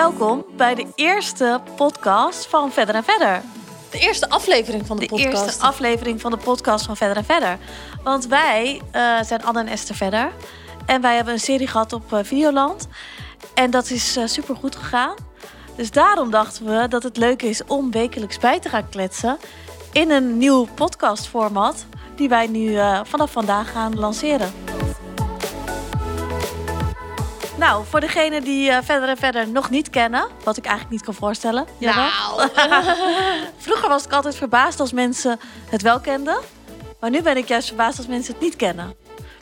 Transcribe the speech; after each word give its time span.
welkom 0.00 0.44
bij 0.56 0.74
de 0.74 0.86
eerste 0.94 1.60
podcast 1.76 2.46
van 2.46 2.72
Verder 2.72 2.94
en 2.94 3.04
Verder. 3.04 3.42
De 3.90 3.98
eerste 3.98 4.28
aflevering 4.28 4.86
van 4.86 4.96
de, 4.96 5.02
De 5.02 5.08
podcast. 5.08 5.44
eerste 5.44 5.62
aflevering 5.62 6.20
van 6.20 6.30
de 6.30 6.36
podcast 6.36 6.84
van 6.86 6.96
Verder 6.96 7.16
en 7.16 7.24
Verder. 7.24 7.58
Want 8.02 8.26
wij 8.26 8.80
eh, 8.90 9.22
zijn 9.22 9.44
Anne 9.44 9.60
en 9.60 9.66
Esther 9.66 9.94
Verder. 9.94 10.32
En 10.86 11.00
wij 11.00 11.14
hebben 11.16 11.34
een 11.34 11.40
serie 11.40 11.66
gehad 11.66 11.92
op 11.92 12.12
eh, 12.12 12.18
Videoland. 12.22 12.88
En 13.54 13.70
dat 13.70 13.90
is 13.90 14.16
eh, 14.16 14.26
super 14.26 14.56
goed 14.56 14.76
gegaan. 14.76 15.14
Dus 15.76 15.90
daarom 15.90 16.30
dachten 16.30 16.64
we 16.64 16.88
dat 16.88 17.02
het 17.02 17.16
leuk 17.16 17.42
is 17.42 17.64
om 17.66 17.90
wekelijks 17.90 18.38
bij 18.38 18.58
te 18.60 18.68
gaan 18.68 18.88
kletsen. 18.88 19.38
In 19.92 20.10
een 20.10 20.38
nieuw 20.38 20.66
podcastformat. 20.74 21.86
Die 22.16 22.28
wij 22.28 22.46
nu 22.46 22.78
vanaf 23.04 23.30
vandaag 23.30 23.72
gaan 23.72 23.98
lanceren. 23.98 24.79
Nou, 27.60 27.84
voor 27.88 28.00
degenen 28.00 28.42
die 28.42 28.70
eh, 28.70 28.78
verder 28.82 29.08
en 29.08 29.16
verder 29.16 29.48
nog 29.48 29.70
niet 29.70 29.90
kennen, 29.90 30.28
wat 30.44 30.56
ik 30.56 30.64
eigenlijk 30.64 30.94
niet 30.94 31.04
kan 31.04 31.14
voorstellen. 31.14 31.66
Nou, 31.78 32.48
Vroeger 33.58 33.88
was 33.88 34.04
ik 34.04 34.12
altijd 34.12 34.36
verbaasd 34.36 34.80
als 34.80 34.92
mensen 34.92 35.40
het 35.70 35.82
wel 35.82 36.00
kenden. 36.00 36.38
Maar 37.00 37.10
nu 37.10 37.22
ben 37.22 37.36
ik 37.36 37.48
juist 37.48 37.68
verbaasd 37.68 37.98
als 37.98 38.06
mensen 38.06 38.32
het 38.32 38.42
niet 38.42 38.56
kennen. 38.56 38.94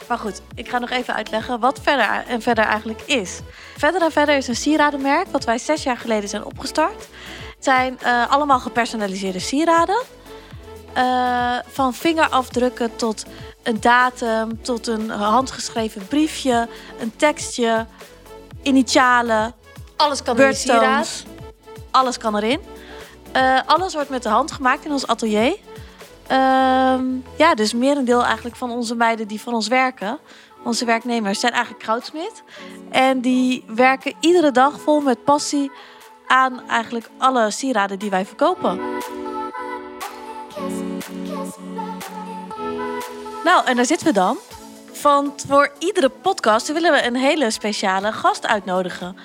Maar 0.08 0.18
goed, 0.18 0.42
ik 0.54 0.68
ga 0.68 0.78
nog 0.78 0.90
even 0.90 1.14
uitleggen 1.14 1.60
wat 1.60 1.80
Verder 1.82 2.24
en 2.26 2.42
Verder 2.42 2.64
eigenlijk 2.64 3.02
is. 3.02 3.40
Verder 3.76 4.02
en 4.02 4.12
Verder 4.12 4.36
is 4.36 4.48
een 4.48 4.56
sieradenmerk 4.56 5.26
wat 5.30 5.44
wij 5.44 5.58
zes 5.58 5.82
jaar 5.82 5.96
geleden 5.96 6.28
zijn 6.28 6.44
opgestart. 6.44 7.08
Het 7.54 7.64
zijn 7.64 7.98
eh, 8.00 8.30
allemaal 8.30 8.60
gepersonaliseerde 8.60 9.38
sieraden. 9.38 10.02
Eh, 10.98 11.58
van 11.66 11.94
vingerafdrukken 11.94 12.96
tot 12.96 13.24
een 13.62 13.80
datum, 13.80 14.62
tot 14.62 14.86
een 14.86 15.10
handgeschreven 15.10 16.06
briefje, 16.06 16.68
een 17.00 17.16
tekstje, 17.16 17.86
initialen, 18.62 19.54
alles 19.96 20.22
kan 20.22 20.38
in 20.38 20.46
je 20.46 20.54
sieraad. 20.54 21.24
Alles 21.90 22.18
kan 22.18 22.36
erin. 22.36 22.60
Eh, 23.32 23.58
alles 23.66 23.94
wordt 23.94 24.08
met 24.08 24.22
de 24.22 24.28
hand 24.28 24.52
gemaakt 24.52 24.84
in 24.84 24.90
ons 24.90 25.06
atelier. 25.06 25.56
Ehm, 26.26 27.04
ja, 27.36 27.54
dus 27.54 27.72
merendeel 27.72 28.24
eigenlijk 28.24 28.56
van 28.56 28.70
onze 28.70 28.94
meiden 28.94 29.28
die 29.28 29.40
van 29.40 29.54
ons 29.54 29.68
werken. 29.68 30.18
Onze 30.64 30.84
werknemers 30.84 31.40
zijn 31.40 31.52
eigenlijk 31.52 31.84
goudsmid. 31.84 32.42
En 32.90 33.20
die 33.20 33.64
werken 33.66 34.14
iedere 34.20 34.50
dag 34.50 34.80
vol 34.80 35.00
met 35.00 35.24
passie 35.24 35.70
aan 36.26 36.68
eigenlijk 36.68 37.10
alle 37.18 37.50
sieraden 37.50 37.98
die 37.98 38.10
wij 38.10 38.26
verkopen. 38.26 38.80
Nou, 43.48 43.66
en 43.66 43.76
daar 43.76 43.84
zitten 43.84 44.06
we 44.06 44.12
dan. 44.12 44.38
Want 45.02 45.44
voor 45.48 45.72
iedere 45.78 46.08
podcast 46.08 46.72
willen 46.72 46.92
we 46.92 47.04
een 47.04 47.16
hele 47.16 47.50
speciale 47.50 48.12
gast 48.12 48.46
uitnodigen. 48.46 49.16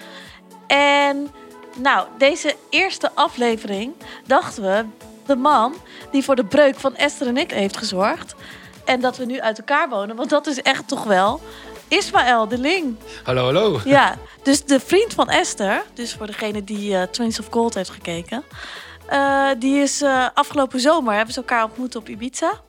En 0.67 1.29
nou, 1.77 2.07
deze 2.17 2.55
eerste 2.69 3.11
aflevering 3.13 3.93
dachten 4.25 4.63
we 4.63 4.85
de 5.25 5.35
man 5.35 5.73
die 6.11 6.23
voor 6.23 6.35
de 6.35 6.45
breuk 6.45 6.75
van 6.75 6.95
Esther 6.95 7.27
en 7.27 7.37
ik 7.37 7.51
heeft 7.51 7.77
gezorgd. 7.77 8.35
En 8.85 9.01
dat 9.01 9.17
we 9.17 9.25
nu 9.25 9.41
uit 9.41 9.57
elkaar 9.57 9.89
wonen, 9.89 10.15
want 10.15 10.29
dat 10.29 10.47
is 10.47 10.61
echt 10.61 10.87
toch 10.87 11.03
wel 11.03 11.41
Ismaël 11.87 12.47
de 12.47 12.57
Ling. 12.57 12.95
Hallo, 13.23 13.43
hallo. 13.43 13.79
Ja, 13.85 14.17
dus 14.43 14.65
de 14.65 14.79
vriend 14.79 15.13
van 15.13 15.29
Esther, 15.29 15.83
dus 15.93 16.13
voor 16.13 16.27
degene 16.27 16.63
die 16.63 16.97
eh 16.97 17.03
Twins 17.03 17.39
of 17.39 17.47
Gold 17.49 17.73
heeft 17.73 17.89
gekeken, 17.89 18.43
eh, 19.05 19.49
die 19.59 19.81
is 19.81 20.01
eh, 20.01 20.27
afgelopen 20.33 20.79
zomer 20.79 21.13
hebben 21.13 21.33
ze 21.33 21.39
elkaar 21.39 21.63
ontmoet 21.63 21.95
op 21.95 22.09
Ibiza. 22.09 22.61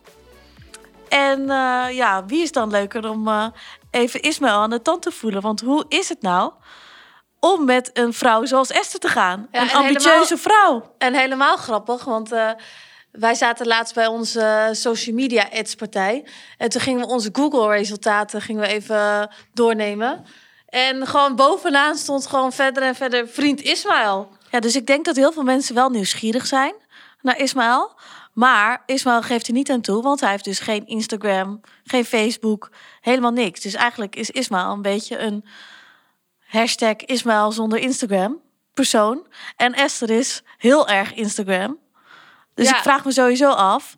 En 1.14 1.50
eh, 1.50 1.96
ja, 1.96 2.24
wie 2.26 2.42
is 2.42 2.52
dan 2.52 2.70
leuker 2.70 3.10
om 3.10 3.28
eh, 3.28 3.46
even 3.90 4.22
Ismaël 4.22 4.58
aan 4.58 4.70
de 4.70 4.82
tand 4.82 5.02
te 5.02 5.10
voelen? 5.10 5.42
Want 5.42 5.60
hoe 5.60 5.84
is 5.88 6.08
het 6.08 6.22
nou 6.22 6.52
om 7.40 7.64
met 7.64 7.90
een 7.92 8.12
vrouw 8.12 8.44
zoals 8.44 8.70
Esther 8.70 9.00
te 9.00 9.08
gaan? 9.08 9.48
Ja, 9.52 9.60
een 9.60 9.68
en 9.68 9.74
ambitieuze 9.74 10.36
vrouw. 10.36 10.94
En 10.98 11.14
helemaal 11.14 11.56
grappig, 11.56 12.04
want 12.04 12.32
eh, 12.32 12.50
wij 13.10 13.34
zaten 13.34 13.66
laatst 13.66 13.94
bij 13.94 14.06
onze 14.06 14.68
social 14.72 15.14
media 15.14 15.48
ads 15.52 15.74
partij. 15.74 16.26
En 16.58 16.68
toen 16.68 16.80
gingen 16.80 17.00
we 17.00 17.12
onze 17.12 17.28
Google 17.32 17.68
resultaten 17.68 18.40
gingen 18.40 18.62
we 18.62 18.68
even 18.68 19.30
doornemen. 19.52 20.24
En 20.68 21.06
gewoon 21.06 21.36
bovenaan 21.36 21.96
stond 21.96 22.26
gewoon 22.26 22.52
verder 22.52 22.82
en 22.82 22.94
verder 22.94 23.28
vriend 23.28 23.60
Ismaël. 23.60 24.28
Ja, 24.50 24.60
dus 24.60 24.76
ik 24.76 24.86
denk 24.86 25.04
dat 25.04 25.16
heel 25.16 25.32
veel 25.32 25.42
mensen 25.42 25.74
wel 25.74 25.90
nieuwsgierig 25.90 26.46
zijn 26.46 26.74
naar 27.20 27.38
Ismaël. 27.38 27.90
Maar 28.34 28.82
Ismaël 28.86 29.22
geeft 29.22 29.46
er 29.46 29.52
niet 29.52 29.70
aan 29.70 29.80
toe, 29.80 30.02
want 30.02 30.20
hij 30.20 30.30
heeft 30.30 30.44
dus 30.44 30.58
geen 30.58 30.86
Instagram, 30.86 31.60
geen 31.84 32.04
Facebook, 32.04 32.70
helemaal 33.00 33.30
niks. 33.30 33.60
Dus 33.60 33.74
eigenlijk 33.74 34.16
is 34.16 34.30
Ismaël 34.30 34.72
een 34.72 34.82
beetje 34.82 35.18
een 35.18 35.44
hashtag 36.46 36.96
Ismaël 36.96 37.52
zonder 37.52 37.78
Instagram 37.78 38.40
persoon. 38.74 39.26
En 39.56 39.72
Esther 39.72 40.10
is 40.10 40.42
heel 40.58 40.88
erg 40.88 41.14
Instagram. 41.14 41.78
Dus 42.54 42.68
Ja. 42.68 42.76
ik 42.76 42.82
vraag 42.82 43.04
me 43.04 43.12
sowieso 43.12 43.50
af, 43.50 43.96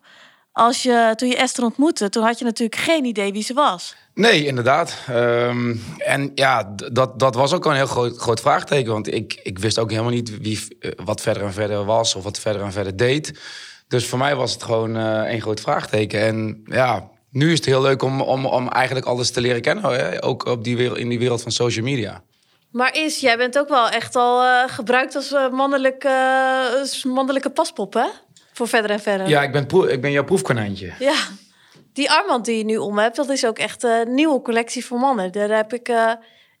als 0.51 0.83
je, 0.83 1.13
toen 1.15 1.29
je 1.29 1.35
Esther 1.35 1.63
ontmoette, 1.63 2.09
toen 2.09 2.23
had 2.23 2.39
je 2.39 2.45
natuurlijk 2.45 2.81
geen 2.81 3.05
idee 3.05 3.31
wie 3.31 3.43
ze 3.43 3.53
was. 3.53 3.95
Nee, 4.13 4.45
inderdaad. 4.45 4.97
Ehm, 5.07 5.75
en 5.97 6.31
ja, 6.35 6.73
dat, 6.91 7.19
dat 7.19 7.35
was 7.35 7.53
ook 7.53 7.65
een 7.65 7.75
heel 7.75 7.85
groot, 7.87 8.17
groot 8.17 8.39
vraagteken. 8.39 8.91
Want 8.91 9.13
ik, 9.13 9.39
ik 9.43 9.59
wist 9.59 9.79
ook 9.79 9.89
helemaal 9.91 10.11
niet 10.11 10.37
wie, 10.41 10.77
eh, 10.79 10.91
wat 11.05 11.21
verder 11.21 11.43
en 11.43 11.53
verder 11.53 11.85
was 11.85 12.15
of 12.15 12.23
wat 12.23 12.39
verder 12.39 12.61
en 12.61 12.71
verder 12.71 12.97
deed. 12.97 13.39
Dus 13.87 14.07
voor 14.07 14.17
mij 14.17 14.35
was 14.35 14.53
het 14.53 14.63
gewoon 14.63 14.97
eh 14.97 15.21
één 15.21 15.41
groot 15.41 15.59
vraagteken. 15.59 16.21
En 16.21 16.61
ja, 16.65 17.09
nu 17.31 17.51
is 17.51 17.57
het 17.57 17.65
heel 17.65 17.81
leuk 17.81 18.01
om, 18.01 18.21
om, 18.21 18.45
om 18.45 18.69
eigenlijk 18.69 19.05
alles 19.05 19.31
te 19.31 19.41
leren 19.41 19.61
kennen. 19.61 19.83
Hè? 19.83 20.23
Ook 20.23 20.45
op 20.45 20.63
die 20.63 20.77
wereld, 20.77 20.97
in 20.97 21.09
die 21.09 21.19
wereld 21.19 21.41
van 21.41 21.51
social 21.51 21.85
media. 21.85 22.23
Maar 22.71 22.95
Is, 22.95 23.19
jij 23.19 23.37
bent 23.37 23.59
ook 23.59 23.69
wel 23.69 23.89
echt 23.89 24.15
al 24.15 24.43
eh, 24.43 24.63
gebruikt 24.67 25.15
als 25.15 25.33
eh, 25.33 25.49
mannelijke, 25.49 26.07
eh, 26.07 26.79
als 26.79 27.03
mannelijke 27.03 27.49
paspop, 27.49 27.93
hè? 27.93 28.07
Voor 28.53 28.67
verder 28.67 28.91
en 28.91 28.99
verder. 28.99 29.27
Ja, 29.27 29.43
ik 29.43 29.51
ben, 29.51 29.89
ik 29.89 30.01
ben 30.01 30.11
jouw 30.11 30.23
proefkonijntje. 30.23 30.93
Ja, 30.99 31.15
die 31.93 32.11
armband 32.11 32.45
die 32.45 32.57
je 32.57 32.63
nu 32.63 32.77
om 32.77 32.97
hebt, 32.97 33.15
dat 33.15 33.29
is 33.29 33.45
ook 33.45 33.59
echt 33.59 33.83
een 33.83 34.13
nieuwe 34.13 34.41
collectie 34.41 34.85
voor 34.85 34.99
mannen. 34.99 35.31
Daar 35.31 35.49
heb 35.49 35.73
ik 35.73 35.87
eh 35.87 36.11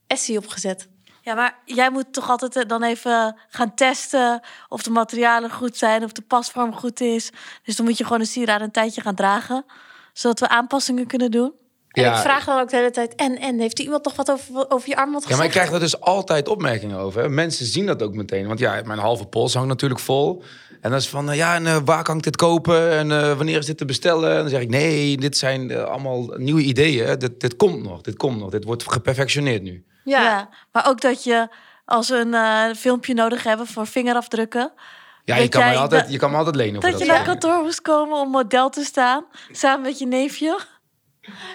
Essie 0.07 0.37
op 0.37 0.47
gezet. 0.47 0.87
Ja, 1.27 1.33
maar 1.33 1.57
jij 1.65 1.89
moet 1.91 2.13
toch 2.13 2.29
altijd 2.29 2.55
eh, 2.55 2.63
dan 2.67 2.83
even 2.83 3.35
gaan 3.49 3.73
testen 3.75 4.41
of 4.69 4.81
de 4.83 4.89
materialen 4.89 5.51
goed 5.51 5.77
zijn, 5.77 6.03
of 6.03 6.11
de 6.11 6.21
pasvorm 6.21 6.73
goed 6.73 7.01
is. 7.01 7.29
Dus 7.63 7.75
dan 7.75 7.85
moet 7.85 7.97
je 7.97 8.03
gewoon 8.03 8.19
een 8.19 8.25
sieraad 8.25 8.61
een 8.61 8.71
tijdje 8.71 9.01
gaan 9.01 9.15
dragen, 9.15 9.65
zodat 10.13 10.39
we 10.39 10.47
aanpassingen 10.47 11.07
kunnen 11.07 11.31
doen. 11.31 11.53
En 11.91 12.03
Ja. 12.03 12.13
ik 12.15 12.21
vraag 12.21 12.45
dan 12.45 12.59
ook 12.59 12.69
de 12.69 12.75
hele 12.75 12.91
tijd, 12.91 13.15
en, 13.15 13.37
en 13.39 13.59
heeft 13.59 13.79
iemand 13.79 14.05
nog 14.05 14.15
wat 14.15 14.31
over, 14.31 14.69
over 14.69 14.89
je 14.89 14.95
armband 14.95 15.23
Ja, 15.23 15.29
gezegd? 15.29 15.37
maar 15.37 15.45
ik 15.45 15.51
krijg 15.51 15.71
er 15.71 15.79
dus 15.79 16.01
altijd 16.01 16.47
opmerkingen 16.47 16.97
over. 16.97 17.21
hè. 17.21 17.29
Mensen 17.29 17.65
zien 17.65 17.85
dat 17.85 18.01
ook 18.03 18.13
meteen. 18.13 18.47
Want 18.47 18.59
ja, 18.59 18.81
mijn 18.85 18.99
halve 18.99 19.25
pols 19.25 19.53
hangt 19.53 19.67
natuurlijk 19.69 19.99
vol. 20.01 20.43
En 20.81 20.89
dan 20.89 20.99
is 20.99 21.07
van, 21.09 21.29
eh, 21.29 21.37
ja, 21.37 21.55
en 21.55 21.67
eh, 21.67 21.77
waar 21.85 22.03
kan 22.03 22.17
ik 22.17 22.23
dit 22.23 22.35
kopen? 22.35 22.91
En 22.91 23.07
wanneer 23.37 23.57
is 23.57 23.65
dit 23.65 23.77
te 23.77 23.85
bestellen? 23.85 24.31
En 24.31 24.37
dan 24.37 24.49
zeg 24.49 24.61
ik, 24.61 24.69
nee, 24.69 25.17
dit 25.17 25.37
zijn 25.37 25.77
allemaal 25.77 26.33
nieuwe 26.37 26.61
ideeën. 26.61 27.19
Dit, 27.19 27.39
dit 27.39 27.55
komt 27.55 27.83
nog, 27.83 28.01
dit 28.01 28.15
komt 28.17 28.39
nog. 28.39 28.49
Dit 28.49 28.63
wordt 28.63 28.91
geperfectioneerd 28.91 29.61
nu. 29.63 29.85
Ja. 30.09 30.49
Maar 30.71 30.87
ook 30.87 31.01
dat 31.01 31.23
je, 31.23 31.47
als 31.85 32.09
we 32.09 32.15
een 32.17 32.33
eh, 32.33 32.75
filmpje 32.75 33.13
nodig 33.13 33.43
hebben 33.43 33.67
voor 33.67 33.87
vingerafdrukken, 33.87 34.71
Ja, 35.23 35.35
je 35.35 35.49
kan, 35.49 35.61
jij 35.61 35.71
me 35.73 35.77
altijd, 35.77 36.01
dat- 36.03 36.11
je 36.11 36.17
kan 36.17 36.31
me 36.31 36.37
altijd 36.37 36.55
lenen. 36.55 36.81
voor 36.81 36.89
dat 36.91 36.99
je 36.99 37.05
naar 37.05 37.23
kantoor 37.23 37.61
moest 37.63 37.81
komen 37.81 38.17
om 38.19 38.29
model 38.29 38.69
te 38.69 38.83
staan, 38.83 39.25
samen 39.51 39.81
met 39.81 39.99
je 39.99 40.05
neefje. 40.07 40.59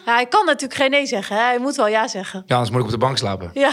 Ja, 0.05 0.15
hij 0.15 0.27
kan 0.27 0.47
natuurlijk 0.47 0.81
geen 0.81 0.91
nee 0.91 1.07
zeggen. 1.07 1.37
Hè? 1.37 1.43
Hij 1.43 1.59
moet 1.59 1.77
wel 1.77 1.87
ja 1.87 2.09
zeggen. 2.09 2.43
Ja, 2.47 2.53
anders 2.55 2.71
moet 2.71 2.81
ik 2.81 2.87
op 2.87 2.93
de 2.93 2.99
bank 2.99 3.19
slapen. 3.19 3.51
Ja. 3.55 3.73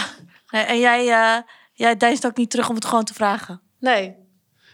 Nee, 0.50 0.64
En 0.64 0.80
jij, 0.80 1.08
eh 1.10 1.42
jij 1.74 1.98
deinst 1.98 2.26
ook 2.26 2.38
niet 2.38 2.50
terug 2.50 2.70
om 2.70 2.76
het 2.76 2.86
gewoon 2.86 3.04
te 3.04 3.14
vragen. 3.14 3.62
Nee, 3.80 4.16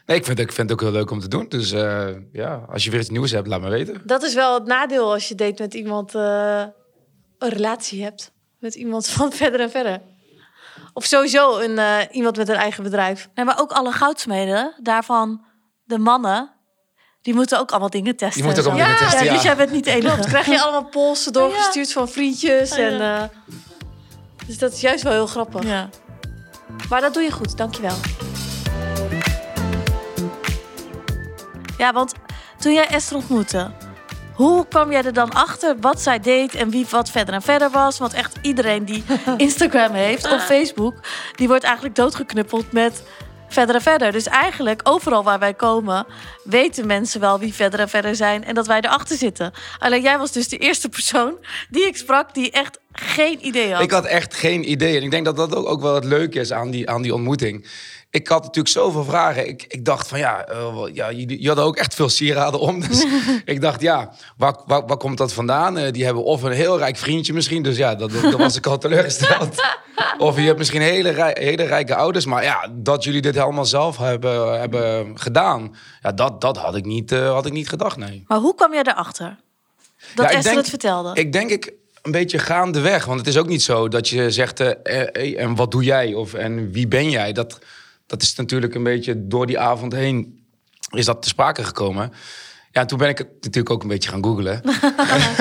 Nee, 0.06 0.18
ik 0.18 0.26
vind, 0.26 0.38
het- 0.38 0.48
ik 0.48 0.54
vind 0.56 0.70
het 0.70 0.80
ook 0.80 0.86
heel 0.88 0.98
leuk 0.98 1.12
om 1.12 1.20
te 1.20 1.28
doen. 1.28 1.46
Dus 1.50 1.72
eh, 1.72 2.08
ja, 2.32 2.66
als 2.72 2.84
je 2.84 2.92
weer 2.92 3.00
iets 3.00 3.10
nieuws 3.10 3.32
hebt, 3.32 3.48
laat 3.48 3.62
me 3.62 3.70
weten. 3.70 4.02
dat 4.06 4.24
is 4.24 4.34
wel 4.34 4.54
het 4.54 4.66
nadeel 4.66 5.12
als 5.14 5.28
je 5.28 5.36
date 5.36 5.62
met 5.62 5.74
iemand, 5.74 6.16
eh, 6.16 6.64
een 7.40 7.50
relatie 7.50 8.04
hebt. 8.04 8.32
Met 8.66 8.76
iemand 8.76 9.08
van 9.08 9.32
verder 9.42 9.60
en 9.60 9.72
verder. 9.72 10.02
Of 10.94 11.06
sowieso 11.06 11.58
een, 11.58 11.78
eh, 11.78 11.98
iemand 12.12 12.38
met 12.38 12.50
een 12.50 12.56
eigen 12.56 12.84
bedrijf. 12.84 13.30
Nee, 13.36 13.46
maar 13.46 13.60
ook 13.60 13.72
alle 13.72 13.92
goudsmeden, 13.92 14.74
daarvan 14.78 15.46
de 15.84 15.98
mannen, 15.98 16.52
die 17.22 17.34
moeten 17.34 17.60
ook 17.60 17.72
allemaal 17.72 17.90
dingen 17.90 18.16
testen. 18.16 18.42
Die 18.42 18.44
moeten 18.44 18.64
ook 18.64 18.70
allemaal 18.70 18.88
zo. 18.88 18.94
dingen 18.94 19.10
testen, 19.10 19.34
Dus 19.34 19.44
ja. 19.44 19.48
jij 19.48 19.56
bent 19.56 19.72
niet 19.72 19.84
de 19.84 19.92
enige. 19.92 20.18
Dan 20.18 20.26
krijg 20.26 20.46
je 20.46 20.62
allemaal 20.62 20.90
polsen 20.90 21.34
doorgestuurd 21.34 21.92
van 21.92 22.10
vriendjes. 22.10 22.76
Ja. 22.76 22.88
En, 22.88 23.02
eh, 23.02 23.24
dus 24.48 24.58
dat 24.58 24.74
is 24.74 24.82
juist 24.82 25.04
wel 25.04 25.14
heel 25.14 25.28
grappig. 25.28 25.64
Ja. 25.64 25.90
Maar 26.90 27.02
dat 27.02 27.14
doe 27.14 27.24
je 27.24 27.32
goed, 27.32 27.58
dankjewel. 27.58 27.96
ja, 31.78 31.94
want 31.94 32.14
toen 32.60 32.74
jij 32.74 32.88
Esther 32.88 33.18
ontmoette, 33.18 33.72
hoe 34.36 34.68
kwam 34.68 34.92
jij 34.92 35.04
er 35.04 35.14
dan 35.14 35.34
achter 35.34 35.76
wat 35.80 36.02
zij 36.02 36.20
deed 36.20 36.56
en 36.56 36.70
wie 36.70 36.86
wat 36.90 37.10
verder 37.10 37.34
en 37.34 37.42
verder 37.42 37.70
was? 37.70 37.98
Want 37.98 38.14
echt 38.14 38.38
iedereen 38.42 38.86
die 38.86 39.04
Instagram 39.38 39.94
heeft 39.94 40.32
of 40.32 40.46
Facebook, 40.46 40.94
die 41.36 41.48
wordt 41.48 41.64
eigenlijk 41.64 41.96
doodgeknuppeld 41.96 42.72
met 42.72 43.04
verder 43.48 43.76
en 43.76 43.82
verder. 43.82 44.12
Dus 44.12 44.28
eigenlijk, 44.28 44.82
overal 44.84 45.24
waar 45.24 45.40
wij 45.40 45.54
komen, 45.54 46.06
weten 46.44 46.88
mensen 46.88 47.20
wel 47.20 47.40
wie 47.40 47.54
verder 47.54 47.80
en 47.80 47.90
verder 47.90 48.16
zijn 48.16 48.44
en 48.44 48.56
dat 48.56 48.68
wij 48.68 48.82
erachter 48.82 49.18
zitten. 49.18 49.52
Alleen 49.80 50.02
jij 50.02 50.18
was 50.18 50.32
dus 50.32 50.48
de 50.48 50.58
eerste 50.58 50.90
persoon 50.90 51.38
die 51.70 51.88
ik 51.88 51.98
sprak 51.98 52.34
die 52.34 52.52
echt 52.52 52.80
geen 52.96 53.46
idee 53.46 53.74
had. 53.74 53.82
Ik 53.82 53.92
had 53.92 54.06
echt 54.06 54.34
geen 54.34 54.72
idee. 54.72 54.98
En 54.98 55.04
ik 55.04 55.12
denk 55.12 55.26
dat 55.26 55.36
dat 55.36 55.56
ook, 55.56 55.68
ook 55.68 55.82
wel 55.82 55.96
het 55.96 56.04
leuke 56.04 56.40
is 56.40 56.52
aan 56.52 56.72
die, 56.72 56.90
aan 56.90 57.02
die 57.02 57.14
ontmoeting. 57.14 57.68
Ik 58.10 58.28
had 58.28 58.42
natuurlijk 58.42 58.74
zoveel 58.74 59.04
vragen. 59.04 59.48
Ik, 59.48 59.66
ik 59.68 59.86
dacht 59.86 60.08
van 60.08 60.20
ja, 60.20 60.50
uh, 60.52 60.76
ja 60.94 61.10
je, 61.10 61.42
je 61.42 61.48
had 61.48 61.60
ook 61.60 61.76
echt 61.76 61.94
veel 61.94 62.10
sieraden 62.10 62.60
om. 62.60 62.80
Dus 62.80 63.06
ik 63.46 63.62
dacht 63.62 63.82
ja, 63.82 64.12
waar, 64.38 64.56
waar, 64.66 64.86
waar 64.86 64.98
komt 64.98 65.18
dat 65.18 65.34
vandaan? 65.34 65.78
Uh, 65.78 65.92
die 65.92 66.06
hebben 66.06 66.24
of 66.24 66.44
een 66.44 66.52
heel 66.52 66.78
rijk 66.78 66.98
vriendje 66.98 67.34
misschien. 67.34 67.64
Dus 67.64 67.78
ja, 67.78 67.96
dat, 67.96 68.12
dat 68.12 68.34
was 68.34 68.56
ik 68.56 68.66
al 68.66 68.78
teleurgesteld. 68.78 69.56
of 70.18 70.36
je 70.36 70.42
hebt 70.42 70.58
misschien 70.58 70.82
hele, 70.82 71.10
rij, 71.10 71.36
hele 71.40 71.64
rijke 71.64 71.96
ouders. 71.96 72.26
Maar 72.26 72.44
ja, 72.44 72.70
dat 72.74 73.04
jullie 73.04 73.22
dit 73.22 73.36
helemaal 73.36 73.66
zelf 73.66 73.98
hebben, 73.98 74.60
hebben 74.60 75.20
gedaan. 75.20 75.76
Ja, 76.02 76.12
dat, 76.12 76.42
dat 76.42 76.58
had, 76.58 76.76
ik 76.76 76.86
niet, 76.86 77.12
uh, 77.12 77.32
had 77.32 77.46
ik 77.46 77.54
niet 77.54 77.70
gedacht, 77.70 77.98
nee. 77.98 78.24
Maar 78.28 78.40
hoe 78.40 78.56
kwam 78.56 78.74
jij 78.74 78.84
erachter? 78.84 79.38
Dat 80.16 80.26
ja, 80.26 80.32
Esther 80.32 80.44
denk, 80.44 80.58
het 80.58 80.70
vertelde? 80.70 81.12
Ik 81.14 81.32
denk 81.32 81.50
ik 81.50 81.74
een 82.06 82.12
beetje 82.12 82.40
gaandeweg. 82.40 83.06
Want 83.06 83.20
het 83.20 83.28
is 83.28 83.38
ook 83.38 83.48
niet 83.48 83.64
zo 83.64 83.88
dat 83.88 84.10
je 84.10 84.32
zegt... 84.32 84.60
Eh, 84.60 85.42
en 85.42 85.56
wat 85.56 85.72
doe 85.72 85.84
jij? 85.84 86.14
Of 86.14 86.34
en 86.34 86.72
wie 86.72 86.88
ben 86.88 87.10
jij? 87.10 87.32
Dat, 87.32 87.60
dat 88.06 88.22
is 88.22 88.36
natuurlijk 88.36 88.76
een 88.76 88.84
beetje 88.84 89.28
door 89.28 89.46
die 89.48 89.60
avond 89.60 89.94
heen... 89.94 90.46
is 90.90 91.06
dat 91.06 91.22
te 91.22 91.28
sprake 91.28 91.64
gekomen. 91.64 92.12
Ja, 92.72 92.82
en 92.82 92.88
toen 92.88 92.98
ben 92.98 93.10
ik 93.10 93.18
het 93.18 93.28
natuurlijk 93.34 93.70
ook 93.70 93.82
een 93.82 93.88
beetje 93.88 94.10
gaan 94.10 94.24
googlen. 94.24 94.62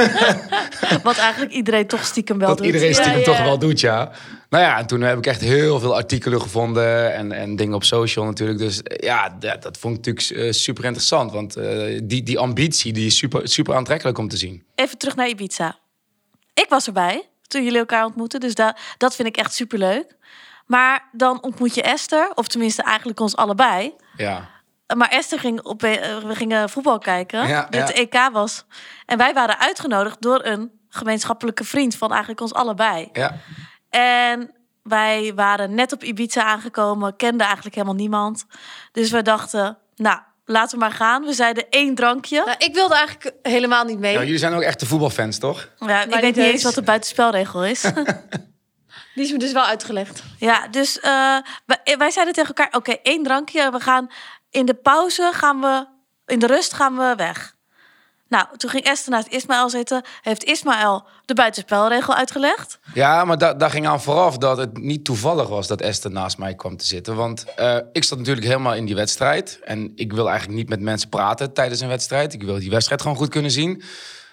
Wat 1.03 1.19
eigenlijk 1.19 1.53
iedereen 1.53 1.87
toch 1.87 2.05
stiekem 2.05 2.39
wel 2.39 2.49
Wat 2.49 2.57
doet. 2.57 2.67
iedereen 2.67 2.95
stiekem 2.95 3.19
ja, 3.19 3.25
toch 3.25 3.43
wel 3.43 3.59
doet, 3.59 3.81
ja. 3.81 4.13
Nou 4.51 4.65
ja, 4.65 4.79
en 4.79 4.87
toen 4.87 5.01
heb 5.01 5.19
ik 5.19 5.27
echt 5.27 5.41
heel 5.41 5.81
veel 5.81 5.97
artikelen 5.97 6.41
gevonden 6.41 7.15
en, 7.15 7.33
en 7.33 7.57
dingen 7.57 7.75
op 7.75 7.85
social 7.85 8.25
natuurlijk. 8.25 8.59
Dus 8.59 8.81
ja, 8.83 9.37
dat, 9.39 9.63
dat 9.63 9.79
vond 9.79 10.07
ik 10.07 10.07
natuurlijk 10.07 10.55
super 10.55 10.85
interessant. 10.85 11.33
Want 11.33 11.59
uh, 11.59 12.01
die, 12.05 12.23
die 12.23 12.39
ambitie 12.39 12.93
die 12.93 13.07
is 13.07 13.17
super, 13.17 13.49
super 13.49 13.75
aantrekkelijk 13.75 14.19
om 14.19 14.29
te 14.29 14.37
zien. 14.37 14.65
Even 14.75 14.99
terug 14.99 15.17
naar 15.17 15.29
Ibiza. 15.29 15.79
Ik 16.55 16.67
was 16.69 16.87
erbij 16.87 17.29
toen 17.43 17.63
jullie 17.63 17.79
elkaar 17.79 18.05
ontmoeten, 18.05 18.41
dus 18.41 18.55
da 18.55 18.77
dat 18.99 19.15
vind 19.15 19.29
ik 19.29 19.37
echt 19.37 19.55
super 19.55 19.79
leuk. 19.79 20.17
Maar 20.67 21.09
dan 21.13 21.43
ontmoet 21.43 21.75
je 21.75 21.83
Esther, 21.83 22.31
of 22.35 22.49
tenminste 22.49 22.83
eigenlijk 22.83 23.21
ons 23.21 23.37
allebei. 23.37 23.95
Ja. 24.17 24.49
Maar 24.97 25.09
Esther 25.09 25.39
ging 25.39 25.63
op, 25.63 25.81
we 25.81 26.31
gingen 26.33 26.71
voetbal 26.71 26.99
kijken, 26.99 27.49
ja, 27.49 27.67
dit 27.71 27.89
ja. 27.89 27.95
EK 27.95 28.33
was. 28.33 28.65
En 29.07 29.19
wij 29.19 29.35
waren 29.35 29.59
uitgenodigd 29.59 30.23
door 30.23 30.45
een 30.45 30.71
gemeenschappelijke 30.89 31.65
vriend 31.65 31.97
van 31.97 32.11
eigenlijk 32.11 32.41
ons 32.41 32.55
allebei. 32.55 33.09
Ja. 33.13 33.35
En 33.91 34.55
wij 34.83 35.33
waren 35.35 35.75
net 35.75 35.93
op 35.93 36.03
Ibiza 36.03 36.43
aangekomen, 36.43 37.17
kenden 37.17 37.47
eigenlijk 37.47 37.75
helemaal 37.75 37.97
niemand. 37.97 38.47
Dus 38.93 39.11
we 39.11 39.23
dachten, 39.23 39.79
nou, 39.95 40.19
laten 40.45 40.79
we 40.79 40.85
maar 40.85 40.95
gaan. 40.95 41.25
We 41.25 41.33
zeiden 41.33 41.69
één 41.71 41.95
drankje. 41.95 42.43
Nou, 42.45 42.57
ik 42.59 42.75
wilde 42.75 42.95
eigenlijk 42.95 43.37
helemaal 43.43 43.85
niet 43.85 43.99
mee. 43.99 44.13
Nou, 44.13 44.25
jullie 44.25 44.41
zijn 44.41 44.55
ook 44.55 44.63
echte 44.63 44.87
voetbalfans, 44.87 45.39
toch? 45.39 45.69
Ja, 45.79 46.03
ik 46.03 46.11
weet 46.11 46.37
niet 46.37 46.37
eens 46.37 46.63
wat 46.63 46.75
de 46.75 46.83
buitenspelregel 46.83 47.65
is. 47.65 47.83
Die 49.15 49.25
is 49.25 49.33
me 49.33 49.39
dus 49.39 49.53
wel 49.53 49.65
uitgelegd. 49.65 50.23
Ja, 50.39 50.69
dus 50.69 50.97
uh, 50.97 51.39
wij, 51.99 52.11
zeiden 52.11 52.35
tegen 52.35 52.55
elkaar: 52.55 52.69
oké, 52.73 52.93
één 53.03 53.23
drankje. 53.23 53.71
We 53.71 53.81
gaan 53.81 54.11
in 54.51 54.67
de 54.67 54.75
pauze 54.75 55.31
gaan 55.33 55.61
we, 55.61 55.87
in 56.27 56.39
de 56.39 56.47
rust 56.47 56.73
gaan 56.73 56.97
we 56.97 57.15
weg. 57.17 57.54
Nou, 58.29 58.47
toen 58.57 58.71
ging 58.71 58.85
Esther 58.85 59.13
naast 59.13 59.27
Ismaël 59.27 59.71
zitten. 59.71 60.03
Heeft 60.23 60.45
Ismaël 60.45 61.05
de 61.25 61.35
buitenspelregel 61.35 62.15
uitgelegd? 62.15 62.79
Ja, 62.95 63.25
maar 63.25 63.39
da 63.39 63.55
daar 63.55 63.71
ging 63.71 63.87
aan 63.87 64.03
vooraf 64.03 64.39
dat 64.39 64.57
het 64.57 64.79
niet 64.79 65.05
toevallig 65.05 65.49
was 65.49 65.67
dat 65.67 65.81
Esther 65.81 66.11
naast 66.11 66.39
mij 66.39 66.55
kwam 66.55 66.77
te 66.77 66.85
zitten. 66.85 67.17
Want 67.17 67.45
uh, 67.59 67.77
ik 67.93 68.05
zat 68.05 68.19
natuurlijk 68.19 68.47
helemaal 68.47 68.75
in 68.75 68.85
die 68.85 68.95
wedstrijd. 68.95 69.61
En 69.65 69.93
ik 69.95 70.13
wil 70.13 70.29
eigenlijk 70.29 70.59
niet 70.59 70.69
met 70.69 70.81
mensen 70.81 71.09
praten 71.09 71.53
tijdens 71.53 71.81
een 71.81 71.89
wedstrijd. 71.89 72.33
Ik 72.33 72.43
wil 72.43 72.59
die 72.59 72.71
wedstrijd 72.71 73.03
gewoon 73.03 73.17
goed 73.17 73.29
kunnen 73.29 73.51
zien. 73.51 73.83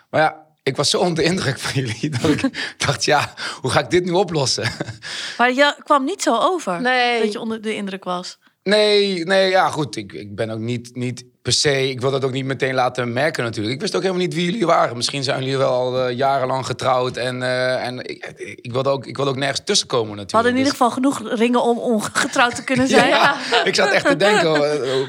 Maar 0.09 0.21
ja, 0.21 0.45
ik 0.63 0.75
was 0.75 0.89
zo 0.89 0.99
onder 0.99 1.15
de 1.15 1.29
indruk 1.29 1.59
van 1.59 1.81
jullie 1.81 2.09
dat 2.09 2.29
ik 2.29 2.73
dacht, 2.85 3.05
ja, 3.05 3.33
hoe 3.61 3.71
ga 3.71 3.79
ik 3.79 3.89
dit 3.89 4.05
nu 4.05 4.11
oplossen? 4.11 4.71
Maar 5.37 5.53
je 5.53 5.75
kwam 5.83 6.03
niet 6.03 6.21
zo 6.21 6.37
over 6.37 6.81
nee. 6.81 7.21
dat 7.21 7.31
je 7.31 7.39
onder 7.39 7.61
de 7.61 7.75
indruk 7.75 8.03
was. 8.03 8.37
Nee, 8.63 9.25
nee, 9.25 9.49
ja, 9.49 9.69
goed. 9.69 9.95
Ik, 9.95 10.13
ik 10.13 10.35
ben 10.35 10.49
ook 10.49 10.59
niet, 10.59 10.95
niet 10.95 11.25
per 11.41 11.53
se. 11.53 11.89
Ik 11.89 12.01
wil 12.01 12.11
dat 12.11 12.25
ook 12.25 12.31
niet 12.31 12.45
meteen 12.45 12.73
laten 12.73 13.13
merken, 13.13 13.43
natuurlijk. 13.43 13.73
Ik 13.75 13.81
wist 13.81 13.95
ook 13.95 14.01
helemaal 14.01 14.23
niet 14.23 14.33
wie 14.33 14.45
jullie 14.45 14.65
waren. 14.65 14.95
Misschien 14.95 15.23
zijn 15.23 15.39
jullie 15.39 15.57
wel 15.57 15.71
al 15.71 16.09
uh, 16.09 16.17
jarenlang 16.17 16.65
getrouwd. 16.65 17.17
En, 17.17 17.41
uh, 17.41 17.85
en 17.85 17.99
ik, 17.99 18.33
ik, 18.61 18.71
wilde 18.71 18.89
ook, 18.89 19.05
ik 19.05 19.15
wilde 19.15 19.31
ook 19.31 19.37
nergens 19.37 19.61
tussenkomen, 19.65 20.15
natuurlijk. 20.15 20.31
We 20.31 20.35
hadden 20.35 20.51
in 20.51 20.57
ieder 20.57 20.71
geval 20.71 20.91
genoeg 20.91 21.37
ringen 21.37 21.63
om 21.63 21.77
ongetrouwd 21.77 22.55
te 22.55 22.63
kunnen 22.63 22.87
zijn. 22.87 23.09
ja, 23.17 23.35
ik 23.63 23.75
zat 23.75 23.91
echt 23.91 24.07
te 24.07 24.15
denken: 24.15 24.55
uh, 24.55 25.07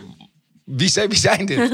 wie, 0.65 0.89
zijn, 0.89 1.09
wie 1.09 1.19
zijn 1.19 1.47
dit? 1.47 1.73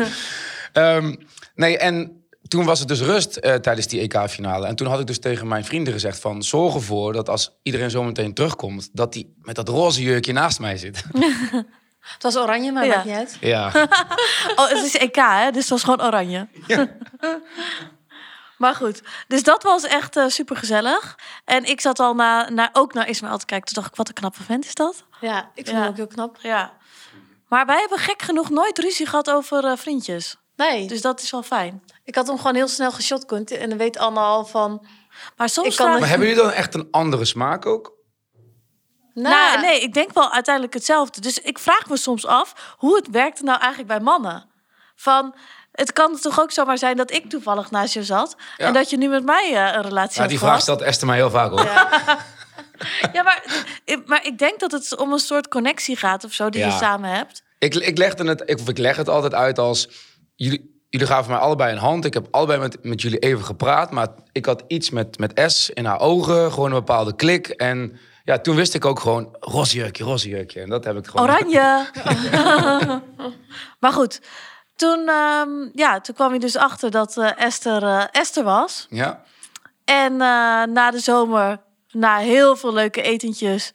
um, 0.73 1.19
nee, 1.55 1.79
en 1.79 2.19
toen 2.49 2.65
was 2.65 2.79
het 2.79 2.89
dus 2.89 3.01
rust 3.01 3.39
uh, 3.43 3.55
tijdens 3.55 3.87
die 3.87 4.01
EK-finale. 4.01 4.67
En 4.67 4.77
toen 4.77 4.87
had 4.87 5.01
ik 5.01 5.07
dus 5.07 5.19
tegen 5.19 5.49
mijn 5.49 5.65
vrienden 5.65 5.93
gezegd 5.93 6.21
van... 6.21 6.43
zorg 6.43 6.75
ervoor 6.75 7.13
dat 7.13 7.29
als 7.29 7.59
iedereen 7.63 7.91
zo 7.91 8.03
meteen 8.03 8.35
terugkomt... 8.35 8.89
dat 8.93 9.13
die 9.13 9.35
met 9.43 9.57
dat 9.57 9.69
roze 9.69 10.03
jurkje 10.03 10.33
naast 10.33 10.61
mij 10.61 10.77
zit. 10.77 11.05
het 12.13 12.23
was 12.23 12.37
oranje, 12.37 12.73
maar 12.73 12.87
ja. 12.87 12.95
maakt 12.95 13.05
niet 13.05 13.17
uit. 13.17 13.37
Ja. 13.41 13.67
oh, 14.57 14.69
het 14.69 14.85
is 14.85 14.97
EK, 14.97 15.17
hè? 15.17 15.51
Dus 15.51 15.61
het 15.61 15.71
was 15.71 15.83
gewoon 15.83 16.03
oranje. 16.03 16.49
Ja. 16.67 16.89
maar 18.59 18.75
goed, 18.75 19.03
dus 19.29 19.43
dat 19.43 19.63
was 19.63 19.85
echt 19.85 20.17
uh, 20.17 20.29
super 20.29 20.57
gezellig. 20.57 21.19
En 21.45 21.65
ik 21.65 21.81
zat 21.81 21.99
al 21.99 22.15
na, 22.15 22.49
naar, 22.49 22.71
ook 22.73 22.95
naar 22.95 23.09
Ismaël 23.09 23.39
te 23.39 23.47
kijken. 23.47 23.67
Toen 23.67 23.83
dacht 23.83 23.93
ik, 23.93 23.99
wat 23.99 24.09
een 24.09 24.15
knappe 24.15 24.43
vent 24.43 24.65
is 24.65 24.75
dat? 24.75 25.05
Ja, 25.21 25.51
ik 25.55 25.65
vind 25.65 25.77
ja. 25.77 25.83
hem 25.83 25.89
ook 25.89 25.97
heel 25.97 26.07
knap. 26.07 26.37
Ja. 26.41 26.73
Maar 27.49 27.67
wij 27.67 27.79
hebben 27.79 27.99
gek 27.99 28.23
genoeg 28.23 28.51
nooit 28.51 28.79
ruzie 28.79 29.07
gehad 29.07 29.31
over 29.31 29.65
uh, 29.65 29.73
vriendjes. 29.77 30.37
Nee. 30.57 30.87
Dus 30.87 31.01
dat 31.01 31.23
is 31.23 31.31
wel 31.31 31.43
fijn. 31.43 31.83
Ik 32.05 32.15
had 32.15 32.27
hem 32.27 32.37
gewoon 32.37 32.55
heel 32.55 32.69
snel 32.69 32.93
geshotkunt. 32.93 33.51
En 33.51 33.69
dan 33.69 33.79
weet 33.79 33.99
Anne 33.99 34.21
al 34.21 34.45
van... 34.45 34.87
Maar 35.37 35.49
soms 35.49 35.77
kan 35.77 35.91
Maar 35.91 36.09
hebben 36.09 36.29
jullie 36.29 36.43
dan 36.43 36.53
echt 36.53 36.75
een 36.75 36.89
andere 36.91 37.25
smaak 37.25 37.67
ook? 37.67 37.98
Nou, 39.23 39.35
nou, 39.35 39.61
nee, 39.61 39.81
ik 39.81 39.95
denk 39.95 40.13
wel 40.13 40.33
uiteindelijk 40.33 40.75
hetzelfde. 40.75 41.21
Dus 41.21 41.39
ik 41.39 41.59
vraag 41.59 41.89
me 41.89 41.97
soms 41.97 42.27
af 42.27 42.75
hoe 42.77 42.97
het 42.97 43.11
werkt 43.11 43.43
nou 43.43 43.59
eigenlijk 43.59 43.89
bij 43.89 44.01
mannen. 44.01 44.45
Van, 44.97 45.35
het 45.73 45.93
kan 45.93 46.17
toch 46.21 46.41
ook 46.41 46.51
zomaar 46.51 46.79
zijn 46.79 46.97
dat 46.97 47.11
ik 47.11 47.31
toevallig 47.31 47.71
naast 47.71 47.95
je 47.95 48.05
zat... 48.05 48.37
Ja. 48.57 48.67
en 48.67 48.73
dat 48.73 48.91
je 48.91 48.97
nu 48.97 49.09
met 49.09 49.25
mij 49.25 49.51
uh, 49.53 49.75
een 49.75 49.83
relatie 49.83 50.15
ja, 50.15 50.19
hebt 50.19 50.29
Die 50.29 50.39
vraag 50.39 50.61
stelt 50.61 50.81
Esther 50.81 51.07
mij 51.07 51.17
heel 51.17 51.31
vaak 51.31 51.53
op. 51.53 51.59
Ja, 51.59 51.89
ja 53.13 53.23
maar, 53.23 53.45
maar 54.07 54.27
ik 54.27 54.39
denk 54.39 54.61
dat 54.61 54.73
het 54.73 54.97
om 54.97 55.13
een 55.13 55.19
soort 55.19 55.49
connectie 55.49 55.97
gaat 55.97 56.25
of 56.25 56.33
zo... 56.33 56.51
die 56.51 56.65
je 56.65 56.71
samen 56.71 57.11
hebt. 57.11 57.43
Ik, 57.59 57.75
ik, 57.75 57.99
legde 57.99 58.25
het, 58.25 58.43
ik, 58.47 58.61
ik 58.61 58.79
leg 58.79 58.97
het 58.97 59.09
altijd 59.09 59.35
uit 59.35 59.59
als... 59.59 59.89
Jullie, 60.35 60.85
jullie 60.89 61.07
gaven 61.07 61.31
mij 61.31 61.41
allebei 61.41 61.73
een 61.73 61.79
hand. 61.79 62.05
Ik 62.05 62.15
heb 62.15 62.27
allebei 62.31 62.59
met, 62.59 62.85
met 62.85 63.03
jullie 63.03 63.19
even 63.19 63.45
gepraat. 63.45 63.91
Maar 63.91 64.09
ik 64.33 64.45
had 64.45 64.65
iets 64.67 64.91
met, 64.91 65.19
met 65.19 65.43
S 65.47 65.71
in 65.75 65.85
haar 65.85 66.01
ogen. 66.01 66.53
Gewoon 66.53 66.69
een 66.69 66.79
bepaalde 66.79 67.17
klik. 67.17 67.49
En 67.49 67.99
ja, 68.29 68.39
toen 68.39 68.57
wist 68.57 68.75
ik 68.75 68.85
ook 68.85 69.01
gewoon 69.01 69.37
roze 69.41 69.77
jurkje, 69.77 70.05
roze 70.05 70.29
jurkje. 70.29 70.61
En 70.61 70.69
dat 70.69 70.85
heb 70.85 70.97
ik 70.97 71.07
gewoon... 71.07 71.27
Oranje! 71.27 71.87
maar 73.81 73.93
goed, 73.93 74.21
toen, 74.77 75.09
um, 75.09 75.71
ja, 75.75 76.01
toen 76.01 76.15
kwam 76.15 76.33
je 76.33 76.39
dus 76.39 76.57
achter 76.57 76.91
dat 76.91 77.17
uh, 77.17 77.41
Esther, 77.41 77.83
uh, 77.83 78.05
Esther 78.11 78.45
was. 78.45 78.87
Ja. 78.91 79.23
En 79.85 80.13
uh, 80.13 80.19
na 80.65 80.91
de 80.91 80.99
zomer, 80.99 81.61
na 81.91 82.17
heel 82.17 82.57
veel 82.57 82.73
leuke 82.73 83.03
etentjes... 83.03 83.73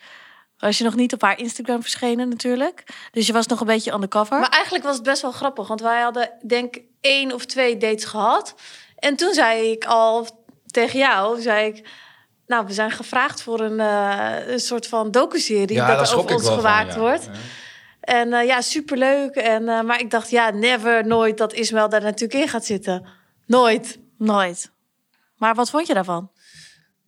was 0.58 0.78
je 0.78 0.84
nog 0.84 0.96
niet 0.96 1.14
op 1.14 1.22
haar 1.22 1.40
Instagram 1.40 1.82
verschenen 1.82 2.30
natuurlijk. 2.30 2.84
Dus 3.12 3.28
je 3.28 3.34
was 3.34 3.48
nog 3.48 3.60
een 3.60 3.68
beetje 3.68 3.94
undercover. 3.94 4.40
Maar 4.40 4.50
eigenlijk 4.50 4.84
was 4.84 4.96
het 4.96 5.04
best 5.04 5.22
wel 5.22 5.32
grappig. 5.32 5.68
Want 5.68 5.82
wij 5.82 6.02
hadden 6.02 6.32
denk 6.48 6.78
één 7.02 7.32
of 7.32 7.46
twee 7.46 7.78
dates 7.78 8.06
gehad. 8.06 8.56
En 8.96 9.16
toen 9.16 9.34
zei 9.34 9.72
ik 9.72 9.86
al 9.86 10.28
tegen 10.66 11.00
jou, 11.00 11.42
zei 11.42 11.68
ik... 11.68 11.88
Nou, 12.54 12.66
we 12.66 12.74
zijn 12.74 12.92
gevraagd 12.92 13.42
voor 13.42 13.60
een, 13.60 13.80
uh, 13.80 14.48
een 14.48 14.60
soort 14.60 14.88
van 14.88 15.12
docuserie 15.12 15.76
ja, 15.76 15.96
dat 15.96 16.10
er 16.12 16.18
over 16.18 16.34
ons 16.34 16.50
gemaakt 16.50 16.94
ja. 16.94 17.00
wordt. 17.00 17.30
En 18.00 18.28
uh, 18.28 18.46
ja, 18.46 18.62
superleuk. 18.62 19.36
En, 19.36 19.64
uh, 19.64 19.82
maar 19.82 20.00
ik 20.00 20.12
dacht, 20.12 20.30
ja, 20.30 20.50
never, 20.50 21.08
nooit 21.08 21.38
dat 21.38 21.54
Ismael 21.54 21.90
daar 21.90 22.02
natuurlijk 22.02 22.42
in 22.42 22.48
gaat 22.48 22.66
zitten. 22.66 23.06
Nooit. 23.46 24.00
Nooit. 24.18 24.72
Maar 25.38 25.56
wat 25.56 25.70
vond 25.70 25.88
je 25.88 25.94
daarvan? 25.94 26.32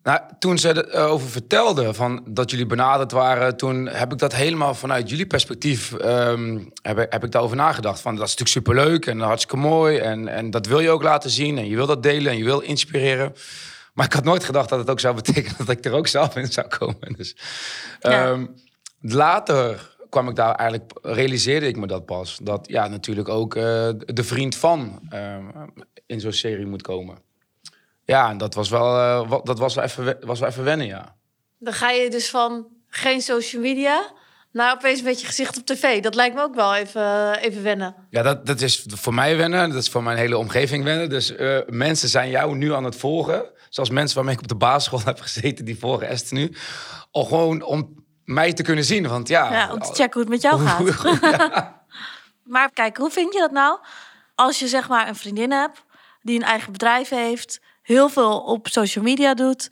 Nou, 0.02 0.20
toen 0.38 0.58
ze 0.58 0.94
erover 0.94 1.28
vertelde 1.28 1.94
van 1.94 2.24
dat 2.28 2.50
jullie 2.50 2.66
benaderd 2.66 3.12
waren, 3.12 3.56
toen 3.56 3.86
heb 3.88 4.12
ik 4.12 4.18
dat 4.18 4.34
helemaal 4.34 4.74
vanuit 4.74 5.10
jullie 5.10 5.26
perspectief 5.26 5.92
um, 5.92 6.72
heb, 6.82 6.96
heb 6.96 7.24
ik 7.24 7.30
daarover 7.30 7.56
nagedacht. 7.56 8.00
Van 8.00 8.16
dat 8.16 8.26
is 8.26 8.36
natuurlijk 8.36 8.66
superleuk 8.66 9.06
en 9.06 9.20
hartstikke 9.20 9.56
mooi 9.56 9.98
en, 9.98 10.28
en 10.28 10.50
dat 10.50 10.66
wil 10.66 10.80
je 10.80 10.90
ook 10.90 11.02
laten 11.02 11.30
zien 11.30 11.58
en 11.58 11.68
je 11.68 11.76
wil 11.76 11.86
dat 11.86 12.02
delen 12.02 12.32
en 12.32 12.38
je 12.38 12.44
wil 12.44 12.60
inspireren. 12.60 13.34
Maar 13.96 14.06
ik 14.06 14.12
had 14.12 14.24
nooit 14.24 14.44
gedacht 14.44 14.68
dat 14.68 14.78
het 14.78 14.90
ook 14.90 15.00
zou 15.00 15.14
betekenen 15.14 15.56
dat 15.58 15.68
ik 15.68 15.84
er 15.84 15.92
ook 15.92 16.06
zelf 16.06 16.36
in 16.36 16.52
zou 16.52 16.68
komen. 16.68 17.12
Dus, 17.16 17.36
ja. 18.00 18.28
um, 18.28 18.54
later 19.00 19.94
kwam 20.08 20.28
ik 20.28 20.34
daar 20.34 20.54
eigenlijk, 20.54 20.92
realiseerde 21.02 21.66
ik 21.66 21.76
me 21.76 21.86
dat 21.86 22.06
pas. 22.06 22.38
Dat 22.42 22.66
ja, 22.68 22.88
natuurlijk 22.88 23.28
ook 23.28 23.54
uh, 23.54 23.62
de 23.96 24.24
vriend 24.24 24.56
van 24.56 25.00
uh, 25.12 25.36
in 26.06 26.20
zo'n 26.20 26.32
serie 26.32 26.66
moet 26.66 26.82
komen. 26.82 27.18
Ja, 28.04 28.30
en 28.30 28.38
dat 28.38 28.54
was 28.54 28.68
wel, 28.68 28.96
uh, 28.96 29.40
dat 29.44 29.58
was 29.58 29.74
wel, 29.74 29.84
even, 29.84 30.16
was 30.20 30.40
wel 30.40 30.48
even 30.48 30.64
wennen, 30.64 30.86
ja. 30.86 31.16
Dan 31.58 31.72
ga 31.72 31.90
je 31.90 32.10
dus 32.10 32.30
van 32.30 32.66
geen 32.88 33.20
social 33.20 33.62
media 33.62 34.12
Nou, 34.56 34.76
opeens 34.76 34.98
een 34.98 35.04
beetje 35.04 35.26
gezicht 35.26 35.56
op 35.56 35.66
tv. 35.66 36.02
Dat 36.02 36.14
lijkt 36.14 36.34
me 36.34 36.42
ook 36.42 36.54
wel 36.54 36.74
even, 36.74 37.38
even 37.38 37.62
wennen. 37.62 37.94
Ja, 38.10 38.22
dat, 38.22 38.46
dat 38.46 38.60
is 38.60 38.84
voor 38.88 39.14
mij 39.14 39.36
wennen. 39.36 39.70
Dat 39.70 39.82
is 39.82 39.88
voor 39.88 40.02
mijn 40.02 40.16
hele 40.16 40.38
omgeving 40.38 40.84
wennen. 40.84 41.08
Dus 41.08 41.30
uh, 41.30 41.58
mensen 41.66 42.08
zijn 42.08 42.30
jou 42.30 42.56
nu 42.56 42.72
aan 42.72 42.84
het 42.84 42.96
volgen. 42.96 43.50
Zoals 43.68 43.90
mensen 43.90 44.16
waarmee 44.16 44.34
ik 44.34 44.40
op 44.40 44.48
de 44.48 44.54
basisschool 44.54 45.00
heb 45.04 45.20
gezeten, 45.20 45.64
die 45.64 45.78
volgen 45.78 46.08
Esther 46.08 46.36
nu. 46.36 46.52
Al 47.10 47.24
gewoon 47.24 47.62
om 47.62 48.04
mij 48.24 48.52
te 48.52 48.62
kunnen 48.62 48.84
zien. 48.84 49.08
Want 49.08 49.28
ja, 49.28 49.52
ja 49.52 49.72
om 49.72 49.78
te 49.78 49.92
checken 49.94 50.12
hoe 50.12 50.22
het 50.22 50.30
met 50.30 50.42
jou 50.42 50.66
gaat. 50.66 51.20
ja. 51.20 51.82
maar 52.54 52.70
kijk, 52.72 52.96
hoe 52.96 53.10
vind 53.10 53.32
je 53.32 53.38
dat 53.38 53.52
nou? 53.52 53.78
Als 54.34 54.58
je 54.58 54.68
zeg 54.68 54.88
maar 54.88 55.08
een 55.08 55.16
vriendin 55.16 55.52
hebt 55.52 55.84
die 56.22 56.36
een 56.36 56.46
eigen 56.46 56.72
bedrijf 56.72 57.08
heeft, 57.08 57.60
heel 57.82 58.08
veel 58.08 58.40
op 58.40 58.68
social 58.68 59.04
media 59.04 59.34
doet. 59.34 59.70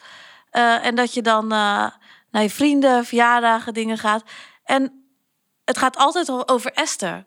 Uh, 0.53 0.87
en 0.87 0.95
dat 0.95 1.15
je 1.15 1.23
dan 1.23 1.45
uh, 1.45 1.87
naar 2.31 2.43
je 2.43 2.51
vrienden, 2.51 3.05
verjaardagen, 3.05 3.75
dingen 3.75 3.99
gaat. 3.99 4.23
En 4.65 5.09
het 5.65 5.79
gaat 5.79 5.97
altijd 5.97 6.49
over 6.49 6.73
Esther. 6.73 7.27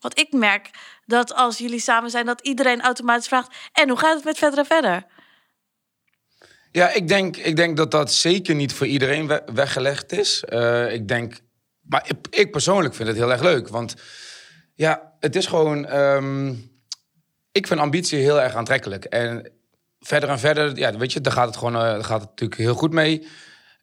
Want 0.00 0.18
ik 0.18 0.32
merk 0.32 0.70
dat 1.06 1.34
als 1.34 1.58
jullie 1.58 1.80
samen 1.80 2.10
zijn, 2.10 2.26
dat 2.26 2.40
iedereen 2.40 2.80
automatisch 2.80 3.28
vraagt: 3.28 3.54
en 3.72 3.88
hoe 3.88 3.98
gaat 3.98 4.14
het 4.14 4.24
met 4.24 4.38
verder 4.38 4.58
en 4.58 4.66
verder? 4.66 5.06
Ja, 6.72 6.88
ik 6.88 7.08
denk, 7.08 7.36
ik 7.36 7.56
denk 7.56 7.76
dat 7.76 7.90
dat 7.90 8.12
zeker 8.12 8.54
niet 8.54 8.72
voor 8.72 8.86
iedereen 8.86 9.40
weggelegd 9.54 10.12
is. 10.12 10.44
Uh, 10.48 10.92
ik 10.92 11.08
denk, 11.08 11.40
maar 11.80 12.10
ik, 12.30 12.50
persoonlijk 12.50 12.94
vind 12.94 13.08
het 13.08 13.16
heel 13.16 13.30
erg 13.30 13.42
leuk. 13.42 13.68
Want 13.68 13.94
ja, 14.74 15.12
het 15.20 15.36
is 15.36 15.46
gewoon. 15.46 15.92
Um, 15.96 16.70
ik 17.52 17.66
vind 17.66 17.80
ambitie 17.80 18.18
heel 18.18 18.40
erg 18.40 18.54
aantrekkelijk. 18.54 19.04
En 19.04 19.52
verder 20.00 20.28
en 20.28 20.38
verder, 20.38 20.76
ja, 20.76 20.96
weet 20.96 21.12
je, 21.12 21.20
daar 21.20 21.32
gaat 21.32 21.46
het 21.46 21.56
gewoon 21.56 21.74
uh, 21.74 22.04
gaat 22.04 22.20
het 22.20 22.28
natuurlijk 22.28 22.60
heel 22.60 22.74
goed 22.74 22.92
mee. 22.92 23.26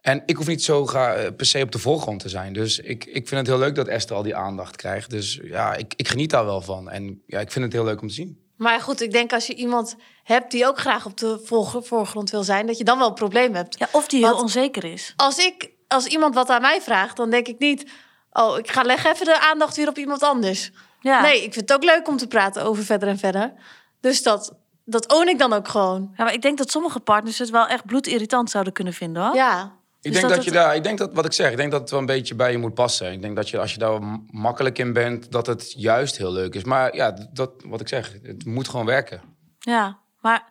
En 0.08 0.24
ik 0.26 0.36
hoef 0.36 0.48
niet 0.48 0.64
zo 0.64 0.86
ga, 0.86 1.14
eh, 1.14 1.34
per 1.36 1.46
se 1.46 1.62
op 1.62 1.72
de 1.72 1.80
voorgrond 1.80 2.20
te 2.20 2.30
zijn. 2.30 2.54
Dus 2.54 2.80
ik, 2.80 3.06
ik 3.06 3.28
vind 3.28 3.30
het 3.30 3.48
heel 3.48 3.58
leuk 3.58 3.76
dat 3.76 3.88
Esther 3.88 4.16
al 4.16 4.24
die 4.24 4.36
aandacht 4.36 4.76
krijgt. 4.76 5.10
Dus 5.10 5.40
ja, 5.44 5.76
ik, 5.76 5.94
ik 5.96 6.08
geniet 6.08 6.30
daar 6.30 6.46
wel 6.46 6.62
van. 6.62 6.90
En 6.90 7.22
ja, 7.26 7.40
ik 7.40 7.52
vind 7.52 7.66
het 7.66 7.74
heel 7.74 7.84
leuk 7.84 8.02
om 8.02 8.08
te 8.08 8.14
zien. 8.14 8.40
Maar 8.58 8.82
goed, 8.82 9.02
ik 9.02 9.12
denk 9.12 9.34
als 9.34 9.48
je 9.48 9.56
iemand 9.56 9.96
hebt 10.24 10.52
die 10.52 10.68
ook 10.68 10.78
graag 10.78 11.06
op 11.06 11.18
de 11.18 11.40
voorgrond 11.84 12.30
wil 12.30 12.44
zijn, 12.44 12.68
dat 12.68 12.78
je 12.78 12.84
dan 12.84 12.98
wel 12.98 13.08
een 13.08 13.14
probleem 13.14 13.56
hebt. 13.56 13.80
Ja, 13.80 13.88
of 13.92 14.08
die 14.08 14.26
heel 14.26 14.38
onzeker 14.38 14.84
is. 14.84 15.14
Als 15.16 15.38
ik, 15.38 15.70
als 15.88 16.06
iemand 16.06 16.36
wat 16.36 16.50
aan 16.50 16.62
mij 16.62 16.82
vraagt, 16.82 17.18
dan 17.18 17.30
denk 17.30 17.48
ik 17.48 17.60
niet, 17.60 17.92
oh, 18.32 18.58
ik 18.58 18.72
ga 18.72 18.82
leggen 18.82 19.12
even 19.12 19.26
de 19.26 19.40
aandacht 19.40 19.76
weer 19.76 19.88
op 19.88 19.98
iemand 19.98 20.24
anders. 20.24 20.72
Ja. 21.00 21.22
Nee, 21.22 21.44
ik 21.44 21.54
vind 21.54 21.70
het 21.70 21.74
ook 21.74 21.84
leuk 21.84 22.08
om 22.08 22.18
te 22.18 22.28
praten 22.28 22.64
over 22.64 22.84
verder 22.84 23.10
en 23.10 23.18
verder. 23.18 23.54
Dus 24.02 24.24
dat, 24.24 24.54
dat 24.86 25.14
own 25.14 25.28
ik 25.28 25.40
dan 25.40 25.54
ook 25.54 25.68
gewoon. 25.68 26.14
Ja, 26.18 26.24
maar 26.24 26.34
ik 26.34 26.42
denk 26.42 26.58
dat 26.58 26.72
sommige 26.72 27.00
partners 27.00 27.40
het 27.40 27.50
wel 27.50 27.68
echt 27.68 27.86
bloedirritant 27.86 28.50
zouden 28.50 28.74
kunnen 28.74 28.94
vinden, 28.94 29.24
hoor. 29.24 29.36
Ja. 29.36 29.76
Ik 30.02 30.14
denk 30.14 30.30
dat, 30.30 30.44
je 30.44 30.52
daar, 30.52 30.76
ik 30.76 30.84
denk 30.84 30.98
dat 30.98 31.14
wat 31.14 31.26
ik 31.26 31.34
zeg, 31.34 31.52
ik 31.52 31.58
denk 31.58 31.72
dat 31.72 31.82
het 31.82 31.90
wel 31.90 32.00
een 32.00 32.06
beetje 32.06 32.36
bij 32.36 32.52
je 32.52 32.58
moet 32.58 32.74
passen. 32.74 33.12
Ik 33.12 33.22
denk 33.22 33.36
dat 33.36 33.50
je 33.50 33.60
als 33.60 33.74
je 33.74 33.80
daar 33.80 34.00
makkelijk 34.32 34.78
in 34.78 34.94
bent, 34.94 35.32
dat 35.32 35.48
het 35.48 35.74
juist 35.78 36.18
heel 36.18 36.32
leuk 36.32 36.56
is. 36.56 36.64
Maar 36.64 36.96
ja, 36.96 37.18
dat 37.34 37.52
wat 37.66 37.82
ik 37.82 37.88
zeg, 37.88 38.14
het 38.24 38.46
moet 38.46 38.68
gewoon 38.68 38.86
werken. 38.86 39.22
Ja, 39.60 39.98
maar 40.22 40.44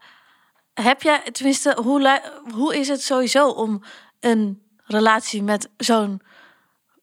heb 0.74 1.02
jij, 1.02 1.22
tenminste, 1.32 1.76
hoe, 1.82 2.20
hoe 2.52 2.76
is 2.76 2.88
het 2.88 3.02
sowieso 3.02 3.48
om 3.48 3.82
een 4.20 4.62
relatie 4.84 5.42
met 5.42 5.68
zo'n 5.76 6.22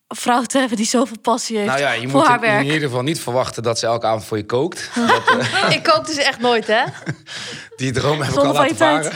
vrouw 0.07 0.41
te 0.41 0.57
hebben 0.57 0.77
die 0.77 0.85
zoveel 0.85 1.19
passie 1.19 1.57
heeft 1.57 1.69
nou 1.69 1.81
ja, 1.81 1.91
je 1.91 2.07
moet 2.07 2.27
in, 2.27 2.43
in, 2.43 2.65
ieder 2.65 2.81
geval 2.81 3.01
niet 3.01 3.19
verwachten 3.19 3.63
dat 3.63 3.79
ze 3.79 3.85
elke 3.85 4.05
avond 4.05 4.25
voor 4.25 4.37
je 4.37 4.45
kookt. 4.45 4.89
dat, 5.07 5.35
uh... 5.35 5.71
ik 5.71 5.83
kook 5.83 6.05
dus 6.05 6.17
echt 6.17 6.39
nooit, 6.39 6.67
hè? 6.67 6.83
Die 7.75 7.91
droom 7.91 8.21
heb 8.21 8.33
Zonder 8.33 8.51
ik 8.51 8.57
al 8.57 8.61
laten 8.61 8.75
varen. 8.77 9.11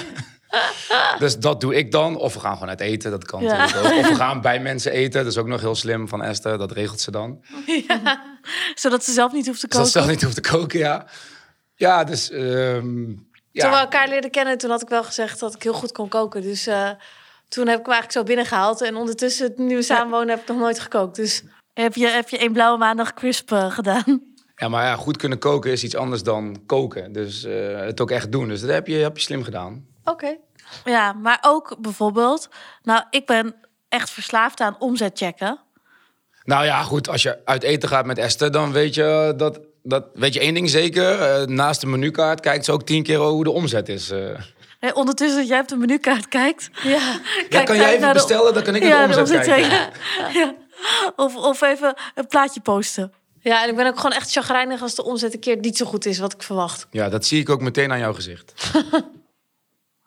dus 1.20 1.38
dat 1.38 1.62
doe 1.62 1.76
ik 1.76 1.92
dan. 1.92 2.16
Of 2.16 2.34
we 2.34 2.40
gaan 2.40 2.54
gewoon 2.54 2.70
uit 2.70 2.80
eten, 2.80 3.12
dat 3.12 3.26
kan 3.26 3.44
ja. 3.44 3.64
ook. 3.64 3.98
Of 4.00 4.10
we 4.10 4.16
gaan 4.16 4.42
bij 4.42 4.60
mensen 4.60 4.92
eten, 4.92 5.24
dat 5.24 5.32
is 5.32 5.38
ook 5.38 5.48
nog 5.48 5.62
heel 5.62 5.76
slim 5.76 6.08
van 6.08 6.24
Esther. 6.24 6.58
Dat 6.58 6.72
regelt 6.72 7.02
ze 7.02 7.12
dan. 7.12 7.44
Ja. 7.88 8.22
Zodat 8.76 9.04
ze 9.04 9.12
zelf 9.12 9.32
niet 9.32 9.48
hoeft 9.48 9.60
te 9.60 9.68
koken. 9.68 9.88
Zodat 9.88 9.92
ze 9.92 10.00
zelf 10.00 10.10
niet 10.10 10.24
hoeft 10.24 10.44
te 10.44 10.58
koken, 10.58 10.80
ja. 10.80 11.06
Ja, 11.76 12.04
dus... 12.04 12.32
Um, 12.32 13.26
ja. 13.52 13.64
Toen 13.64 13.72
we 13.72 13.78
elkaar 13.78 14.08
leren 14.08 14.32
kennen, 14.32 14.58
toen 14.58 14.70
had 14.70 14.82
ik 14.82 14.90
wel 14.90 15.04
gezegd 15.04 15.40
dat 15.40 15.56
ik 15.56 15.64
heel 15.64 15.74
goed 15.74 15.92
kon 15.92 16.08
koken. 16.08 16.42
Dus 16.42 16.68
uh, 16.68 16.90
toen 17.48 17.68
heb 17.68 17.80
ik 17.80 17.86
me 17.86 17.92
eigenlijk 17.92 18.12
zo 18.12 18.24
binnengehaald. 18.24 18.82
En 18.82 18.96
ondertussen, 18.96 19.54
nu 19.56 19.76
we 19.76 19.82
samenwonen, 19.82 20.30
heb 20.30 20.40
ik 20.40 20.48
nog 20.48 20.58
nooit 20.58 20.80
gekookt. 20.80 21.16
Dus... 21.16 21.44
Heb 21.74 21.96
je, 21.96 22.08
heb 22.08 22.30
je 22.30 22.44
een 22.44 22.54
blauwe 22.54 22.78
maandag 22.78 23.14
crisp 23.14 23.52
uh, 23.52 23.72
gedaan? 23.72 24.22
Ja, 24.56 24.68
maar 24.68 24.86
ja, 24.86 24.96
goed 24.96 25.18
kunnen 25.18 25.40
koken 25.40 25.72
is 25.72 25.84
iets 25.84 25.96
anders 25.96 26.24
dan 26.24 26.64
koken. 26.66 27.12
Dus 27.12 27.46
uh, 27.46 27.80
het 27.80 28.02
ook 28.02 28.12
echt 28.12 28.32
doen. 28.32 28.48
Dus 28.48 28.62
dat 28.62 28.70
heb 28.70 28.88
je, 28.88 28.96
heb 28.96 29.18
je 29.18 29.24
slim 29.24 29.44
gedaan. 29.44 29.87
Oké. 30.12 30.38
Ja, 30.86 31.14
maar 31.14 31.38
ook 31.42 31.76
bijvoorbeeld... 31.80 32.50
Nou, 32.84 33.04
ik 33.10 33.26
ben 33.26 33.56
echt 33.90 34.10
verslaafd 34.10 34.60
aan 34.60 34.76
omzet 34.80 35.18
checken. 35.18 35.60
Nou 36.44 36.66
ja, 36.66 36.84
goed. 36.84 37.10
Als 37.10 37.24
je 37.24 37.46
uit 37.46 37.64
eten 37.64 37.90
gaat 37.90 38.06
met 38.06 38.18
Esther, 38.18 38.52
dan 38.52 38.72
weet 38.72 38.96
je 38.96 39.34
dat... 39.38 39.60
dat 39.84 40.06
weet 40.14 40.34
je 40.34 40.40
één 40.40 40.54
ding 40.54 40.70
zeker. 40.70 41.40
Uh, 41.42 41.48
naast 41.48 41.82
de 41.82 41.88
menukaart 41.88 42.40
kijkt 42.40 42.66
ze 42.66 42.72
ook 42.72 42.84
tien 42.84 43.04
keer 43.04 43.18
hoe 43.18 43.44
de 43.44 43.52
omzet 43.52 43.90
is. 43.90 44.12
Uh. 44.12 44.40
Hey, 44.80 44.94
ondertussen 44.94 45.40
dat 45.40 45.48
jij 45.48 45.60
op 45.60 45.68
de 45.68 45.76
menukaart 45.76 46.28
kijkt. 46.28 46.70
Ja, 46.84 47.20
ja 47.50 47.64
kan 47.64 47.76
jij 47.76 47.96
even 47.96 48.14
bestellen, 48.14 48.54
dan 48.54 48.64
kan 48.64 48.76
ik 48.76 48.84
ja, 48.84 49.08
de 49.08 49.20
omzet, 49.20 49.46
kijken. 49.46 49.90
Ja. 50.34 50.56
Of, 51.16 51.36
of 51.36 51.62
even 51.62 51.94
een 52.16 52.28
plaatje 52.28 52.60
posten. 52.60 53.14
Ja, 53.40 53.64
en 53.64 53.70
ik 53.70 53.76
ben 53.76 53.88
ook 53.88 53.96
gewoon 53.96 54.12
echt 54.12 54.32
chagrijnig 54.32 54.82
als 54.82 54.96
de 54.96 55.04
omzet 55.04 55.34
een 55.34 55.40
keer 55.40 55.58
niet 55.58 55.78
zo 55.78 55.86
goed 55.86 56.06
is 56.06 56.20
wat 56.20 56.34
ik 56.34 56.44
verwacht. 56.44 56.88
Ja, 56.92 57.10
dat 57.10 57.26
zie 57.26 57.40
ik 57.40 57.50
ook 57.50 57.62
meteen 57.62 57.92
aan 57.92 58.00
jouw 58.00 58.14
gezicht. 58.14 58.54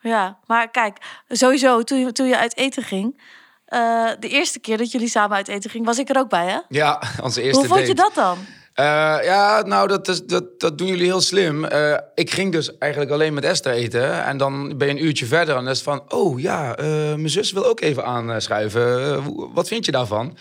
ja, 0.01 0.39
maar 0.47 0.71
kijk, 0.71 0.99
sowieso 1.29 1.83
toen 1.83 1.99
je, 1.99 2.13
toen 2.13 2.27
je 2.27 2.39
uit 2.39 2.57
eten 2.57 2.83
ging... 2.83 3.21
Uh, 3.69 4.11
de 4.21 4.29
eerste 4.29 4.59
keer 4.59 4.77
dat 4.77 4.91
jullie 4.91 5.09
samen 5.09 5.37
uit 5.37 5.49
eten 5.49 5.71
gingen, 5.71 5.87
was 5.87 5.99
ik 5.99 6.09
er 6.09 6.19
ook 6.19 6.29
bij, 6.29 6.47
hè? 6.47 6.59
Ja, 6.69 7.03
onze 7.23 7.43
eerste 7.43 7.59
Hoe 7.59 7.69
vond 7.69 7.87
je 7.87 7.95
dat 7.95 8.15
dan? 8.15 8.39
Uh, 8.77 8.85
ja, 9.25 9.63
nou, 9.63 9.89
dat, 9.89 10.09
is, 10.09 10.23
dat, 10.25 10.61
dat 10.61 10.79
doen 10.79 10.87
jullie 10.87 11.05
heel 11.05 11.21
slim. 11.21 11.65
Uh, 11.65 11.97
ik 12.15 12.31
ging 12.31 12.53
dus 12.53 12.79
eigenlijk 12.79 13.13
alleen 13.13 13.35
met 13.35 13.45
Esther 13.45 13.73
eten. 13.73 14.25
En 14.25 14.37
dan 14.37 14.79
ben 14.79 14.89
je 14.89 14.95
een 14.95 15.05
uurtje 15.05 15.27
verder 15.27 15.57
en 15.57 15.65
dan 15.65 15.73
is 15.73 15.83
van... 15.83 16.13
Oh 16.13 16.41
ja, 16.41 16.75
mijn 17.17 17.31
zus 17.31 17.53
wil 17.53 17.67
ook 17.67 17.81
even 17.81 18.05
aanschuiven. 18.05 19.23
wat 19.55 19.69
vind 19.69 19.85
je 19.85 19.93
daarvan? 19.93 20.37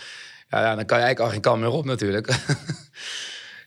Ja, 0.50 0.60
ja, 0.62 0.76
dan 0.76 0.86
kan 0.86 0.98
je 0.98 1.04
eigenlijk 1.04 1.20
al 1.20 1.30
geen 1.30 1.42
kant 1.42 1.62
meer 1.62 1.72
op 1.72 1.86
natuurlijk. 1.86 2.28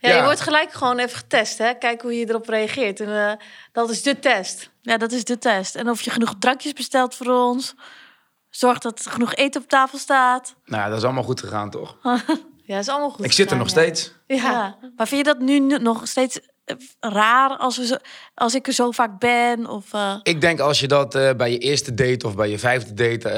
ja, 0.09 0.15
je 0.15 0.23
wordt 0.23 0.41
gelijk 0.41 0.71
gewoon 0.71 0.99
even 0.99 1.17
getest. 1.17 1.57
Hè? 1.57 1.73
Kijk 1.73 2.01
hoe 2.01 2.17
je 2.19 2.29
erop 2.29 2.47
reageert. 2.47 2.99
En 2.99 3.09
uh, 3.09 3.31
dat 3.71 3.89
is 3.89 4.01
de 4.03 4.19
test. 4.19 4.69
Ja, 4.81 4.97
dat 4.97 5.11
is 5.11 5.23
de 5.23 5.37
test. 5.37 5.75
En 5.75 5.89
of 5.89 6.01
je 6.01 6.09
genoeg 6.09 6.35
drankjes 6.39 6.73
bestelt 6.73 7.15
voor 7.15 7.27
ons. 7.27 7.75
Zorg 8.49 8.77
dat 8.77 9.05
er 9.05 9.11
genoeg 9.11 9.35
eten 9.35 9.61
op 9.61 9.69
tafel 9.69 9.97
staat. 9.97 10.55
Nou, 10.65 10.89
dat 10.89 10.97
is 10.97 11.03
allemaal 11.03 11.23
goed 11.23 11.39
gegaan, 11.39 11.69
toch? 11.69 11.97
ja, 12.03 12.75
dat 12.75 12.79
is 12.79 12.89
allemaal 12.89 13.09
goed 13.09 13.25
Ik 13.25 13.31
zit 13.31 13.51
er 13.51 13.57
nog 13.57 13.69
steeds. 13.69 14.13
Ja. 14.27 14.35
ja. 14.35 14.77
Maar 14.95 15.07
vind 15.07 15.25
je 15.25 15.33
dat 15.33 15.39
nu 15.39 15.59
nog 15.59 16.07
steeds 16.07 16.39
raar 16.99 17.57
als, 17.57 17.77
we 17.77 17.85
zo, 17.85 17.95
als 18.33 18.55
ik 18.55 18.67
er 18.67 18.73
zo 18.73 18.91
vaak 18.91 19.19
ben? 19.19 19.67
Of, 19.67 19.93
uh... 19.93 20.15
Ik 20.23 20.41
denk 20.41 20.59
als 20.59 20.79
je 20.79 20.87
dat 20.87 21.15
uh, 21.15 21.29
bij 21.37 21.51
je 21.51 21.57
eerste 21.57 21.93
date 21.93 22.27
of 22.27 22.35
bij 22.35 22.49
je 22.49 22.59
vijfde 22.59 22.93
date 22.93 23.29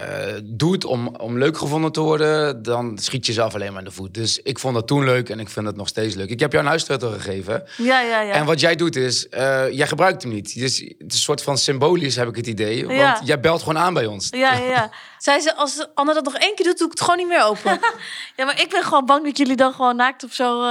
uh, 0.00 0.40
doet 0.44 0.84
om, 0.84 1.16
om 1.16 1.38
leuk 1.38 1.58
gevonden 1.58 1.92
te 1.92 2.00
worden, 2.00 2.62
dan 2.62 2.98
schiet 2.98 3.26
je 3.26 3.32
zelf 3.32 3.54
alleen 3.54 3.70
maar 3.70 3.82
in 3.82 3.88
de 3.88 3.94
voet. 3.94 4.14
Dus 4.14 4.38
ik 4.38 4.58
vond 4.58 4.74
dat 4.74 4.86
toen 4.86 5.04
leuk 5.04 5.28
en 5.28 5.40
ik 5.40 5.48
vind 5.48 5.66
het 5.66 5.76
nog 5.76 5.88
steeds 5.88 6.14
leuk. 6.14 6.30
Ik 6.30 6.40
heb 6.40 6.52
jou 6.52 6.64
een 6.64 6.70
huissleutel 6.70 7.10
gegeven. 7.10 7.64
Ja, 7.76 8.00
ja, 8.00 8.20
ja. 8.20 8.32
En 8.32 8.44
wat 8.44 8.60
jij 8.60 8.74
doet 8.74 8.96
is, 8.96 9.26
jij 9.70 9.86
gebruikt 9.86 10.22
hem 10.22 10.32
niet. 10.32 10.54
Dus 10.58 10.78
het 10.78 10.88
is 10.88 10.96
een 10.98 11.10
soort 11.10 11.42
van 11.42 11.58
symbolisch 11.58 12.16
heb 12.16 12.28
ik 12.28 12.36
het 12.36 12.46
idee. 12.46 12.86
Want 12.86 12.98
ja. 12.98 13.20
jij 13.24 13.40
belt 13.40 13.60
gewoon 13.60 13.78
aan 13.78 13.94
bij 13.94 14.06
ons. 14.06 14.28
Ja, 14.30 14.52
ja, 14.52 14.64
ja. 14.64 14.90
Zij 15.18 15.40
ze, 15.40 15.56
als 15.56 15.86
Anne 15.94 16.14
dat 16.14 16.24
nog 16.24 16.36
één 16.36 16.54
keer 16.54 16.66
doet, 16.66 16.78
doe 16.78 16.86
ik 16.86 16.92
het 16.92 17.00
gewoon 17.00 17.16
niet 17.16 17.28
meer 17.28 17.44
open. 17.44 17.80
ja, 18.36 18.44
maar 18.44 18.60
ik 18.60 18.70
ben 18.70 18.82
gewoon 18.82 19.06
bang 19.06 19.24
dat 19.24 19.38
jullie 19.38 19.56
dan 19.56 19.72
gewoon 19.72 19.96
naakt 19.96 20.24
of 20.24 20.32
zo 20.32 20.62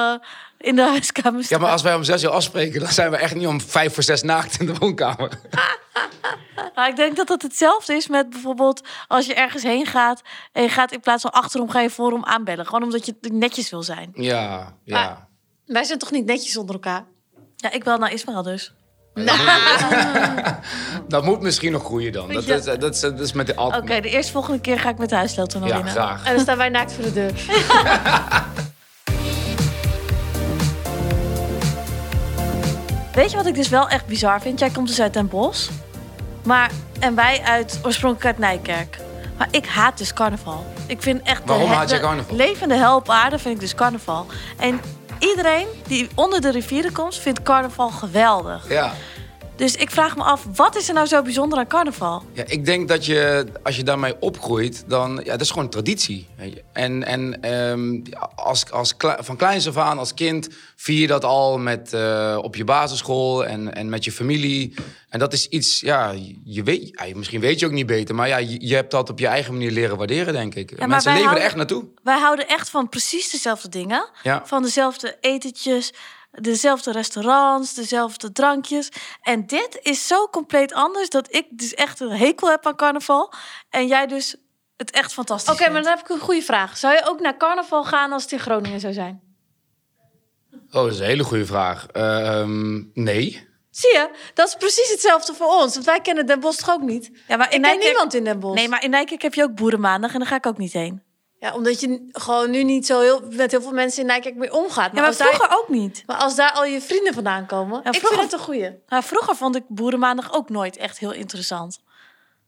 in 0.61 0.75
de 0.75 0.81
huiskamer 0.81 1.45
Ja, 1.47 1.57
maar 1.57 1.71
als 1.71 1.81
wij 1.81 1.95
om 1.95 2.03
zes 2.03 2.23
uur 2.23 2.29
afspreken, 2.29 2.79
dan 2.79 2.91
zijn 2.91 3.11
we 3.11 3.17
echt 3.17 3.35
niet 3.35 3.47
om 3.47 3.61
vijf 3.61 3.93
voor 3.93 4.03
zes 4.03 4.21
naakt 4.21 4.59
in 4.59 4.65
de 4.65 4.73
woonkamer. 4.73 5.39
nou, 6.75 6.89
ik 6.89 6.95
denk 6.95 7.15
dat 7.15 7.29
het 7.29 7.41
hetzelfde 7.41 7.93
is 7.93 8.07
met 8.07 8.29
bijvoorbeeld 8.29 8.87
als 9.07 9.25
je 9.25 9.33
ergens 9.33 9.63
heen 9.63 9.85
gaat 9.85 10.21
en 10.51 10.61
je 10.61 10.69
gaat 10.69 10.91
in 10.91 10.99
plaats 10.99 11.21
van 11.21 11.31
achterom, 11.31 11.69
ga 11.69 11.81
je 11.81 11.89
voorom 11.89 12.25
aanbellen. 12.25 12.65
Gewoon 12.65 12.83
omdat 12.83 13.05
je 13.05 13.15
netjes 13.21 13.69
wil 13.69 13.83
zijn. 13.83 14.11
Ja, 14.13 14.73
ja. 14.83 15.27
wij 15.65 15.83
zijn 15.83 15.99
toch 15.99 16.11
niet 16.11 16.25
netjes 16.25 16.57
onder 16.57 16.75
elkaar? 16.75 17.05
Ja, 17.55 17.71
ik 17.71 17.83
bel 17.83 17.97
naar 17.97 18.11
Ismael 18.11 18.43
dus. 18.43 18.73
dat 21.07 21.23
moet 21.23 21.41
misschien 21.41 21.71
nog 21.71 21.83
groeien 21.83 22.11
dan. 22.11 22.33
Dat, 22.33 22.47
is, 22.47 22.63
dat, 22.63 22.93
is, 22.93 22.99
dat 22.99 23.19
is 23.19 23.33
met 23.33 23.47
de 23.47 23.55
Oké, 23.55 24.01
de 24.01 24.09
eerste 24.09 24.31
volgende 24.31 24.59
keer 24.59 24.79
ga 24.79 24.89
ik 24.89 24.97
met 24.97 25.09
de 25.09 25.15
huissleutel 25.15 25.59
naar 25.59 25.69
ja, 25.69 25.75
binnen. 25.75 25.93
Graag. 25.93 26.25
En 26.25 26.33
dan 26.33 26.41
staan 26.41 26.57
wij 26.57 26.69
naakt 26.69 26.93
voor 26.93 27.03
de 27.03 27.13
deur. 27.13 27.31
Weet 33.13 33.31
je 33.31 33.37
wat 33.37 33.45
ik 33.45 33.55
dus 33.55 33.69
wel 33.69 33.89
echt 33.89 34.05
bizar 34.05 34.41
vind? 34.41 34.59
Jij 34.59 34.69
komt 34.69 34.87
dus 34.87 35.01
uit 35.01 35.13
Den 35.13 35.27
Bosch. 35.27 35.69
Maar, 36.43 36.71
en 36.99 37.15
wij 37.15 37.41
uit, 37.43 37.79
oorspronkelijk 37.83 38.25
uit 38.25 38.37
Nijkerk. 38.37 38.97
Maar 39.37 39.47
ik 39.51 39.65
haat 39.65 39.97
dus 39.97 40.13
carnaval. 40.13 40.65
Ik 40.87 41.01
vind 41.01 41.21
echt... 41.23 41.41
Waarom 41.45 41.71
haat 41.71 41.89
je 41.89 41.99
carnaval? 41.99 42.35
levende 42.35 42.75
hel 42.75 42.95
op 42.95 43.09
aarde 43.09 43.39
vind 43.39 43.55
ik 43.55 43.61
dus 43.61 43.75
carnaval. 43.75 44.25
En 44.57 44.81
iedereen 45.19 45.67
die 45.87 46.09
onder 46.15 46.41
de 46.41 46.51
rivieren 46.51 46.91
komt, 46.91 47.15
vindt 47.15 47.43
carnaval 47.43 47.89
geweldig. 47.89 48.69
Ja. 48.69 48.93
Dus 49.61 49.75
ik 49.75 49.91
vraag 49.91 50.15
me 50.15 50.23
af, 50.23 50.45
wat 50.55 50.75
is 50.75 50.87
er 50.87 50.93
nou 50.93 51.07
zo 51.07 51.21
bijzonder 51.21 51.59
aan 51.59 51.67
carnaval? 51.67 52.23
Ja, 52.33 52.43
ik 52.47 52.65
denk 52.65 52.87
dat 52.87 53.05
je, 53.05 53.45
als 53.63 53.75
je 53.75 53.83
daarmee 53.83 54.15
opgroeit, 54.19 54.83
dan... 54.87 55.21
Ja, 55.23 55.31
dat 55.31 55.41
is 55.41 55.51
gewoon 55.51 55.69
traditie. 55.69 56.27
weet 56.37 56.53
je. 56.53 56.63
En, 56.73 57.03
en 57.03 57.41
ehm, 57.41 57.93
ja, 57.93 58.29
als, 58.35 58.71
als, 58.71 58.93
van 59.19 59.35
kleins 59.35 59.67
af 59.67 59.77
aan, 59.77 59.97
als 59.97 60.13
kind, 60.13 60.49
vier 60.75 60.99
je 60.99 61.07
dat 61.07 61.23
al 61.23 61.57
met, 61.57 61.93
eh, 61.93 62.37
op 62.41 62.55
je 62.55 62.63
basisschool 62.63 63.45
en, 63.45 63.73
en 63.75 63.89
met 63.89 64.03
je 64.03 64.11
familie. 64.11 64.73
En 65.09 65.19
dat 65.19 65.33
is 65.33 65.47
iets, 65.47 65.79
ja, 65.79 66.13
je 66.43 66.63
weet, 66.63 66.89
ja, 66.91 67.15
misschien 67.15 67.41
weet 67.41 67.59
je 67.59 67.65
ook 67.65 67.71
niet 67.71 67.85
beter. 67.85 68.15
Maar 68.15 68.27
ja, 68.27 68.37
je, 68.37 68.67
je 68.67 68.75
hebt 68.75 68.91
dat 68.91 69.09
op 69.09 69.19
je 69.19 69.27
eigen 69.27 69.53
manier 69.53 69.71
leren 69.71 69.97
waarderen, 69.97 70.33
denk 70.33 70.55
ik. 70.55 70.77
maar 70.79 70.87
Mensen 70.87 71.11
leven 71.11 71.23
houden- 71.25 71.43
er 71.43 71.49
echt 71.49 71.57
naartoe. 71.57 71.85
Wij 72.03 72.19
houden 72.19 72.47
echt 72.47 72.69
van 72.69 72.89
precies 72.89 73.31
dezelfde 73.31 73.69
dingen. 73.69 74.09
Ja. 74.23 74.41
Van 74.45 74.61
dezelfde 74.61 75.17
etentjes, 75.19 75.93
dezelfde 76.31 76.91
restaurants, 76.91 77.73
dezelfde 77.73 78.31
drankjes. 78.31 78.89
En 79.21 79.45
dit 79.45 79.79
is 79.81 80.07
zo 80.07 80.27
compleet 80.27 80.73
anders 80.73 81.09
dat 81.09 81.35
ik 81.35 81.45
dus 81.49 81.73
echt 81.73 81.99
een 81.99 82.11
hekel 82.11 82.49
heb 82.49 82.65
aan 82.65 82.75
carnaval. 82.75 83.33
En 83.69 83.87
jij 83.87 84.07
dus 84.07 84.35
het 84.77 84.91
echt 84.91 85.13
fantastisch 85.13 85.53
Oké, 85.53 85.69
maar 85.69 85.81
dan 85.81 85.91
heb 85.91 85.99
ik 85.99 86.09
een 86.09 86.19
goede 86.19 86.41
vraag. 86.41 86.77
Zou 86.77 86.93
je 86.93 87.01
ook 87.05 87.19
naar 87.19 87.37
carnaval 87.37 87.83
gaan 87.83 88.11
als 88.11 88.23
het 88.23 88.31
in 88.31 88.39
Groningen 88.39 88.79
zou 88.79 88.93
zijn? 88.93 89.21
Oh, 90.51 90.57
dat 90.71 90.91
is 90.91 90.99
een 90.99 91.05
hele 91.05 91.23
goede 91.23 91.45
vraag. 91.45 91.87
Ehm, 91.87 92.83
nee. 92.93 93.49
Zie 93.69 93.93
je? 93.93 94.09
Dat 94.33 94.47
is 94.47 94.55
precies 94.55 94.89
hetzelfde 94.91 95.33
voor 95.33 95.47
ons. 95.47 95.73
Want 95.73 95.85
wij 95.85 95.99
kennen 96.01 96.25
Den 96.25 96.39
Bosch 96.39 96.59
toch 96.59 96.73
ook 96.73 96.81
niet? 96.81 97.11
Ja, 97.27 97.37
maar 97.37 97.47
Ik 97.47 97.53
in 97.53 97.61
ken 97.61 97.69
Nijkerk... 97.69 97.83
niemand 97.83 98.13
in 98.13 98.23
Den 98.23 98.39
Bosch. 98.39 98.55
Nee, 98.55 98.69
maar 98.69 98.83
in 98.83 98.89
Nijkerk 98.89 99.21
heb 99.21 99.33
je 99.33 99.43
ook 99.43 99.55
Boerenmaandag 99.55 100.13
en 100.13 100.19
daar 100.19 100.27
ga 100.27 100.35
ik 100.35 100.45
ook 100.45 100.57
niet 100.57 100.73
heen. 100.73 101.03
Ja, 101.41 101.53
omdat 101.53 101.79
je 101.79 102.07
gewoon 102.11 102.49
nu 102.51 102.63
niet 102.63 102.85
zo 102.85 102.99
heel, 103.01 103.21
met 103.31 103.51
heel 103.51 103.61
veel 103.61 103.71
mensen 103.71 104.01
in 104.01 104.07
Nijkerk 104.07 104.35
mee 104.35 104.53
omgaat. 104.53 104.91
Ja, 104.93 104.99
maar 104.99 105.05
als 105.07 105.15
vroeger 105.17 105.39
daar, 105.47 105.57
ook 105.57 105.69
niet. 105.69 106.03
maar 106.05 106.17
als 106.17 106.35
daar 106.35 106.51
al 106.51 106.65
je 106.65 106.81
vrienden 106.81 107.13
vandaan 107.13 107.45
komen... 107.45 107.77
ik 107.83 107.83
vroeger- 107.95 108.09
vind 108.19 108.21
het 108.31 108.33
een 108.39 108.45
goeie. 108.45 108.69
Nou, 108.87 109.03
vroeger 109.03 109.35
vond 109.35 109.55
ik 109.55 109.63
Boerenmaandag 109.67 110.33
ook 110.33 110.49
nooit 110.49 110.77
echt 110.77 110.99
heel 110.99 111.11
interessant. 111.13 111.79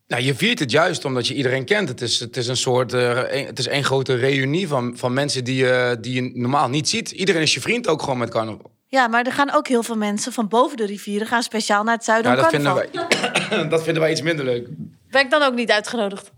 Nou, 0.08 0.24
je 0.24 0.36
viert 0.36 0.60
het 0.60 0.72
juist 0.72 1.06
omdat 1.06 1.28
je 1.28 1.34
iedereen 1.34 1.66
kent. 1.66 1.90
Het 1.90 2.02
is, 2.02 2.20
het 2.20 2.38
is 2.38 2.48
een 2.48 2.58
soort, 2.58 2.94
eh, 2.94 3.10
een- 3.40 3.46
het 3.46 3.60
is 3.60 3.68
één 3.68 3.84
grote 3.84 4.16
reunie 4.16 4.68
van, 4.68 4.98
van 4.98 5.14
mensen 5.14 5.44
die 5.44 5.56
je, 5.56 5.98
die 6.02 6.14
je 6.24 6.32
normaal 6.34 6.70
niet 6.70 6.90
ziet. 6.90 7.12
Iedereen 7.12 7.42
is 7.42 7.54
je 7.54 7.62
vriend 7.62 7.88
ook 7.88 8.02
gewoon 8.02 8.18
met 8.18 8.30
carnaval. 8.30 8.72
Ja, 8.88 9.08
maar 9.08 9.26
er 9.26 9.32
gaan 9.34 9.52
ook 9.54 9.68
heel 9.68 9.84
veel 9.84 9.98
mensen 9.98 10.32
van 10.34 10.48
boven 10.48 10.78
de 10.78 10.86
rivieren 10.86 11.28
gaan 11.28 11.44
speciaal 11.44 11.84
naar 11.84 11.96
het 11.96 12.04
zuiden 12.04 12.32
Ja, 12.32 12.38
om 12.38 12.44
dat 12.44 12.52
carnaval. 12.52 12.84
vinden, 12.92 13.50
wij, 13.50 13.68
dat 13.74 13.84
vinden 13.84 14.02
wij 14.02 14.12
iets 14.12 14.22
minder 14.22 14.46
leuk. 14.46 14.68
Ben 15.10 15.22
ik 15.22 15.30
dan 15.32 15.42
ook 15.42 15.54
niet 15.54 15.72
uitgenodigd? 15.72 16.32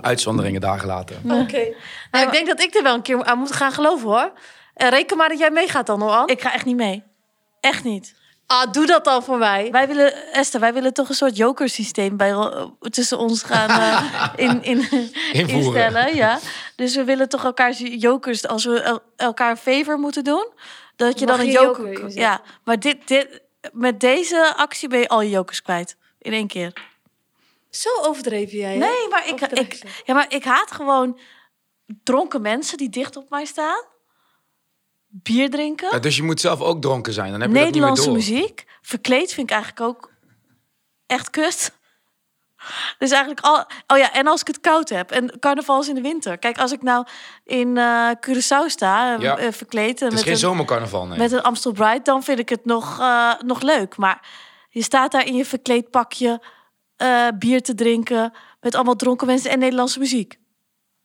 Uitzonderingen 0.00 0.60
dagen 0.60 0.86
later. 0.88 1.16
Oké. 1.24 1.74
Nou, 2.10 2.26
ik 2.26 2.32
denk 2.32 2.46
dat 2.46 2.60
ik 2.62 2.74
er 2.74 2.82
wel 2.82 2.94
een 2.94 3.02
keer 3.02 3.24
aan 3.24 3.38
moet 3.38 3.52
gaan 3.52 3.72
geloven, 3.72 4.08
hoor. 4.08 4.32
En 4.74 4.90
reken 4.90 5.16
maar 5.16 5.28
dat 5.28 5.38
jij 5.38 5.50
meegaat 5.50 5.86
dan, 5.86 6.00
hoor. 6.00 6.22
Ik 6.30 6.40
ga 6.40 6.52
echt 6.54 6.64
niet 6.64 6.76
mee. 6.76 7.02
Echt 7.60 7.84
niet. 7.84 8.14
Ah, 8.46 8.72
doe 8.72 8.86
dat 8.86 9.04
dan 9.04 9.22
voor 9.22 9.38
mij. 9.38 9.68
Wij 9.70 9.86
willen, 9.86 10.32
Esther, 10.32 10.60
wij 10.60 10.72
willen 10.72 10.92
toch 10.94 11.08
een 11.08 11.14
soort 11.14 11.36
jokersysteem 11.36 12.16
bij, 12.16 12.30
eh, 12.30 12.64
tussen 12.80 13.18
ons 13.18 13.42
gaan 13.42 13.68
eh, 13.70 14.28
in, 14.46 14.62
in, 14.62 14.78
Invoeren. 15.32 15.48
instellen. 15.48 16.14
Ja. 16.14 16.38
Dus 16.76 16.94
we 16.94 17.04
willen 17.04 17.28
toch 17.28 17.44
elkaar 17.44 17.72
jokers, 17.72 18.46
als 18.46 18.64
we 18.64 18.80
el- 18.80 19.02
elkaar 19.16 19.50
een 19.50 19.56
favor 19.56 19.98
moeten 19.98 20.24
doen, 20.24 20.48
dat 20.96 21.18
je 21.18 21.26
Mag 21.26 21.36
dan 21.36 21.46
een 21.46 21.52
joker. 21.52 21.92
joker 21.92 22.10
ja, 22.18 22.40
maar 22.64 22.78
dit, 22.80 23.08
dit, 23.08 23.40
met 23.72 24.00
deze 24.00 24.52
actie 24.56 24.88
ben 24.88 24.98
je 24.98 25.08
al 25.08 25.20
je 25.22 25.30
jokers 25.30 25.62
kwijt. 25.62 25.96
In 26.18 26.32
één 26.32 26.46
keer. 26.46 26.72
Zo 27.70 27.88
overdreven 28.02 28.58
jij, 28.58 28.72
hè? 28.72 28.78
Nee, 28.78 29.08
maar 29.10 29.28
ik, 29.28 29.40
ik, 29.40 29.82
ja, 30.04 30.14
maar 30.14 30.26
ik 30.28 30.44
haat 30.44 30.70
gewoon 30.72 31.18
dronken 32.02 32.40
mensen 32.42 32.76
die 32.76 32.88
dicht 32.88 33.16
op 33.16 33.30
mij 33.30 33.44
staan. 33.44 33.84
Bier 35.06 35.50
drinken. 35.50 35.88
Ja, 35.92 35.98
dus 35.98 36.16
je 36.16 36.22
moet 36.22 36.40
zelf 36.40 36.60
ook 36.60 36.82
dronken 36.82 37.12
zijn. 37.12 37.30
Dan 37.30 37.40
heb 37.40 37.48
je 37.50 37.54
dat 37.56 37.64
Nederlandse 37.64 38.10
niet 38.10 38.18
meer 38.18 38.28
door. 38.28 38.38
muziek. 38.40 38.64
Verkleed 38.82 39.32
vind 39.32 39.50
ik 39.50 39.56
eigenlijk 39.56 39.86
ook 39.88 40.10
echt 41.06 41.30
kut. 41.30 41.76
Dus 42.98 43.10
eigenlijk 43.10 43.40
al. 43.46 43.64
Oh 43.86 43.98
ja, 43.98 44.12
en 44.12 44.26
als 44.26 44.40
ik 44.40 44.46
het 44.46 44.60
koud 44.60 44.88
heb. 44.88 45.10
En 45.10 45.38
carnaval 45.38 45.80
is 45.80 45.88
in 45.88 45.94
de 45.94 46.00
winter. 46.00 46.38
Kijk, 46.38 46.58
als 46.58 46.72
ik 46.72 46.82
nou 46.82 47.06
in 47.44 47.76
eh 47.76 48.10
Curaçao 48.26 48.66
sta, 48.66 49.14
eh, 49.16 49.20
Ja. 49.22 49.36
eh, 49.38 49.52
verkleed. 49.52 50.00
en 50.00 50.04
Het 50.04 50.06
is 50.06 50.12
met 50.12 50.22
geen 50.22 50.32
een, 50.32 50.38
zomercarnaval, 50.38 51.06
nee. 51.06 51.18
met 51.18 51.32
een 51.32 51.42
Amstel 51.42 51.72
Bright, 51.72 52.04
dan 52.04 52.22
vind 52.22 52.38
ik 52.38 52.48
het 52.48 52.64
nog, 52.64 53.00
eh, 53.00 53.32
nog 53.44 53.60
leuk. 53.60 53.96
Maar 53.96 54.28
je 54.70 54.82
staat 54.82 55.12
daar 55.12 55.26
in 55.26 55.34
je 55.34 55.44
verkleed 55.44 55.90
pakje 55.90 56.42
eh, 56.98 57.28
bier 57.38 57.62
te 57.62 57.74
drinken. 57.74 58.32
Met 58.60 58.74
allemaal 58.74 58.96
dronken 58.96 59.26
mensen 59.26 59.50
en 59.50 59.58
Nederlandse 59.58 59.98
muziek. 59.98 60.38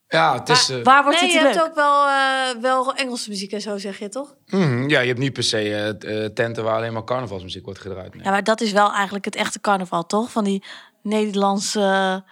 Ja, 0.07 0.33
het 0.39 0.49
is... 0.49 0.69
eh, 0.69 0.83
Waar 0.83 1.03
wordt 1.03 1.21
Nee, 1.21 1.29
het 1.31 1.37
je 1.39 1.43
leuk? 1.45 1.53
hebt 1.53 1.65
ook 1.67 1.75
wel, 1.75 2.07
eh, 2.07 2.61
wel 2.61 2.93
Engelse 2.93 3.29
muziek 3.29 3.51
en 3.51 3.61
zo, 3.61 3.77
zeg 3.77 3.99
je 3.99 4.09
toch? 4.09 4.35
mhm, 4.45 4.89
ja, 4.89 4.99
je 4.99 5.07
hebt 5.07 5.19
niet 5.19 5.33
per 5.33 5.43
se 5.43 6.31
tenten 6.33 6.63
waar 6.63 6.75
alleen 6.75 6.93
maar 6.93 7.03
carnavalsmuziek 7.03 7.65
wordt 7.65 7.79
gedraaid. 7.79 8.13
nee. 8.13 8.23
Ja, 8.23 8.29
maar 8.31 8.43
dat 8.43 8.61
is 8.61 8.71
wel 8.71 8.91
eigenlijk 8.93 9.25
het 9.25 9.35
echte 9.35 9.59
carnaval, 9.61 10.05
toch? 10.05 10.31
Van 10.31 10.43
die 10.43 10.63
Nederlandse. 11.01 11.79
Ja, 11.79 12.23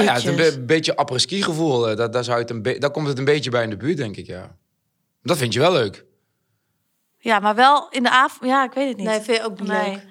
ja, 0.00 0.12
het 0.12 0.16
is 0.16 0.24
een 0.24 0.36
be- 0.36 0.60
beetje 0.66 0.96
apres-ski 0.96 1.42
gevoel. 1.42 1.88
eh, 1.88 1.96
daar, 1.96 2.10
daar, 2.10 2.24
zou 2.24 2.36
je 2.38 2.42
het 2.42 2.50
een 2.66 2.80
daar 2.80 2.90
komt 2.90 3.06
het 3.08 3.18
een 3.18 3.24
beetje 3.24 3.50
bij 3.50 3.62
in 3.62 3.70
de 3.70 3.76
buurt, 3.76 3.96
denk 3.96 4.16
ik, 4.16 4.26
ja. 4.26 4.56
Dat 5.22 5.36
vind 5.36 5.52
je 5.52 5.60
wel 5.60 5.72
leuk. 5.72 6.04
Ja, 7.18 7.38
maar 7.38 7.54
wel 7.54 7.88
in 7.90 8.02
de 8.02 8.10
avond. 8.10 8.50
Ja, 8.50 8.64
ik 8.64 8.72
weet 8.72 8.88
het 8.88 8.96
niet. 8.96 9.06
Nee, 9.06 9.20
vind 9.20 9.36
je 9.36 9.44
ook 9.44 9.60
niet 9.60 9.68
Nee. 9.68 9.90
leuk. 9.90 10.06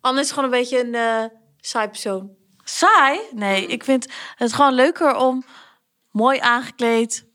Anne 0.00 0.20
is 0.20 0.28
gewoon 0.30 0.44
een 0.44 0.50
beetje 0.50 0.84
een 0.84 0.94
eh 0.94 1.24
saai 1.60 1.88
persoon. 1.88 2.30
Saai? 2.64 3.20
Nee, 3.34 3.66
ik 3.66 3.84
vind 3.84 4.06
het 4.36 4.52
gewoon 4.52 4.74
leuker 4.74 5.16
om 5.16 5.44
mooi 6.10 6.38
aangekleed 6.38 7.26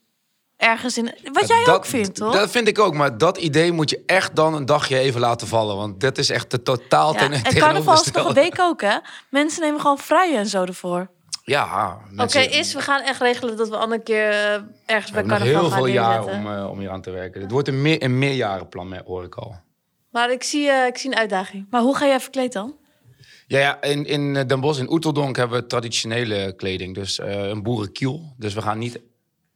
ergens 0.57 0.97
in. 0.97 1.13
Wat 1.31 1.47
jij 1.47 1.63
dat, 1.63 1.75
ook 1.75 1.85
vindt, 1.85 2.15
toch? 2.15 2.33
Dat 2.33 2.51
vind 2.51 2.67
ik 2.67 2.79
ook, 2.79 2.93
maar 2.93 3.17
dat 3.17 3.38
idee 3.38 3.71
moet 3.71 3.89
je 3.89 4.03
echt 4.05 4.35
dan 4.35 4.53
een 4.53 4.65
dagje 4.65 4.97
even 4.97 5.19
laten 5.19 5.47
vallen. 5.47 5.75
Want 5.75 5.99
dat 5.99 6.17
is 6.17 6.29
echt 6.29 6.51
de 6.51 6.61
totaal 6.61 7.13
ja. 7.13 7.19
ten 7.19 7.31
En 7.33 7.55
carnaval 7.55 7.93
is 7.93 8.11
toch 8.11 8.27
een 8.27 8.33
week 8.33 8.59
ook, 8.59 8.81
hè? 8.81 8.97
Mensen 9.29 9.61
nemen 9.61 9.81
gewoon 9.81 9.97
vrij 9.97 10.35
en 10.38 10.47
zo 10.47 10.63
ervoor. 10.63 11.13
Ja, 11.43 11.93
Oké, 12.03 12.13
mensen- 12.13 12.51
is 12.51 12.73
we 12.73 12.81
gaan 12.81 13.01
echt 13.01 13.21
regelen 13.21 13.57
dat 13.57 13.69
we 13.69 13.77
Anne 13.77 13.95
een 13.95 14.03
keer 14.03 14.29
eh, 14.29 14.53
ergens 14.85 15.11
we 15.11 15.13
bij 15.13 15.23
carnaval 15.23 15.47
heel 15.61 15.69
gaan 15.69 15.77
veel 15.77 15.85
jaar 15.88 16.23
om, 16.23 16.53
eh, 16.53 16.69
om 16.69 16.79
hier 16.79 16.89
aan 16.89 17.01
te 17.01 17.11
werken. 17.11 17.41
Het 17.41 17.51
wordt 17.51 17.67
een, 17.67 17.81
meer, 17.81 18.03
een 18.03 18.17
meerjarenplan, 18.17 18.88
me- 18.88 19.01
hoor 19.05 19.23
ik 19.23 19.35
al. 19.35 19.55
Maar 20.11 20.31
ik 20.31 20.43
zie, 20.43 20.69
eh, 20.69 20.85
ik 20.85 20.97
zie 20.97 21.11
een 21.11 21.17
uitdaging. 21.17 21.67
Maar 21.69 21.81
hoe 21.81 21.95
ga 21.95 22.05
jij 22.05 22.19
verkleed 22.19 22.53
dan? 22.53 22.75
Ja, 23.47 23.60
ja 23.60 23.81
in, 23.81 24.05
in 24.05 24.36
eh, 24.36 24.45
Den 24.47 24.60
Bosch, 24.60 24.79
in 24.79 24.91
Oeteldonk, 24.91 25.36
hebben 25.36 25.60
we 25.60 25.67
traditionele 25.67 26.53
kleding. 26.55 26.95
Dus 26.95 27.19
eh, 27.19 27.47
een 27.47 27.63
boerenkiel. 27.63 28.34
Dus 28.38 28.53
we 28.53 28.62
gaan 28.62 28.77
niet... 28.77 28.99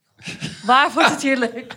Waar 0.65 0.91
wordt 0.93 1.09
het 1.09 1.21
hier 1.21 1.37
leuk? 1.37 1.75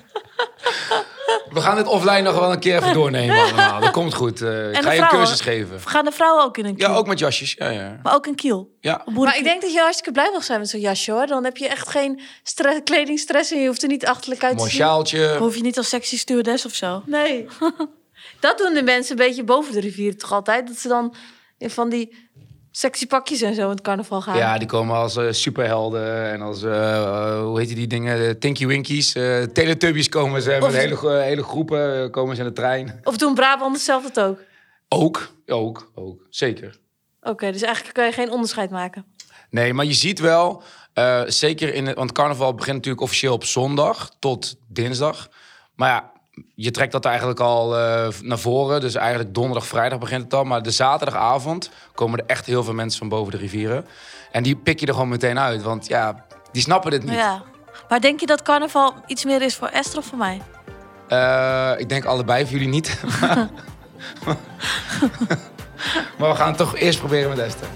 We 1.51 1.61
gaan 1.61 1.77
het 1.77 1.87
offline 1.87 2.21
nog 2.21 2.39
wel 2.39 2.53
een 2.53 2.59
keer 2.59 2.77
even 2.77 2.93
doornemen 2.93 3.37
allemaal. 3.43 3.81
Dat 3.81 3.91
komt 3.91 4.15
goed. 4.15 4.43
Eh, 4.43 4.69
ik 4.73 4.83
ga 4.83 4.93
je 4.93 5.01
een 5.01 5.09
cursus 5.09 5.41
geven. 5.41 5.81
Gaan 5.81 6.05
de 6.05 6.13
vrouwen 6.13 6.45
ook 6.45 6.59
in 6.59 6.65
een 6.65 6.77
kiel? 6.77 6.89
Ja, 6.89 6.95
ook 6.95 7.07
met 7.07 7.19
jasjes. 7.19 7.55
Ja, 7.59 7.69
ja. 7.69 8.01
Maar 8.03 8.15
ook 8.15 8.27
een 8.27 8.35
kiel? 8.35 8.77
ja. 8.81 9.03
Een 9.07 9.13
Maar 9.13 9.37
ik 9.39 9.45
denk 9.45 9.63
dat 9.63 9.73
je 9.73 9.79
hartstikke 9.81 10.13
blij 10.13 10.31
mag 10.33 10.45
zijn 10.45 10.59
met 10.61 10.69
zo'n 10.69 10.81
jasje, 10.81 11.13
hoor. 11.13 11.27
Dan 11.27 11.45
heb 11.45 11.57
je 11.57 11.69
echt 11.69 11.89
geen 11.89 12.21
stre- 12.43 12.81
kledingstress 12.81 13.51
en 13.53 13.61
je 13.61 13.67
hoeft 13.67 13.83
er 13.83 13.89
niet 13.89 14.07
achterlijk 14.07 14.43
uit 14.43 14.53
te 14.53 14.59
Mooi 14.59 14.71
zien. 14.71 14.81
sjaaltje. 14.81 15.37
Hoef 15.39 15.57
je 15.57 15.63
niet 15.63 15.77
als 15.79 15.89
sexy 15.89 16.19
stewardess 16.19 16.65
of 16.67 16.75
zo? 16.75 17.03
Nee. 17.07 17.47
dat 18.41 18.59
doen 18.59 18.75
de 18.75 18.83
mensen 18.83 19.19
een 19.19 19.27
beetje 19.27 19.45
boven 19.45 19.73
de 19.73 19.81
rivier 19.81 20.19
toch 20.19 20.33
altijd? 20.33 20.67
Dat 20.67 20.77
ze 20.77 20.89
dan 20.89 21.15
in 21.63 21.71
van 21.71 21.89
die 21.89 22.31
sexy 22.71 23.07
pakjes 23.07 23.43
en 23.43 23.55
zo 23.55 23.63
in 23.63 23.69
het 23.69 23.81
carnaval 23.81 24.21
gaan. 24.21 24.37
Ja, 24.37 24.59
die 24.59 24.69
komen 24.69 24.97
als 24.97 25.17
eh, 25.17 25.27
superhelden 25.31 26.31
en 26.33 26.41
als, 26.41 26.63
eh, 26.63 26.97
eh, 26.97 27.43
hoe 27.43 27.59
heet 27.59 27.75
die 27.75 27.87
dingen, 27.87 28.39
Tinky 28.39 28.67
Winkies. 28.67 29.13
Teletubbies 29.53 30.09
komen 30.09 30.43
ze, 30.43 30.59
met 30.61 30.75
hele, 30.75 31.21
hele 31.21 31.43
groepen 31.43 32.11
komen 32.11 32.37
ze 32.37 32.43
in 32.43 32.49
de 32.49 32.55
trein. 32.55 33.01
Of 33.05 33.17
doen 33.17 33.35
Brabanders 33.35 33.85
zelf 33.85 34.11
dat 34.11 34.25
ook? 34.25 34.41
Ook, 34.89 35.33
ook, 35.47 35.91
ook, 35.95 36.27
zeker. 36.31 36.79
Oké, 37.23 37.53
dus 37.53 37.63
eigenlijk 37.63 37.95
kan 37.95 38.05
je 38.05 38.13
geen 38.13 38.31
onderscheid 38.31 38.71
maken. 38.71 39.05
Nee, 39.51 39.75
maar 39.75 39.85
je 39.85 39.93
ziet 39.93 40.19
wel, 40.19 40.63
zeker 41.27 41.75
in 41.75 41.87
het, 41.87 41.97
want 41.97 42.13
carnaval 42.13 42.55
begint 42.55 42.77
natuurlijk 42.77 43.03
officieel 43.03 43.33
op 43.33 43.45
zondag 43.45 44.17
tot 44.19 44.57
dinsdag. 44.69 45.29
Maar 45.75 45.89
ja, 45.89 46.12
je 46.55 46.71
trekt 46.71 46.93
dat 46.93 47.05
eigenlijk 47.05 47.41
al 47.41 47.79
eh, 47.79 48.09
naar 48.21 48.39
voren. 48.39 48.81
Dus 48.81 48.95
eigenlijk 48.95 49.35
donderdag, 49.35 49.67
vrijdag 49.67 49.99
begint 49.99 50.23
het 50.23 50.35
al. 50.35 50.45
Maar 50.45 50.63
de 50.63 50.71
zaterdagavond 50.71 51.71
komen 51.95 52.19
er 52.19 52.25
echt 52.27 52.47
heel 52.47 52.65
veel 52.65 52.75
mensen 52.75 52.99
van 52.99 53.09
boven 53.09 53.33
de 53.33 53.39
rivieren. 53.39 53.87
En 54.31 54.43
die 54.43 54.57
pik 54.57 54.81
je 54.81 54.87
er 54.87 54.93
gewoon 54.93 55.09
meteen 55.09 55.39
uit, 55.39 55.63
want 55.63 55.87
ja, 55.87 56.25
die 56.53 56.63
snappen 56.63 56.91
dit 56.91 57.03
niet. 57.03 57.15
Ja. 57.15 57.43
Maar 57.89 58.01
denk 58.01 58.21
je 58.21 58.27
dat 58.27 58.43
carnaval 58.43 58.95
iets 59.07 59.25
meer 59.25 59.43
is 59.43 59.57
voor 59.57 59.69
Esther 59.69 59.99
of 59.99 60.05
voor 60.05 60.19
mij? 60.19 60.43
Eh, 61.09 61.73
ik 61.77 61.89
denk 61.89 62.05
allebei 62.05 62.43
voor 62.45 62.53
jullie 62.53 62.69
niet. 62.69 63.01
maar 66.19 66.31
we 66.31 66.35
gaan 66.35 66.49
het 66.49 66.57
toch 66.57 66.77
eerst 66.77 66.99
proberen 66.99 67.29
met 67.29 67.39
Esther. 67.39 67.69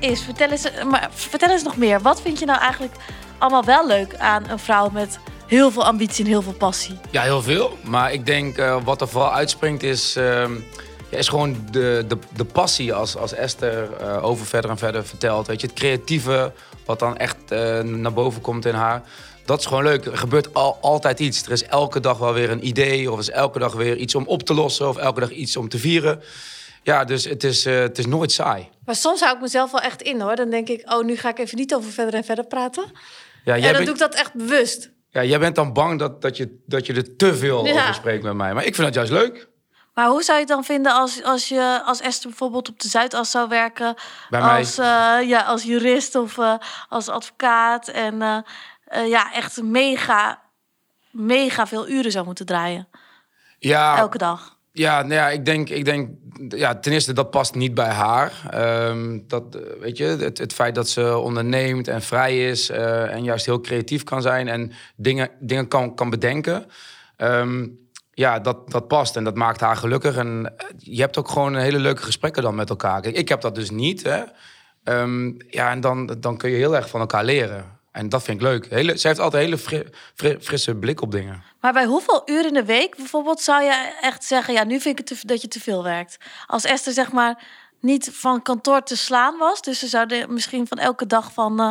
Is, 0.00 0.22
vertel 0.22 0.50
eens, 0.50 0.70
maar 0.90 1.08
vertel 1.10 1.50
eens 1.50 1.62
nog 1.62 1.76
meer. 1.76 2.00
Wat 2.00 2.20
vind 2.20 2.38
je 2.38 2.46
nou 2.46 2.60
eigenlijk 2.60 2.94
allemaal 3.38 3.64
wel 3.64 3.86
leuk 3.86 4.16
aan 4.16 4.48
een 4.48 4.58
vrouw 4.58 4.90
met 4.90 5.18
heel 5.46 5.70
veel 5.70 5.84
ambitie 5.84 6.24
en 6.24 6.30
heel 6.30 6.42
veel 6.42 6.52
passie? 6.52 6.98
Ja, 7.10 7.22
heel 7.22 7.42
veel. 7.42 7.78
Maar 7.84 8.12
ik 8.12 8.26
denk 8.26 8.58
eh, 8.58 8.84
wat 8.84 9.00
er 9.00 9.08
vooral 9.08 9.32
uitspringt 9.32 9.82
is... 9.82 10.16
ehm, 10.16 10.52
ja, 11.10 11.18
is 11.18 11.28
gewoon 11.28 11.56
de, 11.70 12.04
de, 12.08 12.18
de 12.36 12.44
passie 12.44 12.94
als, 12.94 13.16
als 13.16 13.32
Esther 13.32 13.92
eh, 13.96 14.24
over 14.24 14.46
verder 14.46 14.70
en 14.70 14.78
verder 14.78 15.06
vertelt. 15.06 15.46
Weet 15.46 15.60
je, 15.60 15.66
het 15.66 15.76
creatieve 15.76 16.52
wat 16.84 16.98
dan 16.98 17.16
echt 17.16 17.36
eh, 17.48 17.80
naar 17.80 18.12
boven 18.12 18.40
komt 18.40 18.64
in 18.66 18.74
haar. 18.74 19.02
Dat 19.44 19.60
is 19.60 19.66
gewoon 19.66 19.82
leuk. 19.82 20.04
Er 20.04 20.18
gebeurt 20.18 20.54
al, 20.54 20.78
altijd 20.80 21.20
iets. 21.20 21.42
Er 21.42 21.52
is 21.52 21.64
elke 21.64 22.00
dag 22.00 22.18
wel 22.18 22.32
weer 22.32 22.50
een 22.50 22.66
idee. 22.66 23.10
Of 23.10 23.14
er 23.14 23.22
is 23.22 23.30
elke 23.30 23.58
dag 23.58 23.72
weer 23.72 23.96
iets 23.96 24.14
om 24.14 24.26
op 24.26 24.42
te 24.42 24.54
lossen. 24.54 24.88
Of 24.88 24.96
elke 24.96 25.20
dag 25.20 25.30
iets 25.30 25.56
om 25.56 25.68
te 25.68 25.78
vieren. 25.78 26.22
Ja, 26.82 27.04
dus 27.04 27.24
het 27.24 27.44
is, 27.44 27.66
eh, 27.66 27.78
het 27.78 27.98
is 27.98 28.06
nooit 28.06 28.32
saai. 28.32 28.68
Maar 28.84 28.94
soms 28.94 29.20
hou 29.20 29.34
ik 29.34 29.40
mezelf 29.40 29.70
wel 29.70 29.80
echt 29.80 30.02
in 30.02 30.20
hoor. 30.20 30.36
Dan 30.36 30.50
denk 30.50 30.68
ik, 30.68 30.92
oh, 30.92 31.04
nu 31.04 31.16
ga 31.16 31.28
ik 31.28 31.38
even 31.38 31.58
niet 31.58 31.74
over 31.74 31.90
verder 31.90 32.14
en 32.14 32.24
verder 32.24 32.44
praten. 32.44 32.84
Ja, 33.54 33.54
en 33.54 33.62
dan 33.62 33.72
bent, 33.72 33.84
doe 33.84 33.94
ik 33.94 34.00
dat 34.00 34.14
echt 34.14 34.34
bewust. 34.34 34.90
ja, 35.10 35.24
jij 35.24 35.38
bent 35.38 35.54
dan 35.54 35.72
bang 35.72 35.98
dat, 35.98 36.22
dat, 36.22 36.36
je, 36.36 36.62
dat 36.66 36.86
je 36.86 36.94
er 36.94 37.16
te 37.16 37.34
veel 37.36 37.66
Ja. 37.66 37.72
over 37.82 37.94
spreekt 37.94 38.22
met 38.22 38.34
mij. 38.34 38.54
Maar 38.54 38.64
ik 38.64 38.74
vind 38.74 38.86
dat 38.86 38.94
juist 38.94 39.12
leuk. 39.12 39.48
Maar 39.94 40.08
hoe 40.08 40.22
zou 40.22 40.38
je 40.38 40.44
het 40.44 40.52
dan 40.52 40.64
vinden 40.64 40.92
als, 40.92 41.22
als 41.22 41.48
je 41.48 41.82
als 41.84 42.00
Esther 42.00 42.28
bijvoorbeeld 42.28 42.68
op 42.68 42.80
de 42.80 42.88
Zuidas 42.88 43.30
zou 43.30 43.48
werken? 43.48 43.94
Bij 44.30 44.40
mij. 44.40 44.58
als, 44.58 44.78
eh, 44.78 45.18
ja, 45.28 45.40
als 45.40 45.62
jurist 45.62 46.14
of 46.14 46.38
eh, 46.38 46.54
als 46.88 47.08
advocaat. 47.08 47.88
En 47.88 48.22
eh, 48.84 49.08
ja, 49.08 49.32
echt 49.32 49.62
mega, 49.62 50.42
mega 51.10 51.66
veel 51.66 51.88
uren 51.88 52.10
zou 52.10 52.24
moeten 52.24 52.46
draaien. 52.46 52.88
Ja, 53.58 53.96
Elke 53.96 54.18
dag. 54.18 54.55
Ja, 54.78 55.00
nou 55.02 55.14
ja, 55.14 55.28
ik 55.28 55.44
denk, 55.44 55.68
ik 55.68 55.84
denk 55.84 56.08
ja, 56.48 56.74
ten 56.74 56.92
eerste 56.92 57.12
dat 57.12 57.30
past 57.30 57.54
niet 57.54 57.74
bij 57.74 57.88
haar. 57.90 58.32
Ehm, 58.50 59.18
dat, 59.26 59.54
eh, 59.54 59.60
weet 59.80 59.96
je, 59.96 60.04
het, 60.04 60.38
het 60.38 60.52
feit 60.52 60.74
dat 60.74 60.88
ze 60.88 61.16
onderneemt 61.16 61.88
en 61.88 62.02
vrij 62.02 62.48
is 62.48 62.70
eh, 62.70 63.12
en 63.12 63.22
juist 63.24 63.46
heel 63.46 63.60
creatief 63.60 64.04
kan 64.04 64.22
zijn 64.22 64.48
en 64.48 64.72
dingen, 64.96 65.30
dingen 65.40 65.68
kan, 65.68 65.94
kan 65.94 66.10
bedenken. 66.10 66.66
Ehm, 67.16 67.66
ja, 68.12 68.38
dat, 68.38 68.70
dat 68.70 68.88
past 68.88 69.16
en 69.16 69.24
dat 69.24 69.34
maakt 69.34 69.60
haar 69.60 69.76
gelukkig. 69.76 70.16
En 70.16 70.54
eh, 70.56 70.66
je 70.78 71.00
hebt 71.00 71.18
ook 71.18 71.28
gewoon 71.28 71.56
hele 71.56 71.78
leuke 71.78 72.02
gesprekken 72.02 72.42
dan 72.42 72.54
met 72.54 72.70
elkaar. 72.70 73.06
Ik 73.06 73.28
heb 73.28 73.40
dat 73.40 73.54
dus 73.54 73.70
niet. 73.70 74.02
Hè. 74.02 74.22
Ehm, 74.84 75.32
ja, 75.48 75.70
en 75.70 75.80
dan, 75.80 76.16
dan 76.20 76.36
kun 76.36 76.50
je 76.50 76.56
heel 76.56 76.76
erg 76.76 76.88
van 76.88 77.00
elkaar 77.00 77.24
leren. 77.24 77.64
En 77.92 78.08
dat 78.08 78.22
vind 78.22 78.40
ik 78.40 78.46
leuk. 78.46 78.66
Hele, 78.70 78.98
ze 78.98 79.06
heeft 79.06 79.20
altijd 79.20 79.42
een 79.42 79.48
hele 79.48 79.62
fri- 79.62 79.90
fri- 80.14 80.36
frisse 80.40 80.74
blik 80.74 81.00
op 81.02 81.10
dingen. 81.10 81.42
Maar 81.66 81.74
bij 81.74 81.84
hoeveel 81.84 82.22
uur 82.26 82.46
in 82.46 82.54
de 82.54 82.64
week 82.64 82.96
bijvoorbeeld 82.96 83.40
zou 83.40 83.62
je 83.62 83.96
echt 84.00 84.24
zeggen... 84.24 84.54
ja, 84.54 84.64
nu 84.64 84.80
vind 84.80 84.98
ik 84.98 85.08
het 85.08 85.28
dat 85.28 85.42
je 85.42 85.48
te 85.48 85.60
veel 85.60 85.82
werkt? 85.82 86.16
Als 86.46 86.64
Esther 86.64 86.92
zeg 86.92 87.12
maar 87.12 87.44
niet 87.80 88.10
van 88.12 88.42
kantoor 88.42 88.82
te 88.82 88.96
slaan 88.96 89.38
was... 89.38 89.62
dus 89.62 89.78
ze 89.78 89.86
zou 89.86 90.06
de- 90.06 90.26
misschien 90.28 90.66
van 90.66 90.78
elke 90.78 91.06
dag 91.06 91.32
van 91.32 91.60
eh 91.60 91.70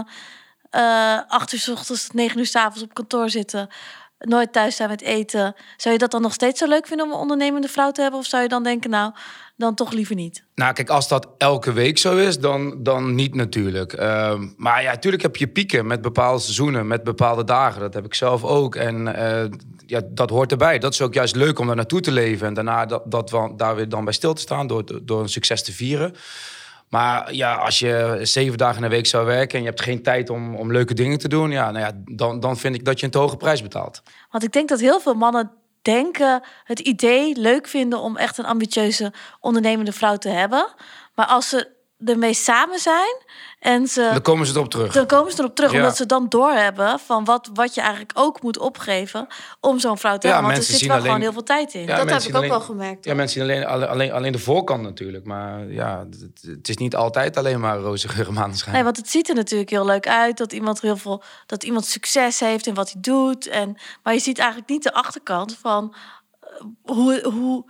eh, 0.70 1.22
acht 1.28 1.54
uur 1.54 1.60
s 1.60 1.68
ochtends... 1.68 2.06
tot 2.06 2.14
negen 2.14 2.40
uur 2.40 2.46
s 2.46 2.56
avonds 2.56 2.82
op 2.82 2.94
kantoor 2.94 3.30
zitten... 3.30 3.70
nooit 4.18 4.54
thuis 4.54 4.76
zijn 4.76 4.90
met 4.90 5.02
eten... 5.02 5.56
zou 5.78 5.94
je 5.94 6.00
dat 6.00 6.12
dan 6.12 6.22
nog 6.22 6.34
steeds 6.34 6.60
zo 6.60 6.68
leuk 6.68 6.88
vinden 6.88 7.06
om 7.06 7.12
een 7.12 7.20
ondernemende 7.20 7.68
vrouw 7.68 7.92
te 7.92 8.02
hebben? 8.02 8.20
Of 8.20 8.26
zou 8.26 8.44
je 8.44 8.50
dan 8.50 8.64
denken, 8.64 8.90
nou, 8.90 9.12
dan 9.58 9.76
toch 9.76 9.92
liever 9.92 10.16
niet? 10.16 10.44
Nou, 10.56 10.74
kijk, 10.74 10.90
als 10.90 11.08
dat 11.08 11.28
elke 11.38 11.74
week 11.74 11.98
zo 11.98 12.18
is, 12.18 12.40
dan, 12.40 12.84
dan 12.84 13.16
niet 13.16 13.36
natuurlijk. 13.36 13.94
Ehm, 13.94 14.48
maar 14.58 14.82
ja, 14.82 14.92
natuurlijk 14.92 15.24
heb 15.24 15.36
je 15.36 15.48
pieken 15.48 15.88
met 15.88 16.02
bepaalde 16.02 16.40
seizoenen, 16.40 16.88
met 16.88 17.04
bepaalde 17.04 17.44
dagen. 17.44 17.82
Dat 17.82 17.94
heb 17.94 18.06
ik 18.06 18.14
zelf 18.14 18.44
ook. 18.44 18.76
En 18.76 19.16
eh, 19.16 19.50
ja, 19.86 20.02
dat 20.10 20.30
hoort 20.30 20.52
erbij. 20.52 20.80
Dat 20.80 20.94
is 20.94 21.02
ook 21.02 21.14
juist 21.14 21.36
leuk 21.36 21.60
om 21.60 21.68
daar 21.68 21.76
naartoe 21.76 22.02
te 22.02 22.12
leven. 22.12 22.48
En 22.48 22.54
daarna 22.54 22.86
dat, 22.86 23.12
dat 23.12 23.30
we 23.30 23.54
daar 23.56 23.76
weer 23.76 23.90
dan 23.90 24.04
bij 24.04 24.14
stil 24.14 24.34
te 24.34 24.42
staan 24.42 24.68
door, 24.68 24.84
door 25.04 25.22
een 25.22 25.30
succes 25.30 25.64
te 25.64 25.72
vieren. 25.72 26.16
Maar 26.90 27.34
ja, 27.34 27.56
als 27.56 27.80
je 27.80 28.20
zeven 28.22 28.58
dagen 28.58 28.76
in 28.76 28.90
de 28.90 28.96
week 28.96 29.06
zou 29.06 29.26
werken 29.26 29.58
en 29.58 29.64
je 29.64 29.70
hebt 29.70 29.82
geen 29.82 30.02
tijd 30.02 30.30
om, 30.30 30.56
om 30.56 30.72
leuke 30.72 30.94
dingen 30.94 31.18
te 31.18 31.28
doen, 31.28 31.52
ja, 31.52 31.72
nou 31.72 31.86
ja, 31.86 31.92
dan, 32.06 32.40
dan 32.40 32.58
vind 32.58 32.76
ik 32.76 32.86
dat 32.86 33.00
je 33.00 33.06
een 33.06 33.12
te 33.12 33.18
hoge 33.18 33.38
prijs 33.38 33.62
betaalt. 33.62 34.02
Want 34.32 34.44
ik 34.44 34.52
denk 34.52 34.70
dat 34.70 34.80
heel 34.80 35.00
veel 35.00 35.14
mannen 35.14 35.52
denken 35.86 36.44
het 36.64 36.80
idee 36.80 37.40
leuk 37.40 37.68
vinden 37.68 38.00
om 38.00 38.18
echt 38.18 38.38
een 38.38 38.46
ambitieuze 38.46 39.14
ondernemende 39.40 39.92
vrouw 39.92 40.18
te 40.18 40.30
hebben. 40.30 40.68
Maar 41.14 41.26
als 41.26 41.50
ze 41.50 41.75
ermee 42.06 42.34
samen 42.34 42.80
zijn 42.80 43.16
en 43.60 43.88
ze 43.88 44.10
Dan 44.12 44.22
komen 44.22 44.48
ze 44.48 44.54
erop 44.56 44.70
terug. 44.70 44.94
dan 44.94 45.06
komen 45.06 45.32
ze 45.32 45.40
erop 45.40 45.56
terug, 45.56 45.72
Ja. 45.72 45.78
omdat 45.78 45.96
ze 45.98 46.06
dan 46.06 46.30
doorhebben 46.30 47.00
van 47.00 47.26
wat, 47.26 47.50
wat 47.54 47.74
je 47.76 47.82
eigenlijk 47.82 48.12
ook 48.14 48.42
moet 48.42 48.58
opgeven 48.58 49.28
om 49.60 49.80
zo'n 49.80 49.98
vrouw 49.98 50.18
te 50.18 50.28
Ja, 50.28 50.34
hebben. 50.34 50.52
Want 50.52 50.64
er 50.66 50.68
mensen 50.68 50.72
zit 50.72 50.78
zien 50.80 50.88
wel 50.88 50.98
alleen- 50.98 51.08
gewoon 51.08 51.22
heel 51.22 51.34
veel 51.34 51.44
tijd 51.44 51.74
in. 51.74 51.82
Ja, 51.82 51.88
dat 51.88 52.10
heb 52.10 52.22
ik 52.22 52.28
ook 52.30 52.36
alleen- 52.36 52.50
wel 52.50 52.60
gemerkt. 52.62 53.06
Ja, 53.06 53.14
mensen 53.14 53.42
zien 53.42 53.50
alleen, 53.52 53.66
alleen- 53.66 53.90
alleen, 53.90 54.12
alleen 54.12 54.32
de 54.32 54.40
voorkant 54.40 54.82
natuurlijk. 54.82 55.26
Maar 55.26 55.72
ja, 55.72 56.06
het, 56.10 56.42
het 56.42 56.70
is 56.70 56.78
niet 56.78 56.96
altijd 56.96 57.38
alleen 57.38 57.60
maar 57.60 57.78
roze 57.78 58.08
geur 58.08 58.34
en. 58.34 58.74
Nee, 58.74 58.84
want 58.84 58.98
het 58.98 59.10
ziet 59.10 59.30
er 59.30 59.36
natuurlijk 59.36 59.70
heel 59.70 59.86
leuk 59.86 60.08
uit 60.08 60.38
dat 60.38 60.54
iemand 60.54 60.82
heel 60.82 60.98
veel, 60.98 61.24
dat 61.46 61.64
iemand 61.64 61.86
succes 61.86 62.40
heeft 62.40 62.68
in 62.68 62.74
wat 62.74 62.92
hij 62.92 63.02
doet. 63.02 63.48
En, 63.48 63.78
maar 64.04 64.14
je 64.14 64.20
ziet 64.20 64.38
eigenlijk 64.40 64.70
niet 64.70 64.84
de 64.84 64.94
achterkant 64.94 65.58
van 65.62 65.96
eh, 66.42 66.48
hoe, 66.84 67.22
hoe 67.34 67.66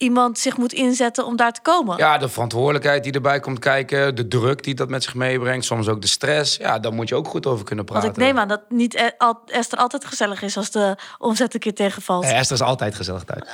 iemand 0.00 0.38
zich 0.38 0.56
moet 0.56 0.72
inzetten 0.72 1.26
om 1.26 1.36
daar 1.36 1.52
te 1.52 1.60
komen. 1.62 1.96
Ja, 1.96 2.18
de 2.18 2.28
verantwoordelijkheid 2.28 3.02
die 3.04 3.12
erbij 3.12 3.40
komt 3.40 3.58
kijken, 3.58 4.14
de 4.14 4.28
druk 4.28 4.62
die 4.62 4.74
dat 4.74 4.88
met 4.88 5.02
zich 5.02 5.14
meebrengt, 5.14 5.64
soms 5.64 5.88
ook 5.88 6.00
de 6.00 6.06
stress. 6.06 6.56
Ja, 6.56 6.78
daar 6.78 6.92
moet 6.92 7.08
je 7.08 7.14
ook 7.14 7.28
goed 7.28 7.46
over 7.46 7.64
kunnen 7.64 7.84
praten. 7.84 8.04
Want 8.04 8.16
ik 8.18 8.24
neem 8.24 8.38
aan 8.38 8.48
dat 8.48 8.62
niet 8.68 8.94
e- 8.94 9.10
Esther 9.46 9.78
altijd 9.78 10.04
gezellig 10.04 10.42
is 10.42 10.56
als 10.56 10.70
de 10.70 10.96
omzet 11.18 11.54
een 11.54 11.60
keer 11.60 11.74
tegenvalt. 11.74 12.24
Nee, 12.24 12.32
Esther 12.32 12.56
is 12.56 12.62
altijd 12.62 12.94
gezellig 12.94 13.24
thuis. 13.24 13.42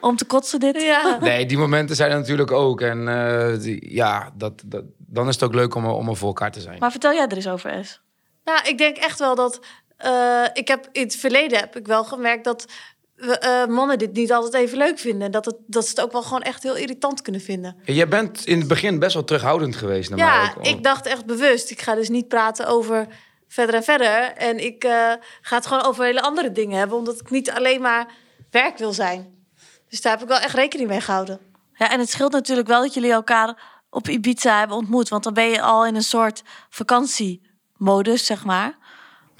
Om 0.00 0.16
te 0.16 0.24
kotsen 0.24 0.60
dit. 0.60 0.82
Ja. 0.82 1.18
Nee, 1.20 1.46
die 1.46 1.58
momenten 1.58 1.96
zijn 1.96 2.10
er 2.10 2.18
natuurlijk 2.18 2.50
ook. 2.50 2.80
En 2.80 3.08
eh, 3.08 3.60
die- 3.60 3.94
ja, 3.94 4.30
dat, 4.34 4.62
dat, 4.66 4.84
dan 4.98 5.28
is 5.28 5.34
het 5.34 5.44
ook 5.44 5.54
leuk 5.54 5.74
om, 5.74 5.84
er- 5.84 5.90
om 5.90 6.08
er 6.08 6.16
voor 6.16 6.28
elkaar 6.28 6.50
te 6.52 6.60
zijn. 6.60 6.78
Maar 6.78 6.90
vertel 6.90 7.12
jij 7.12 7.26
er 7.26 7.36
eens 7.36 7.48
over, 7.48 7.70
Es. 7.72 8.00
Nou, 8.44 8.60
ik 8.68 8.78
denk 8.78 8.96
echt 8.96 9.18
wel 9.18 9.34
dat. 9.34 9.60
Eh, 10.02 10.44
ik 10.52 10.68
heb 10.68 10.88
in 10.92 11.02
het 11.02 11.16
verleden 11.16 11.58
heb 11.58 11.76
ik 11.76 11.86
wel 11.86 12.04
gemerkt 12.04 12.44
dat 12.44 12.66
we, 13.14 13.38
eh, 13.38 13.66
mannen 13.66 13.98
dit 13.98 14.12
niet 14.12 14.32
altijd 14.32 14.54
even 14.54 14.78
leuk 14.78 14.98
vinden. 14.98 15.30
Dat, 15.30 15.44
het, 15.44 15.56
dat 15.66 15.84
ze 15.84 15.90
het 15.90 16.00
ook 16.00 16.12
wel 16.12 16.22
gewoon 16.22 16.42
echt 16.42 16.62
heel 16.62 16.76
irritant 16.76 17.22
kunnen 17.22 17.40
vinden. 17.40 17.76
Jij 17.84 18.08
bent 18.08 18.46
in 18.46 18.58
het 18.58 18.68
begin 18.68 18.98
best 18.98 19.14
wel 19.14 19.24
terughoudend 19.24 19.76
geweest 19.76 20.10
naar 20.10 20.18
mij 20.18 20.28
Ja, 20.28 20.54
ook. 20.58 20.66
ik 20.66 20.82
dacht 20.82 21.06
echt 21.06 21.26
bewust. 21.26 21.70
Ik 21.70 21.80
ga 21.80 21.94
dus 21.94 22.08
niet 22.08 22.28
praten 22.28 22.66
over 22.66 23.06
verder 23.48 23.74
en 23.74 23.82
verder. 23.82 24.32
En 24.32 24.64
ik 24.64 24.84
eh, 24.84 25.12
ga 25.40 25.56
het 25.56 25.66
gewoon 25.66 25.84
over 25.84 26.04
hele 26.04 26.22
andere 26.22 26.52
dingen 26.52 26.78
hebben. 26.78 26.96
Omdat 26.98 27.20
ik 27.20 27.30
niet 27.30 27.50
alleen 27.50 27.80
maar 27.80 28.06
werk 28.50 28.78
wil 28.78 28.92
zijn. 28.92 29.44
Dus 29.88 30.00
daar 30.00 30.12
heb 30.12 30.22
ik 30.22 30.28
wel 30.28 30.38
echt 30.38 30.54
rekening 30.54 30.88
mee 30.88 31.00
gehouden. 31.00 31.40
Ja, 31.74 31.90
en 31.90 32.00
het 32.00 32.10
scheelt 32.10 32.32
natuurlijk 32.32 32.68
wel 32.68 32.80
dat 32.82 32.94
jullie 32.94 33.12
elkaar 33.12 33.62
op 33.90 34.08
Ibiza 34.08 34.58
hebben 34.58 34.76
ontmoet. 34.76 35.08
Want 35.08 35.24
dan 35.24 35.34
ben 35.34 35.48
je 35.48 35.62
al 35.62 35.86
in 35.86 35.94
een 35.94 36.02
soort 36.02 36.42
vakantiemodus, 36.68 38.26
zeg 38.26 38.44
maar. 38.44 38.78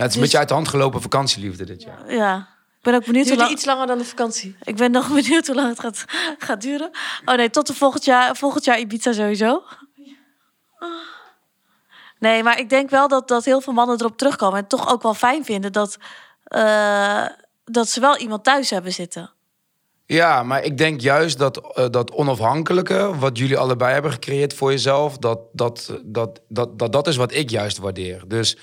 Ja, 0.02 0.08
het 0.08 0.16
is 0.16 0.22
een 0.22 0.22
dus- 0.22 0.30
beetje 0.32 0.38
uit 0.38 0.48
de 0.48 0.54
hand 0.54 0.68
gelopen 0.68 1.02
vakantieliefde 1.02 1.64
dit 1.64 1.82
jaar. 1.82 2.14
Ja. 2.14 2.48
Ik 2.76 2.82
ben 2.82 2.94
ook 2.94 3.04
benieuwd 3.04 3.28
hoe 3.28 3.36
lang... 3.36 3.50
iets 3.50 3.64
langer 3.64 3.86
dan 3.86 3.98
de 3.98 4.04
vakantie. 4.04 4.56
Ik 4.62 4.76
ben 4.76 4.90
nog 4.90 5.08
benieuwd 5.22 5.46
hoe 5.46 5.56
lang 5.56 5.68
het 5.68 5.80
gaat, 5.80 6.04
gaat 6.38 6.60
duren. 6.60 6.90
Oh 7.24 7.34
nee, 7.34 7.50
tot 7.50 7.66
de 7.66 7.74
volgend 7.74 8.04
jaar, 8.04 8.36
volgend 8.36 8.64
jaar 8.64 8.78
Ibiza 8.78 9.12
sowieso. 9.12 9.62
Nee, 12.18 12.42
maar 12.42 12.58
ik 12.58 12.68
denk 12.68 12.90
wel 12.90 13.08
dat, 13.08 13.28
dat 13.28 13.44
heel 13.44 13.60
veel 13.60 13.72
mannen 13.72 14.00
erop 14.00 14.16
terugkomen. 14.16 14.58
En 14.58 14.66
toch 14.66 14.92
ook 14.92 15.02
wel 15.02 15.14
fijn 15.14 15.44
vinden 15.44 15.72
dat, 15.72 15.96
eh, 16.44 17.26
dat 17.64 17.88
ze 17.88 18.00
wel 18.00 18.16
iemand 18.16 18.44
thuis 18.44 18.70
hebben 18.70 18.92
zitten. 18.92 19.30
Ja, 20.06 20.42
maar 20.42 20.64
ik 20.64 20.78
denk 20.78 21.00
juist 21.00 21.38
dat 21.38 21.74
eh, 21.74 21.88
dat 21.90 22.10
onafhankelijke, 22.10 23.18
wat 23.18 23.38
jullie 23.38 23.58
allebei 23.58 23.92
hebben 23.92 24.12
gecreëerd 24.12 24.54
voor 24.54 24.70
jezelf, 24.70 25.18
dat 25.18 25.40
dat, 25.52 25.98
dat, 26.02 26.40
dat, 26.48 26.78
dat, 26.78 26.92
dat 26.92 27.06
is 27.06 27.16
wat 27.16 27.32
ik 27.32 27.50
juist 27.50 27.78
waardeer. 27.78 28.22
Dus 28.28 28.56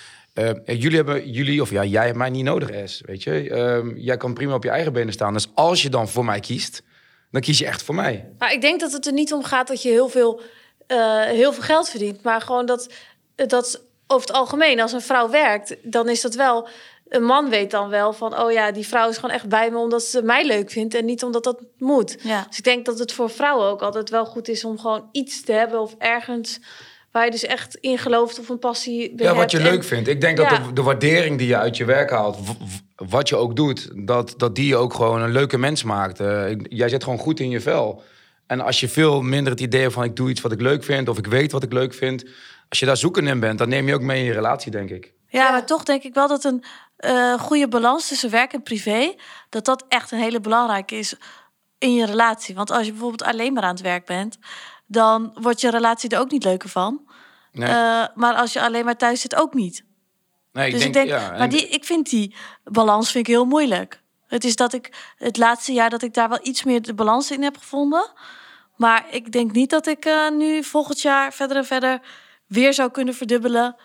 eh, 0.48 0.82
jullie 0.82 0.96
hebben 0.96 1.32
jullie, 1.32 1.62
of 1.62 1.70
ja, 1.70 1.84
jij 1.84 2.06
hebt 2.06 2.18
mij 2.18 2.30
niet 2.30 2.44
nodig, 2.44 2.70
is, 2.70 3.02
weet 3.06 3.24
je. 3.24 3.50
Ehm, 3.50 3.98
jij 3.98 4.18
kan 4.18 4.34
prima 4.34 4.54
op 4.54 4.64
je 4.64 4.70
eigen 4.70 4.94
benen 4.94 5.14
staan. 5.14 5.34
Dus 5.34 5.48
als 5.54 5.82
je 5.82 5.90
dan 5.90 6.08
voor 6.08 6.26
mij 6.26 6.40
kiest, 6.40 6.84
dan 7.32 7.42
kies 7.42 7.58
je 7.58 7.66
echt 7.66 7.84
voor 7.84 7.96
mij. 7.96 8.30
Maar 8.38 8.54
ik 8.54 8.62
denk 8.62 8.80
dat 8.80 8.92
het 8.92 9.06
er 9.06 9.14
niet 9.14 9.34
om 9.34 9.44
gaat 9.44 9.68
dat 9.68 9.82
je 9.82 9.90
heel 9.90 10.10
veel, 10.10 10.42
eh, 10.88 11.22
heel 11.22 11.54
veel 11.54 11.64
geld 11.64 11.90
verdient. 11.90 12.24
Maar 12.24 12.42
gewoon 12.42 12.66
dat, 12.66 12.94
dat 13.36 13.82
over 14.08 14.28
het 14.28 14.36
algemeen, 14.36 14.80
als 14.80 14.92
een 14.92 15.02
vrouw 15.02 15.30
werkt, 15.30 15.76
dan 15.84 16.10
is 16.10 16.22
dat 16.22 16.36
wel. 16.36 16.68
Een 17.08 17.24
man 17.24 17.50
weet 17.50 17.72
dan 17.72 17.90
wel 17.90 18.14
van, 18.14 18.40
oh 18.40 18.52
ja, 18.52 18.72
die 18.72 18.88
vrouw 18.88 19.10
is 19.10 19.16
gewoon 19.16 19.36
echt 19.36 19.50
bij 19.50 19.72
me 19.72 19.78
omdat 19.78 20.04
ze 20.04 20.22
mij 20.22 20.46
leuk 20.46 20.72
vindt 20.72 20.94
en 20.94 21.06
niet 21.06 21.24
omdat 21.24 21.44
dat 21.44 21.62
moet. 21.78 22.18
Ja. 22.22 22.46
Dus 22.48 22.58
ik 22.58 22.64
denk 22.64 22.86
dat 22.86 23.00
het 23.00 23.12
voor 23.12 23.30
vrouwen 23.30 23.68
ook 23.68 23.82
altijd 23.82 24.10
wel 24.10 24.26
goed 24.26 24.48
is 24.48 24.64
om 24.64 24.80
gewoon 24.80 25.10
iets 25.12 25.44
te 25.44 25.52
hebben 25.52 25.80
of 25.82 25.96
ergens 25.98 26.60
waar 27.12 27.26
je 27.26 27.32
dus 27.32 27.46
echt 27.46 27.76
in 27.76 27.98
gelooft 27.98 28.40
of 28.40 28.50
een 28.50 28.60
passie 28.60 29.16
bij 29.16 29.26
Ja, 29.26 29.32
wat 29.32 29.40
hebt. 29.40 29.52
je 29.52 29.58
En- 29.58 29.64
leuk 29.64 29.84
vindt. 29.84 30.08
Ik 30.08 30.22
denk 30.22 30.38
dat 30.38 30.50
de, 30.50 30.74
de 30.74 30.82
waardering 30.82 31.38
die 31.38 31.48
je 31.48 31.58
uit 31.58 31.78
je 31.78 31.86
werk 31.86 32.10
haalt, 32.10 32.38
w- 32.38 32.50
w- 32.50 33.10
wat 33.10 33.30
je 33.30 33.36
ook 33.36 33.56
doet, 33.56 33.90
dat, 33.96 34.34
dat 34.38 34.56
die 34.56 34.68
je 34.68 34.76
ook 34.76 34.94
gewoon 34.94 35.22
een 35.22 35.32
leuke 35.32 35.58
mens 35.58 35.84
maakt. 35.84 36.20
Eh, 36.20 36.44
jij 36.64 36.90
zit 36.90 37.04
gewoon 37.04 37.20
goed 37.20 37.40
in 37.40 37.50
je 37.50 37.62
vel. 37.62 38.04
En 38.48 38.62
als 38.62 38.80
je 38.80 38.90
veel 38.90 39.22
minder 39.22 39.52
het 39.52 39.62
idee 39.62 39.82
hebt 39.82 39.94
van 39.94 40.04
ik 40.04 40.16
doe 40.16 40.30
iets 40.30 40.42
wat 40.42 40.52
ik 40.52 40.62
leuk 40.62 40.84
vind 40.84 41.10
of 41.10 41.18
ik 41.18 41.28
weet 41.28 41.52
wat 41.52 41.64
ik 41.64 41.74
leuk 41.74 41.94
vind, 41.94 42.24
als 42.70 42.80
je 42.80 42.86
daar 42.86 42.98
zoeken 42.98 43.28
in 43.28 43.40
bent, 43.40 43.58
dan 43.58 43.70
neem 43.70 43.88
je 43.88 43.94
ook 43.94 44.02
mee 44.02 44.20
in 44.20 44.26
je 44.26 44.34
relatie, 44.34 44.72
denk 44.72 44.90
ik. 44.90 45.14
Ja, 45.28 45.44
Ja. 45.44 45.52
maar 45.52 45.66
toch 45.66 45.84
denk 45.84 46.04
ik 46.04 46.14
wel 46.14 46.28
dat 46.28 46.44
een 46.44 46.64
eh, 46.98 47.34
goede 47.40 47.68
balans 47.68 48.08
tussen 48.08 48.30
werk 48.32 48.54
en 48.54 48.64
privé... 48.64 49.14
dat 49.50 49.66
dat 49.66 49.86
echt 49.88 50.12
een 50.12 50.20
hele 50.20 50.40
belangrijke 50.40 50.96
is 50.96 51.14
in 51.78 51.94
je 51.94 52.06
relatie. 52.06 52.56
Want 52.56 52.72
als 52.72 52.86
je 52.86 52.92
bijvoorbeeld 52.92 53.24
alleen 53.24 53.54
maar 53.54 53.64
aan 53.64 53.74
het 53.74 53.82
werk 53.82 54.06
bent... 54.06 54.38
dan 54.90 55.32
wordt 55.42 55.62
je 55.62 55.70
relatie 55.70 56.10
er 56.10 56.20
ook 56.20 56.32
niet 56.32 56.44
leuker 56.44 56.70
van. 56.70 57.10
Nee, 57.52 57.70
Eh, 57.70 58.06
maar 58.16 58.36
als 58.36 58.54
je 58.54 58.62
alleen 58.62 58.86
maar 58.86 58.98
thuis 58.98 59.22
zit, 59.22 59.36
ook 59.36 59.54
niet. 59.54 59.84
nee 60.52 60.66
ik 60.68 60.72
dus 60.74 60.82
denk, 60.82 60.96
ik 60.96 61.02
denk, 61.02 61.22
ja, 61.22 61.38
maar 61.38 61.50
die, 61.50 61.68
ik 61.68 61.84
vind 61.86 62.10
die 62.10 62.36
balans 62.64 63.12
vind 63.12 63.28
ik 63.28 63.34
heel 63.34 63.46
moeilijk. 63.46 64.02
Het 64.28 64.44
is 64.44 64.56
dat 64.56 64.74
ik 64.74 65.14
het 65.18 65.38
laatste 65.38 65.74
jaar 65.74 65.90
dat 65.90 66.02
ik 66.02 66.14
daar 66.14 66.30
wel 66.30 66.40
iets 66.42 66.64
meer 66.64 66.82
de 66.82 66.94
balans 66.94 67.32
in 67.32 67.44
heb 67.44 67.58
gevonden. 67.58 68.12
Maar 68.76 69.06
ik 69.12 69.32
denk 69.32 69.52
niet 69.52 69.70
dat 69.70 69.88
ik 69.88 70.06
eh, 70.06 70.30
nu 70.30 70.64
volgend 70.64 71.02
jaar 71.02 71.34
verder 71.34 71.58
en 71.58 71.66
verder 71.66 72.00
weer 72.48 72.74
zou 72.74 72.92
kunnen 72.92 73.14
verdubbelen. 73.14 73.76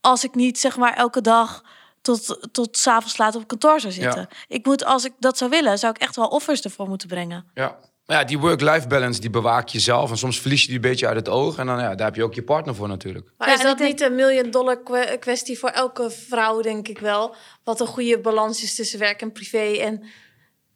Als 0.00 0.24
ik 0.24 0.34
niet 0.34 0.58
zeg 0.58 0.76
maar 0.76 0.94
elke 0.94 1.20
dag 1.20 1.62
tot, 2.02 2.48
tot 2.52 2.76
s'avonds 2.76 3.16
laat 3.16 3.34
op 3.34 3.46
kantoor 3.46 3.80
zou 3.80 3.92
zitten. 3.92 4.20
Ja. 4.20 4.36
Ik 4.48 4.66
moet, 4.66 4.84
als 4.84 5.04
ik 5.04 5.12
dat 5.18 5.38
zou 5.38 5.50
willen, 5.50 5.78
zou 5.78 5.92
ik 5.96 6.02
echt 6.02 6.16
wel 6.16 6.28
offers 6.28 6.60
ervoor 6.60 6.88
moeten 6.88 7.08
brengen. 7.08 7.50
Ja. 7.54 7.78
Maar 8.08 8.16
ja, 8.18 8.24
die 8.24 8.38
work-life 8.38 8.86
balance, 8.86 9.20
die 9.20 9.30
bewaak 9.30 9.68
je 9.68 9.78
zelf. 9.80 10.10
En 10.10 10.16
soms 10.18 10.40
verlies 10.40 10.60
je 10.60 10.66
die 10.66 10.76
een 10.76 10.80
beetje 10.80 11.06
uit 11.06 11.16
het 11.16 11.28
oog. 11.28 11.56
En 11.58 11.66
dan, 11.66 11.78
ja, 11.78 11.94
daar 11.94 12.06
heb 12.06 12.14
je 12.14 12.22
ook 12.22 12.34
je 12.34 12.42
partner 12.42 12.74
voor 12.74 12.88
natuurlijk. 12.88 13.30
Maar 13.38 13.48
Ja, 13.48 13.54
is 13.54 13.60
dat 13.62 13.78
niet 13.78 14.00
een 14.00 14.14
million 14.14 14.50
dollar 14.50 14.78
kwestie 15.18 15.58
voor 15.58 15.68
elke 15.68 16.10
vrouw, 16.10 16.60
denk 16.60 16.88
ik 16.88 16.98
wel? 16.98 17.34
Wat 17.64 17.80
een 17.80 17.86
goede 17.86 18.18
balans 18.20 18.62
is 18.62 18.74
tussen 18.74 18.98
werk 18.98 19.22
en 19.22 19.32
privé 19.32 19.76
en 19.80 20.02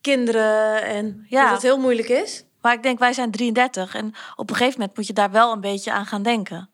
kinderen. 0.00 0.82
En 0.84 1.26
Ja. 1.28 1.42
dat 1.44 1.52
het 1.52 1.62
heel 1.62 1.78
moeilijk 1.78 2.08
is. 2.08 2.44
Maar 2.60 2.72
ik 2.74 2.82
denk, 2.82 2.98
wij 2.98 3.12
zijn 3.12 3.30
33 3.30 3.94
en 3.94 4.14
op 4.36 4.50
een 4.50 4.56
gegeven 4.56 4.78
moment 4.80 4.96
moet 4.96 5.06
je 5.06 5.12
daar 5.12 5.30
wel 5.30 5.52
een 5.52 5.60
beetje 5.60 5.92
aan 5.92 6.06
gaan 6.06 6.22
denken. 6.22 6.70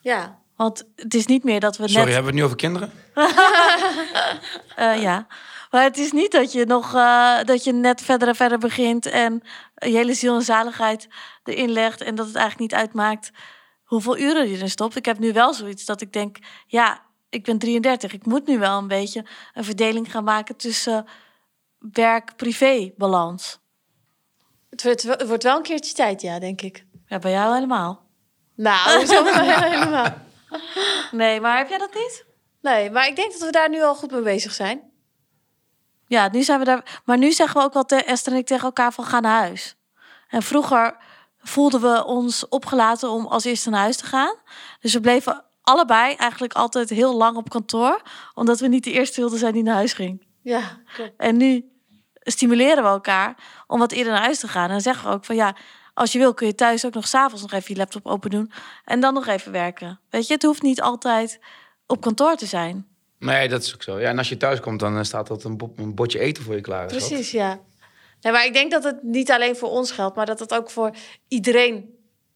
Ja. 0.00 0.38
Want 0.56 0.84
het 0.96 1.14
is 1.14 1.26
niet 1.26 1.44
meer 1.44 1.60
dat 1.60 1.76
we 1.76 1.88
Sorry, 1.88 2.04
net... 2.04 2.14
hebben 2.14 2.34
we 2.34 2.38
het 2.38 2.38
nu 2.38 2.44
over 2.44 2.56
kinderen? 2.56 2.92
Eh, 4.76 5.02
ja. 5.02 5.26
Maar 5.70 5.82
het 5.82 5.98
is 5.98 6.12
niet 6.12 6.32
dat 6.32 6.52
je 6.52 6.64
nog 6.66 6.94
eh, 6.94 7.38
dat 7.44 7.64
je 7.64 7.72
net 7.72 8.02
verder 8.02 8.28
en 8.28 8.34
verder 8.34 8.58
begint 8.58 9.06
en 9.06 9.42
je 9.76 9.96
hele 9.96 10.14
ziel 10.14 10.34
en 10.34 10.42
zaligheid 10.42 11.08
erin 11.44 11.70
legt 11.70 12.00
en 12.00 12.14
dat 12.14 12.26
het 12.26 12.36
eigenlijk 12.36 12.70
niet 12.70 12.80
uitmaakt 12.80 13.30
hoeveel 13.84 14.18
uren 14.18 14.48
je 14.48 14.54
erin 14.56 14.70
stopt. 14.70 14.96
Ik 14.96 15.04
heb 15.04 15.18
nu 15.18 15.32
wel 15.32 15.54
zoiets 15.54 15.84
dat 15.84 16.00
ik 16.00 16.12
denk, 16.12 16.36
ja, 16.66 17.02
ik 17.28 17.44
ben 17.44 17.58
33. 17.58 18.12
Ik 18.12 18.26
moet 18.26 18.46
nu 18.46 18.58
wel 18.58 18.78
een 18.78 18.88
beetje 18.88 19.26
een 19.54 19.64
verdeling 19.64 20.10
gaan 20.10 20.24
maken 20.24 20.56
tussen 20.56 21.06
werk-privé 21.78 22.92
balans. 22.96 23.58
Het 24.70 24.82
wordt, 24.82 25.02
wel- 25.02 25.16
het 25.16 25.28
wordt 25.28 25.42
wel 25.42 25.56
een 25.56 25.62
keertje 25.62 25.94
tijd, 25.94 26.20
ja, 26.22 26.38
denk 26.38 26.60
ik. 26.60 26.86
Ja, 27.06 27.18
bij 27.18 27.30
jou 27.32 27.54
helemaal. 27.54 28.04
Nou, 28.54 29.06
zo 29.06 29.24
helemaal. 29.24 30.14
Nee, 31.10 31.40
maar 31.40 31.56
heb 31.58 31.68
jij 31.68 31.78
dat 31.78 31.94
niet? 31.94 32.24
Nee, 32.60 32.90
maar 32.90 33.06
ik 33.08 33.16
denk 33.16 33.32
dat 33.32 33.40
we 33.40 33.50
daar 33.50 33.68
nu 33.68 33.82
al 33.82 33.94
goed 33.94 34.10
mee 34.10 34.22
bezig 34.22 34.52
zijn. 34.52 34.90
Ja, 36.06 36.28
nu 36.32 36.42
zijn 36.42 36.58
we 36.58 36.64
daar. 36.64 37.00
Maar 37.04 37.18
nu 37.18 37.32
zeggen 37.32 37.60
we 37.60 37.66
ook 37.66 37.72
wel, 37.72 37.84
te, 37.84 37.96
Esther 37.96 38.32
en 38.32 38.38
ik, 38.38 38.46
tegen 38.46 38.64
elkaar 38.64 38.92
van 38.92 39.04
ga 39.04 39.20
naar 39.20 39.40
huis. 39.40 39.76
En 40.28 40.42
vroeger 40.42 40.96
voelden 41.38 41.80
we 41.80 42.04
ons 42.04 42.48
opgelaten 42.48 43.10
om 43.10 43.26
als 43.26 43.44
eerste 43.44 43.70
naar 43.70 43.80
huis 43.80 43.96
te 43.96 44.06
gaan. 44.06 44.34
Dus 44.80 44.92
we 44.92 45.00
bleven 45.00 45.44
allebei 45.62 46.14
eigenlijk 46.14 46.52
altijd 46.52 46.88
heel 46.88 47.16
lang 47.16 47.36
op 47.36 47.48
kantoor. 47.48 48.02
Omdat 48.34 48.60
we 48.60 48.66
niet 48.66 48.84
de 48.84 48.92
eerste 48.92 49.20
wilden 49.20 49.38
zijn 49.38 49.52
die 49.52 49.62
naar 49.62 49.74
huis 49.74 49.92
ging. 49.92 50.26
Ja, 50.42 50.80
klopt. 50.94 51.12
En 51.16 51.36
nu 51.36 51.64
stimuleren 52.20 52.82
we 52.82 52.88
elkaar 52.88 53.36
om 53.66 53.78
wat 53.78 53.92
eerder 53.92 54.12
naar 54.12 54.22
huis 54.22 54.38
te 54.38 54.48
gaan. 54.48 54.64
En 54.64 54.70
dan 54.70 54.80
zeggen 54.80 55.08
we 55.08 55.14
ook 55.14 55.24
van 55.24 55.36
ja, 55.36 55.56
als 55.94 56.12
je 56.12 56.18
wil 56.18 56.34
kun 56.34 56.46
je 56.46 56.54
thuis 56.54 56.84
ook 56.84 56.94
nog 56.94 57.08
s'avonds 57.08 57.42
nog 57.42 57.52
even 57.52 57.72
je 57.74 57.80
laptop 57.80 58.06
open 58.06 58.30
doen. 58.30 58.52
En 58.84 59.00
dan 59.00 59.14
nog 59.14 59.26
even 59.26 59.52
werken. 59.52 60.00
Weet 60.10 60.26
je, 60.26 60.34
het 60.34 60.42
hoeft 60.42 60.62
niet 60.62 60.82
altijd 60.82 61.40
op 61.86 62.00
kantoor 62.00 62.36
te 62.36 62.46
zijn. 62.46 62.95
Nee, 63.18 63.48
dat 63.48 63.62
is 63.62 63.74
ook 63.74 63.82
zo. 63.82 63.98
Ja, 64.00 64.08
en 64.08 64.18
als 64.18 64.28
je 64.28 64.36
thuis 64.36 64.60
komt, 64.60 64.80
dan 64.80 64.96
eh, 64.96 65.02
staat 65.02 65.26
dat 65.26 65.44
een, 65.44 65.56
bo- 65.56 65.72
een 65.76 65.94
bordje 65.94 66.18
eten 66.18 66.42
voor 66.42 66.54
je 66.54 66.60
klaar. 66.60 66.86
Precies, 66.86 67.30
ja. 67.30 67.60
Nee, 68.20 68.32
maar 68.32 68.44
ik 68.46 68.52
denk 68.52 68.70
dat 68.70 68.84
het 68.84 69.02
niet 69.02 69.30
alleen 69.30 69.56
voor 69.56 69.68
ons 69.70 69.90
geldt, 69.90 70.16
maar 70.16 70.26
dat 70.26 70.38
het 70.38 70.54
ook 70.54 70.70
voor 70.70 70.90
iedereen. 71.28 71.94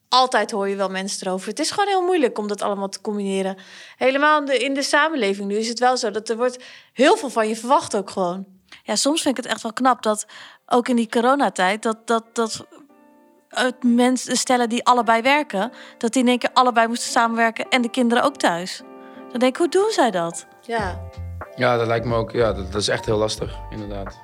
Altijd 0.09 0.51
hoor 0.51 0.69
je 0.69 0.77
wel 0.77 0.89
mensen 0.89 1.27
erover. 1.27 1.49
Het 1.49 1.59
is 1.59 1.71
gewoon 1.71 1.89
heel 1.89 2.03
moeilijk 2.05 2.39
om 2.39 2.49
dat 2.49 2.63
allemaal 2.63 2.89
te 2.89 3.01
combineren. 3.01 3.57
Helemaal 3.97 4.39
in 4.41 4.45
de, 4.47 4.59
in 4.59 4.75
de 4.75 4.83
samenleving 4.83 5.49
nu 5.49 5.57
is 5.57 5.69
het 5.69 5.79
wel 5.79 5.97
zo 5.97 6.11
dat 6.11 6.29
er 6.29 6.37
wordt 6.37 6.65
heel 6.93 7.17
veel 7.17 7.31
van 7.31 7.49
je 7.49 7.57
verwacht 7.57 7.97
ook 7.97 8.11
gewoon. 8.11 8.47
Ja, 8.83 8.97
soms 8.97 9.23
vind 9.23 9.39
ik 9.39 9.43
het 9.45 9.53
echt 9.53 9.63
wel 9.63 9.73
knap 9.73 10.03
dat 10.03 10.27
ook 10.67 10.89
in 10.89 10.97
die 10.97 11.09
coronatijd 11.09 11.83
dat 11.83 12.07
dat 12.07 12.25
dat 12.33 12.67
het 13.49 13.83
mensen 13.83 14.37
stellen 14.37 14.69
die 14.69 14.85
allebei 14.85 15.23
werken, 15.23 15.73
dat 15.99 16.13
die 16.13 16.23
in 16.23 16.29
één 16.29 16.39
keer 16.39 16.51
allebei 16.53 16.87
moesten 16.87 17.11
samenwerken 17.11 17.69
en 17.69 17.83
de 17.83 17.91
kinderen 17.91 18.25
ook 18.25 18.37
thuis. 18.37 18.83
Dan 19.31 19.39
denk 19.41 19.53
ik, 19.53 19.57
hoe 19.57 19.69
doen 19.69 19.91
zij 19.91 20.11
dat? 20.11 20.47
Ja. 20.67 21.01
Ja, 21.57 21.77
dat 21.77 21.87
lijkt 21.87 22.07
me 22.07 22.15
ook. 22.15 22.31
Ja, 22.31 22.53
dat, 22.53 22.73
dat 22.73 22.81
is 22.81 22.89
echt 22.89 23.07
heel 23.07 23.19
lastig, 23.19 23.59
inderdaad. 23.71 24.19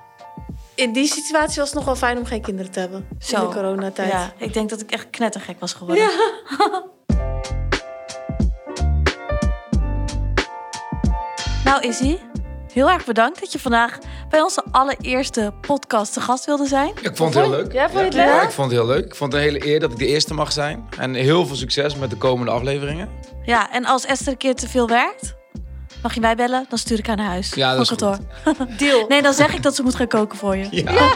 In 0.75 0.93
die 0.93 1.07
situatie 1.07 1.59
was 1.59 1.69
het 1.69 1.75
nog 1.75 1.85
wel 1.85 1.97
fijn 1.97 2.19
om 2.19 2.25
geen 2.25 2.43
kinderen 2.43 2.73
te 2.73 2.81
hebben. 2.81 3.09
In 3.11 3.41
de 3.41 3.49
coronatijd. 3.53 4.13
Ja, 4.13 4.33
ik 4.37 4.53
denk 4.53 4.71
dat 4.71 4.81
ik 4.81 4.91
echt 4.91 5.11
knettergek 5.11 5.61
was 5.61 5.73
geworden. 5.73 6.11
nou, 11.65 11.81
Izzy, 11.81 12.19
heel 12.73 12.91
erg 12.91 13.05
bedankt 13.05 13.41
dat 13.41 13.53
je 13.53 13.59
vandaag 13.59 13.99
bij 14.29 14.41
onze 14.41 14.65
allereerste 14.71 15.53
podcast 15.61 16.13
te 16.13 16.21
gast 16.21 16.45
wilde 16.45 16.67
zijn. 16.67 16.93
Ik 17.03 17.17
vond 17.17 17.35
het 17.35 17.43
heel 17.43 17.53
leuk. 17.53 17.73
ja, 17.73 17.89
vond 17.89 17.99
je 17.99 18.05
het 18.05 18.15
leuk? 18.15 18.27
Ja, 18.27 18.43
ik 18.43 18.51
vond 18.51 18.71
het 18.71 18.81
heel 18.81 18.89
leuk. 18.89 19.05
Ik 19.05 19.15
vond 19.15 19.33
het 19.33 19.43
een 19.43 19.49
hele 19.49 19.67
eer 19.67 19.81
dat 19.81 19.91
ik 19.93 19.99
de 19.99 20.07
eerste 20.07 20.35
mag 20.35 20.53
zijn. 20.53 20.89
En 20.99 21.15
heel 21.15 21.47
veel 21.47 21.57
succes 21.57 21.97
met 21.97 22.11
de 22.11 22.17
komende 22.17 22.53
afleveringen. 22.53 23.09
Ja, 23.45 23.73
en 23.73 23.85
als 23.85 24.05
Esther 24.05 24.33
een 24.33 24.39
keer 24.39 24.55
te 24.55 24.69
veel 24.69 24.89
werkt, 24.89 25.35
mag 26.03 26.15
je 26.15 26.21
mij 26.21 26.37
bellen, 26.37 26.67
dan 26.69 26.79
stuur 26.79 26.99
ik 26.99 27.07
haar 27.07 27.17
naar 27.17 27.27
huis. 27.27 27.55
Ja, 27.55 27.73
dat 27.73 27.81
is 27.81 27.89
kantoor. 27.89 28.19
Deal. 28.79 29.07
Nee, 29.07 29.23
dan 29.23 29.35
zeg 29.35 29.55
ik 29.55 29.63
dat 29.63 29.75
ze 29.75 29.83
moet 29.83 29.95
gaan 29.95 30.09
koken 30.09 30.39
voor 30.39 30.57
je. 30.57 30.69
Ja. 30.71 31.15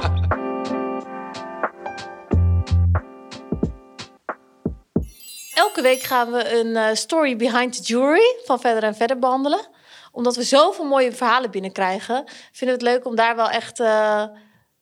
Elke 5.54 5.82
week 5.82 6.02
gaan 6.02 6.30
we 6.30 6.58
een 6.58 6.76
eh, 6.76 6.94
story 6.94 7.36
behind 7.36 7.76
the 7.76 7.82
jewelry 7.82 8.40
van 8.44 8.60
verder 8.60 8.82
en 8.82 8.94
verder 8.94 9.18
behandelen. 9.18 9.68
Omdat 10.12 10.36
we 10.36 10.42
zoveel 10.42 10.84
mooie 10.84 11.12
verhalen 11.12 11.50
binnenkrijgen, 11.50 12.24
vinden 12.52 12.78
we 12.78 12.84
het 12.84 12.94
leuk 12.94 13.06
om 13.06 13.14
daar 13.14 13.36
wel 13.36 13.48
echt 13.48 13.80
eh, 13.80 14.24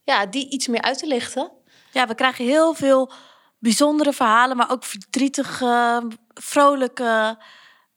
ja, 0.04 0.26
die 0.26 0.50
iets 0.50 0.66
meer 0.66 0.82
uit 0.82 0.98
te 0.98 1.06
lichten. 1.06 1.50
Ja, 1.92 2.06
we 2.06 2.14
krijgen 2.14 2.44
heel 2.44 2.74
veel 2.74 3.12
bijzondere 3.58 4.12
verhalen, 4.12 4.56
maar 4.56 4.70
ook 4.70 4.84
verdrietige, 4.84 6.02
vrolijke. 6.34 7.38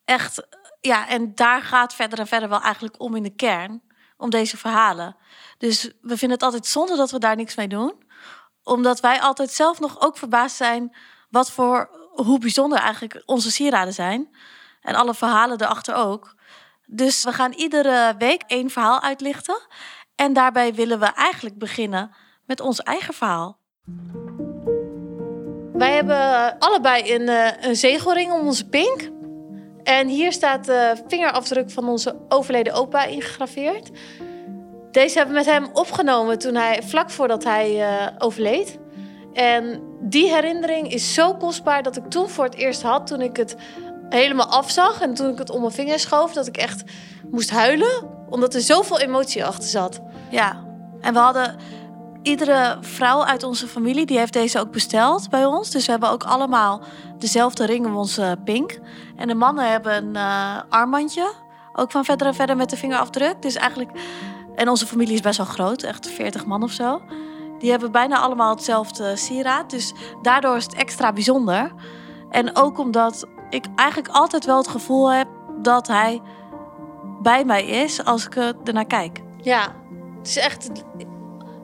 Echt, 0.05 0.47
ja, 0.81 1.07
en 1.07 1.35
daar 1.35 1.61
gaat 1.61 1.93
verder 1.93 2.19
en 2.19 2.27
verder 2.27 2.49
wel 2.49 2.61
eigenlijk 2.61 3.01
om 3.01 3.15
in 3.15 3.23
de 3.23 3.35
kern, 3.35 3.81
om 4.17 4.29
deze 4.29 4.57
verhalen. 4.57 5.15
Dus 5.57 5.83
we 6.01 6.17
vinden 6.17 6.31
het 6.31 6.43
altijd 6.43 6.67
zonde 6.67 6.95
dat 6.95 7.11
we 7.11 7.19
daar 7.19 7.35
niks 7.35 7.55
mee 7.55 7.67
doen. 7.67 8.03
Omdat 8.63 8.99
wij 8.99 9.21
altijd 9.21 9.51
zelf 9.51 9.79
nog 9.79 10.01
ook 10.01 10.17
verbaasd 10.17 10.55
zijn 10.55 10.95
wat 11.29 11.51
voor, 11.51 11.89
hoe 12.11 12.39
bijzonder 12.39 12.79
eigenlijk 12.79 13.23
onze 13.25 13.51
sieraden 13.51 13.93
zijn. 13.93 14.35
En 14.81 14.95
alle 14.95 15.13
verhalen 15.13 15.61
erachter 15.61 15.95
ook. 15.95 16.35
Dus 16.85 17.23
we 17.23 17.33
gaan 17.33 17.51
iedere 17.51 18.15
week 18.17 18.43
één 18.47 18.69
verhaal 18.69 19.01
uitlichten. 19.01 19.61
En 20.15 20.33
daarbij 20.33 20.73
willen 20.73 20.99
we 20.99 21.05
eigenlijk 21.05 21.57
beginnen 21.57 22.15
met 22.45 22.59
ons 22.59 22.81
eigen 22.81 23.13
verhaal. 23.13 23.59
Wij 25.73 25.93
hebben 25.95 26.59
allebei 26.59 27.15
een, 27.15 27.29
eh, 27.29 27.69
een 27.69 27.75
zegelring 27.75 28.31
om 28.31 28.47
onze 28.47 28.69
pink. 28.69 29.20
En 29.83 30.07
hier 30.07 30.31
staat 30.31 30.65
de 30.65 30.95
vingerafdruk 31.07 31.71
van 31.71 31.89
onze 31.89 32.15
overleden 32.29 32.73
opa 32.73 33.03
ingegraveerd. 33.03 33.89
Deze 34.91 35.17
hebben 35.17 35.35
we 35.35 35.41
met 35.43 35.53
hem 35.53 35.69
opgenomen 35.73 36.39
toen 36.39 36.55
hij, 36.55 36.83
vlak 36.83 37.09
voordat 37.09 37.43
hij 37.43 37.81
eh, 37.81 38.07
overleed. 38.17 38.77
En 39.33 39.81
die 40.01 40.33
herinnering 40.33 40.93
is 40.93 41.13
zo 41.13 41.33
kostbaar 41.33 41.83
dat 41.83 41.97
ik 41.97 42.09
toen 42.09 42.29
voor 42.29 42.43
het 42.43 42.55
eerst 42.55 42.81
had, 42.81 43.07
toen 43.07 43.21
ik 43.21 43.37
het 43.37 43.55
helemaal 44.09 44.45
afzag 44.45 45.01
en 45.01 45.13
toen 45.13 45.31
ik 45.31 45.37
het 45.37 45.49
om 45.49 45.61
mijn 45.61 45.73
vinger 45.73 45.99
schoof, 45.99 46.33
dat 46.33 46.47
ik 46.47 46.57
echt 46.57 46.83
moest 47.29 47.49
huilen, 47.49 48.09
omdat 48.29 48.53
er 48.53 48.61
zoveel 48.61 48.99
emotie 48.99 49.45
achter 49.45 49.69
zat. 49.69 50.01
Ja, 50.29 50.63
en 51.01 51.13
we 51.13 51.19
hadden 51.19 51.55
iedere 52.21 52.77
vrouw 52.81 53.23
uit 53.23 53.43
onze 53.43 53.67
familie 53.67 54.05
die 54.05 54.17
heeft 54.17 54.33
deze 54.33 54.59
ook 54.59 54.71
besteld 54.71 55.29
bij 55.29 55.45
ons. 55.45 55.69
Dus 55.69 55.85
we 55.85 55.91
hebben 55.91 56.09
ook 56.09 56.23
allemaal 56.23 56.81
dezelfde 57.17 57.65
ring 57.65 57.85
om 57.85 57.95
onze 57.97 58.37
pink. 58.43 58.79
En 59.15 59.27
de 59.27 59.35
mannen 59.35 59.71
hebben 59.71 59.95
een 59.95 60.15
eh, 60.15 60.59
armbandje, 60.69 61.33
ook 61.73 61.91
van 61.91 62.05
verder 62.05 62.27
en 62.27 62.35
verder 62.35 62.55
met 62.55 62.69
de 62.69 62.77
vingerafdruk. 62.77 63.41
Dus 63.41 63.55
eigenlijk, 63.55 63.91
en 64.55 64.69
onze 64.69 64.85
familie 64.85 65.13
is 65.13 65.21
best 65.21 65.37
wel 65.37 65.45
groot, 65.45 65.83
echt 65.83 66.09
40 66.09 66.45
man 66.45 66.63
of 66.63 66.71
zo. 66.71 67.01
Die 67.59 67.71
hebben 67.71 67.91
bijna 67.91 68.19
allemaal 68.19 68.49
hetzelfde 68.49 69.15
sieraad. 69.15 69.69
Dus 69.69 69.93
daardoor 70.21 70.55
is 70.55 70.63
het 70.63 70.73
extra 70.73 71.13
bijzonder. 71.13 71.71
En 72.29 72.55
ook 72.55 72.79
omdat 72.79 73.25
ik 73.49 73.65
eigenlijk 73.75 74.13
altijd 74.13 74.45
wel 74.45 74.57
het 74.57 74.67
gevoel 74.67 75.11
heb 75.11 75.27
dat 75.61 75.87
hij 75.87 76.21
bij 77.21 77.45
mij 77.45 77.65
is 77.65 78.05
als 78.05 78.25
ik 78.25 78.35
er 78.35 78.55
ernaar 78.63 78.85
kijk. 78.85 79.21
Ja, 79.41 79.75
het 80.17 80.27
is 80.27 80.37
echt. 80.37 80.71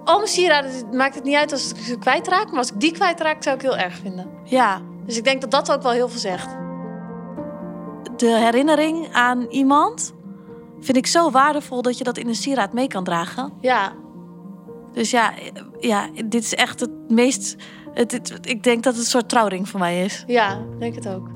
Al 0.08 0.18
mijn 0.18 0.28
sieraden 0.30 0.72
het 0.72 0.94
maakt 0.94 1.16
het 1.16 1.24
niet 1.24 1.36
uit 1.36 1.52
als 1.52 1.70
ik 1.72 1.78
ze 1.78 1.98
kwijtraak. 1.98 2.50
Maar 2.50 2.58
als 2.60 2.72
ik 2.72 2.80
die 2.80 2.92
kwijtraak, 2.92 3.44
zou 3.44 3.56
ik 3.56 3.62
heel 3.62 3.78
erg 3.78 3.96
vinden. 3.96 4.30
Ja, 4.44 4.82
Dus 5.06 5.18
ik 5.18 5.24
denk 5.24 5.42
dat 5.42 5.52
dat 5.52 5.72
ook 5.72 5.82
wel 5.82 5.92
heel 5.92 6.10
veel 6.10 6.20
zegt. 6.20 6.56
de 8.18 8.28
herinnering 8.38 9.14
aan 9.14 9.46
iemand 9.50 10.14
vind 10.80 10.98
ik 10.98 11.08
zo 11.08 11.32
waardevol 11.32 11.82
dat 11.82 11.98
je 11.98 12.04
dat 12.04 12.18
in 12.18 12.28
een 12.28 12.36
sieraad 12.36 12.74
mee 12.74 12.88
kan 12.88 13.04
dragen. 13.04 13.54
Ja, 13.62 13.92
Dus 14.94 15.12
ja, 15.12 15.32
ja 15.80 16.08
dit 16.26 16.44
is 16.44 16.54
echt 16.56 16.80
het 16.80 17.10
meest. 17.10 17.56
Het, 17.94 18.12
het- 18.12 18.40
ik 18.42 18.64
denk 18.64 18.84
dat 18.84 18.94
het 18.94 19.02
een 19.04 19.10
soort 19.10 19.30
trouwring 19.30 19.70
voor 19.70 19.80
mij 19.80 20.04
is. 20.04 20.24
ja, 20.28 20.60
denk 20.80 20.96
het 20.96 21.08
ook. 21.08 21.30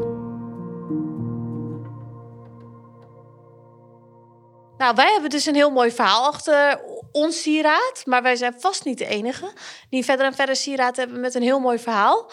Nou, 4.81 4.95
wij 4.95 5.11
hebben 5.11 5.29
dus 5.29 5.45
een 5.45 5.55
heel 5.55 5.71
mooi 5.71 5.91
verhaal 5.91 6.25
achter 6.25 6.81
ons 7.11 7.41
sieraad. 7.41 8.01
Maar 8.05 8.21
wij 8.21 8.35
zijn 8.35 8.55
vast 8.57 8.85
niet 8.85 8.97
de 8.97 9.05
enige 9.05 9.53
die 9.89 10.05
verder 10.05 10.25
en 10.25 10.33
verder 10.33 10.55
sieraad 10.55 10.95
hebben 10.95 11.19
met 11.19 11.35
een 11.35 11.41
heel 11.41 11.59
mooi 11.59 11.79
verhaal. 11.79 12.31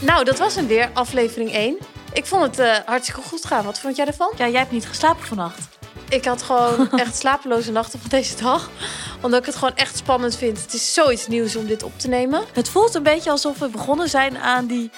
Nou, 0.00 0.24
dat 0.24 0.38
was 0.38 0.54
hem 0.54 0.66
weer, 0.66 0.90
aflevering 0.92 1.52
1. 1.52 1.78
Ik 2.12 2.26
vond 2.26 2.56
het 2.56 2.82
hartstikke 2.84 3.20
goed 3.20 3.44
gaan. 3.44 3.64
Wat 3.64 3.78
vond 3.78 3.96
jij 3.96 4.06
ervan? 4.06 4.32
Ja, 4.36 4.48
jij 4.48 4.58
hebt 4.58 4.72
niet 4.72 4.86
geslapen 4.86 5.26
vannacht. 5.26 5.68
Ik 6.08 6.24
had 6.24 6.42
gewoon 6.42 6.90
echt 7.04 7.16
slapeloze 7.16 7.72
nachten 7.72 8.00
van 8.00 8.10
deze 8.10 8.36
dag. 8.36 8.70
Omdat 9.24 9.40
ik 9.40 9.46
het 9.46 9.56
gewoon 9.56 9.74
echt 9.74 9.96
spannend 9.96 10.36
vind. 10.36 10.60
Het 10.60 10.72
is 10.74 10.94
zoiets 10.94 11.26
nieuws 11.26 11.56
om 11.56 11.66
dit 11.66 11.82
op 11.82 11.98
te 11.98 12.08
nemen. 12.08 12.44
Het 12.52 12.68
voelt 12.68 12.94
een 12.94 13.02
beetje 13.02 13.30
alsof 13.30 13.58
we 13.58 13.68
begonnen 13.68 14.08
zijn 14.08 14.38
aan, 14.38 14.66
die, 14.66 14.90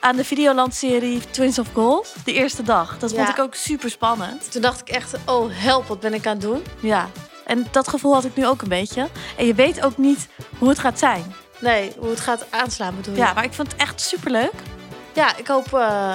aan 0.00 0.16
de 0.16 0.24
Videoland-serie 0.24 1.20
Twins 1.30 1.58
of 1.58 1.66
Gold. 1.72 2.14
De 2.24 2.32
eerste 2.32 2.62
dag. 2.62 2.98
Dat 2.98 3.14
vond 3.14 3.28
ik 3.28 3.38
ook 3.38 3.54
super 3.54 3.90
spannend. 3.90 4.52
Toen 4.52 4.62
dacht 4.62 4.80
ik 4.80 4.88
echt, 4.88 5.14
oh 5.26 5.50
help, 5.52 5.86
wat 5.86 6.00
ben 6.00 6.14
ik 6.14 6.26
aan 6.26 6.32
het 6.32 6.40
doen? 6.40 6.62
Ja, 6.80 7.10
en 7.46 7.66
dat 7.70 7.88
gevoel 7.88 8.14
had 8.14 8.24
ik 8.24 8.36
nu 8.36 8.46
ook 8.46 8.62
een 8.62 8.68
beetje. 8.68 9.08
En 9.36 9.46
je 9.46 9.54
weet 9.54 9.84
ook 9.84 9.96
niet 9.96 10.28
hoe 10.58 10.68
het 10.68 10.78
gaat 10.78 10.98
zijn. 10.98 11.34
Nee, 11.58 11.92
hoe 11.98 12.10
het 12.10 12.20
gaat 12.20 12.46
aanslaan 12.50 12.96
bedoel 12.96 13.14
je? 13.14 13.20
Ja, 13.20 13.32
maar 13.32 13.44
ik 13.44 13.52
vond 13.52 13.72
het 13.72 13.80
echt 13.80 14.00
super 14.00 14.30
leuk. 14.30 14.54
Ja, 15.12 15.36
ik 15.36 15.46
hoop 15.46 15.72
uh, 15.74 16.14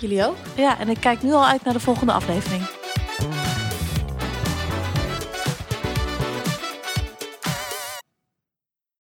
jullie 0.00 0.26
ook. 0.26 0.36
Ja, 0.54 0.78
en 0.78 0.88
ik 0.88 1.00
kijk 1.00 1.22
nu 1.22 1.32
al 1.32 1.46
uit 1.46 1.64
naar 1.64 1.74
de 1.74 1.80
volgende 1.80 2.12
aflevering. 2.12 2.62